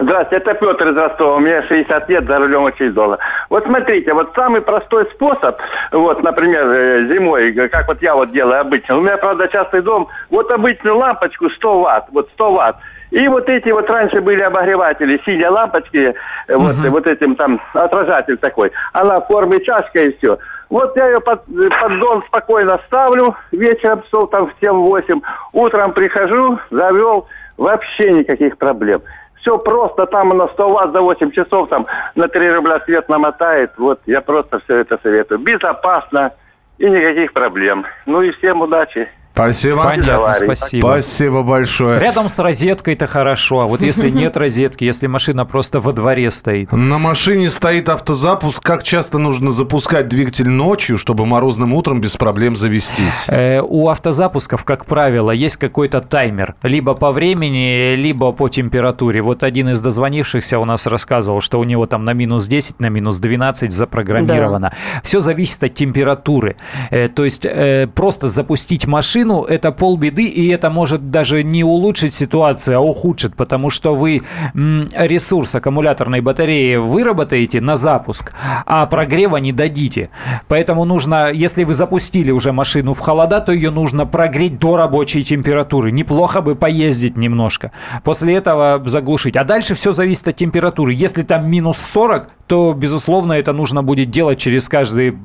Здравствуйте, 0.02 0.44
это 0.44 0.54
Петр 0.54 0.90
из 0.90 0.98
Ростова. 0.98 1.40
Мне 1.40 1.62
60 1.62 2.10
лет, 2.10 2.26
за 2.26 2.38
рулем 2.40 2.64
очень 2.64 2.92
долго. 2.92 3.18
Вот 3.50 3.66
смотрите, 3.66 4.14
вот 4.14 4.32
самый 4.36 4.62
простой 4.62 5.06
способ, 5.14 5.58
вот, 5.92 6.24
например, 6.24 6.68
э, 6.68 7.14
зимой, 7.14 7.54
э, 7.54 7.68
как 7.68 7.88
вот 7.88 8.02
я 8.02 8.16
вот 8.16 8.32
делаю 8.32 8.62
обычно. 8.62 8.98
У 8.98 9.02
меня, 9.02 9.18
правда, 9.18 9.50
частый 9.50 9.82
дом, 9.82 10.08
вот 10.30 10.52
обычную 10.52 10.98
лампочку 10.98 11.50
100 11.50 11.80
ватт, 11.82 12.06
вот 12.12 12.30
100 12.34 12.54
ватт. 12.54 12.76
И 13.12 13.28
вот 13.28 13.50
эти 13.50 13.70
вот 13.70 13.90
раньше 13.90 14.22
были 14.22 14.42
обогреватели, 14.42 15.22
синие 15.26 15.50
лампочки, 15.50 16.14
э, 16.48 16.56
вот, 16.56 16.76
вот 16.76 17.08
этим 17.08 17.36
там 17.36 17.60
отражатель 17.74 18.38
такой. 18.38 18.72
Она 18.94 19.20
в 19.20 19.28
форме 19.28 19.64
чашка 19.64 20.04
и 20.04 20.18
все. 20.18 20.38
Вот 20.70 20.96
я 20.96 21.08
ее 21.08 21.20
под, 21.20 21.42
э, 21.50 21.70
поддон 21.82 22.24
спокойно 22.28 22.80
ставлю, 22.86 23.36
вечером 23.52 24.04
часов 24.04 24.30
там 24.30 24.48
в 24.48 24.54
7-8, 24.62 25.22
утром 25.54 25.94
прихожу, 25.94 26.60
завел, 26.70 27.28
вообще 27.58 28.12
никаких 28.12 28.58
проблем. 28.58 29.02
Все 29.42 29.58
просто, 29.58 30.06
там 30.06 30.30
на 30.30 30.48
100 30.50 30.70
ватт 30.70 30.92
за 30.92 31.02
8 31.02 31.32
часов, 31.32 31.70
там 31.70 31.88
на 32.16 32.28
3 32.28 32.52
рубля 32.52 32.80
свет 32.82 33.10
намотает. 33.10 33.72
Вот 33.78 34.02
я 34.06 34.22
просто 34.22 34.60
все 34.60 34.80
это 34.80 35.00
советую. 35.02 35.40
Безопасно 35.40 36.34
и 36.78 36.90
никаких 36.90 37.34
проблем. 37.34 37.86
Ну 38.06 38.22
и 38.22 38.32
всем 38.32 38.62
удачи. 38.62 39.10
Спасибо. 39.40 39.84
Понятно, 39.84 40.34
спасибо. 40.34 40.88
Спасибо 40.88 41.44
большое. 41.44 41.98
Рядом 41.98 42.28
с 42.28 42.38
розеткой-то 42.40 43.08
хорошо, 43.08 43.62
а 43.62 43.68
вот 43.68 43.82
если 43.82 44.10
нет 44.10 44.36
розетки, 44.36 44.84
если 44.84 45.08
машина 45.08 45.46
просто 45.46 45.80
во 45.80 45.94
дворе 45.94 46.30
стоит. 46.30 46.74
На 46.74 46.98
машине 46.98 47.50
стоит 47.50 47.88
автозапуск. 47.88 48.62
Как 48.62 48.84
часто 48.84 49.18
нужно 49.18 49.52
запускать 49.52 50.10
двигатель 50.10 50.50
ночью, 50.50 50.98
чтобы 50.98 51.26
морозным 51.26 51.74
утром 51.74 52.02
без 52.02 52.18
проблем 52.18 52.58
завестись? 52.58 53.26
Э, 53.28 53.62
у 53.62 53.88
автозапусков, 53.88 54.66
как 54.66 54.86
правило, 54.86 55.32
есть 55.32 55.56
какой-то 55.56 56.02
таймер. 56.02 56.56
Либо 56.62 56.94
по 56.94 57.14
времени, 57.14 57.96
либо 57.96 58.34
по 58.34 58.50
температуре. 58.50 59.22
Вот 59.22 59.44
один 59.44 59.70
из 59.70 59.80
дозвонившихся 59.80 60.60
у 60.60 60.66
нас 60.66 60.86
рассказывал, 60.86 61.40
что 61.40 61.60
у 61.60 61.64
него 61.64 61.86
там 61.86 62.04
на 62.04 62.12
минус 62.12 62.48
10, 62.48 62.82
на 62.82 62.90
минус 62.90 63.20
12 63.20 63.72
запрограммировано. 63.72 64.74
Все 65.04 65.22
зависит 65.22 65.64
от 65.64 65.74
температуры. 65.76 66.58
Э, 66.90 67.08
то 67.08 67.24
есть 67.24 67.46
э, 67.46 67.88
просто 67.96 68.28
запустить 68.28 68.86
машину– 68.86 69.29
это 69.44 69.72
полбеды, 69.72 70.26
и 70.26 70.48
это 70.50 70.70
может 70.70 71.12
даже 71.12 71.44
не 71.44 71.64
улучшить 71.64 72.14
ситуацию, 72.14 72.78
а 72.78 72.82
ухудшит, 72.82 73.36
потому 73.36 73.70
что 73.70 73.96
вы 73.96 74.24
ресурс 74.54 75.56
аккумуляторной 75.56 76.22
батареи 76.22 76.76
выработаете 76.76 77.62
на 77.62 77.76
запуск, 77.76 78.34
а 78.66 78.86
прогрева 78.86 79.38
не 79.38 79.52
дадите. 79.52 80.10
Поэтому 80.48 80.86
нужно, 80.86 81.32
если 81.32 81.64
вы 81.64 81.74
запустили 81.74 82.32
уже 82.32 82.52
машину 82.52 82.94
в 82.94 83.00
холода, 83.00 83.40
то 83.42 83.52
ее 83.52 83.72
нужно 83.72 84.06
прогреть 84.06 84.60
до 84.60 84.76
рабочей 84.76 85.24
температуры. 85.24 85.92
Неплохо 85.92 86.42
бы 86.42 86.56
поездить 86.56 87.18
немножко. 87.18 87.72
После 88.04 88.36
этого 88.36 88.82
заглушить. 88.86 89.36
А 89.36 89.44
дальше 89.44 89.76
все 89.76 89.94
зависит 89.94 90.28
от 90.28 90.36
температуры. 90.36 90.94
Если 90.94 91.24
там 91.24 91.50
минус 91.50 91.78
40, 91.94 92.28
то, 92.50 92.74
безусловно, 92.74 93.34
это 93.34 93.54
нужно 93.54 93.84
будет 93.84 94.10
делать 94.10 94.40
через 94.40 94.68
каждые 94.68 95.16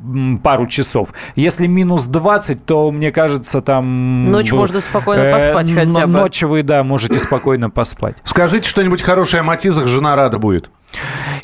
пару 0.43 0.67
часов. 0.67 1.09
Если 1.37 1.67
минус 1.67 2.05
20, 2.05 2.67
то, 2.67 2.93
мне 2.93 3.11
кажется, 3.13 3.63
там... 3.63 4.31
Ночь 4.31 4.53
можно 4.53 4.79
спокойно 4.81 5.23
э, 5.23 5.33
поспать 5.33 5.71
н- 5.71 5.75
хотя 5.75 6.07
бы. 6.07 6.13
Ночь 6.13 6.43
вы, 6.43 6.63
да, 6.63 6.85
можете 6.85 7.19
спокойно 7.19 7.71
поспать. 7.71 8.17
Скажите 8.25 8.69
что-нибудь 8.69 9.01
хорошее 9.01 9.41
о 9.41 9.45
Матизах, 9.45 9.89
жена 9.89 10.15
рада 10.17 10.39
будет. 10.39 10.71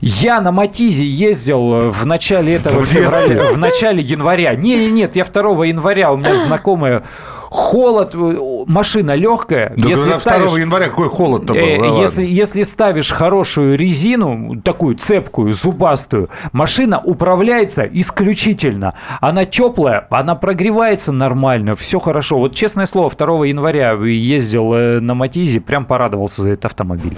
Я 0.00 0.42
на 0.42 0.52
Матизе 0.52 1.06
ездил 1.06 1.74
э, 1.74 1.88
в 1.88 2.04
начале 2.04 2.56
этого 2.56 2.82
В 2.82 2.84
февраля, 2.84 3.46
в 3.46 3.56
начале 3.56 4.02
января. 4.02 4.54
Не, 4.54 4.76
не, 4.76 4.90
нет, 4.90 5.16
я 5.16 5.24
2 5.24 5.64
января, 5.64 6.12
у 6.12 6.18
меня 6.18 6.36
знакомая 6.36 7.04
холод, 7.50 8.14
э, 8.14 8.64
машина 8.66 9.14
легкая. 9.16 9.74
Да 9.76 9.88
если 9.88 10.02
когда 10.02 10.14
2 10.14 10.20
ставишь- 10.20 10.58
января 10.58 10.88
какой 10.88 11.08
холод-то 11.08 11.52
был? 11.52 11.60
Э, 11.60 11.78
да 11.80 11.86
если, 12.00 12.24
если 12.24 12.62
ставишь 12.62 13.10
хорошую 13.10 13.76
резину, 13.76 14.60
такую 14.62 14.94
цепкую, 14.96 15.52
зубастую, 15.52 16.30
машина 16.52 17.00
управляется 17.04 17.82
исключительно. 17.82 18.94
Она 19.20 19.44
теплая, 19.44 20.06
она 20.10 20.36
прогревается 20.36 21.10
нормально, 21.12 21.74
все 21.74 21.98
хорошо. 21.98 22.38
Вот 22.38 22.54
честное 22.54 22.86
слово, 22.86 23.10
2 23.10 23.46
января 23.46 23.92
ездил 23.92 24.72
э, 24.74 25.00
на 25.00 25.14
Матизе, 25.14 25.60
прям 25.60 25.84
порадовался 25.84 26.42
за 26.42 26.50
этот 26.50 26.66
автомобиль. 26.66 27.16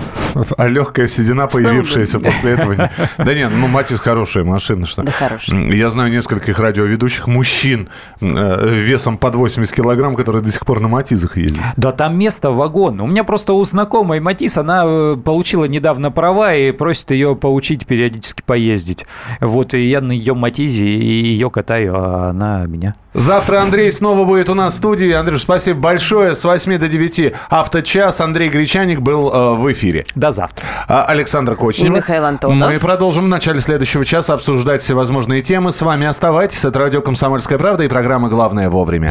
А 0.57 0.67
легкая 0.67 1.07
седина, 1.07 1.47
появившаяся 1.47 2.19
после 2.19 2.53
этого. 2.53 2.91
Да 3.19 3.35
нет, 3.35 3.51
ну 3.55 3.69
Матис 3.69 4.01
хорошая 4.01 4.45
машина. 4.45 4.87
Что... 4.87 5.03
Да 5.03 5.13
хорошая. 5.13 5.71
Я 5.73 5.91
знаю 5.91 6.11
нескольких 6.11 6.59
радиоведущих 6.59 7.27
мужчин 7.27 7.91
весом 8.21 9.19
под 9.19 9.35
80 9.35 9.75
килограмм, 9.75 10.15
которые 10.23 10.43
до 10.43 10.53
сих 10.53 10.65
пор 10.65 10.79
на 10.79 10.87
Матизах 10.87 11.37
ездят. 11.37 11.63
Да 11.77 11.91
там 11.91 12.17
место 12.17 12.53
вагон. 12.53 13.01
У 13.01 13.07
меня 13.09 13.25
просто 13.25 13.55
у 13.55 13.65
знакомой 13.65 14.21
Матис, 14.21 14.57
она 14.57 14.85
э, 14.87 15.17
получила 15.17 15.65
недавно 15.65 16.13
права 16.13 16.55
и 16.55 16.71
просит 16.71 17.11
ее 17.11 17.35
поучить 17.35 17.87
периодически 17.87 18.43
поездить. 18.47 19.05
Вот, 19.41 19.75
и 19.75 19.85
я 19.85 20.01
на 20.01 20.13
ее 20.13 20.35
Матизе 20.35 20.87
и 20.87 21.27
ее 21.27 21.51
катаю, 21.51 21.97
а 21.97 22.31
она 22.31 22.63
меня. 22.67 22.95
Завтра 23.15 23.61
Андрей 23.61 23.91
снова 23.93 24.25
будет 24.25 24.49
у 24.49 24.55
нас 24.55 24.75
в 24.75 24.77
студии. 24.77 25.11
Андрюш, 25.11 25.43
спасибо 25.43 25.81
большое. 25.81 26.35
С 26.35 26.45
8 26.45 26.79
до 26.79 26.89
9 26.89 27.35
авточас. 27.51 28.21
Андрей 28.21 28.49
Гречаник 28.49 29.01
был 29.01 29.31
э, 29.33 29.55
в 29.55 29.71
эфире. 29.73 30.07
До 30.15 30.31
завтра. 30.31 30.65
А, 30.89 31.05
Александр 31.05 31.57
Кочнев. 31.57 31.89
И 31.89 31.91
Михаил 31.91 32.25
Антонов. 32.25 32.71
Мы 32.71 32.79
продолжим 32.79 33.25
в 33.25 33.29
начале 33.29 33.61
следующего 33.61 34.05
часа 34.05 34.35
обсуждать 34.35 34.83
всевозможные 34.83 35.43
темы. 35.43 35.73
С 35.73 35.83
вами 35.83 36.07
оставайтесь. 36.07 36.65
Это 36.65 36.79
радио 36.79 37.03
«Комсомольская 37.03 37.59
правда» 37.59 37.85
и 37.85 37.89
программа 37.89 38.29
«Главное 38.29 38.71
вовремя». 38.71 39.11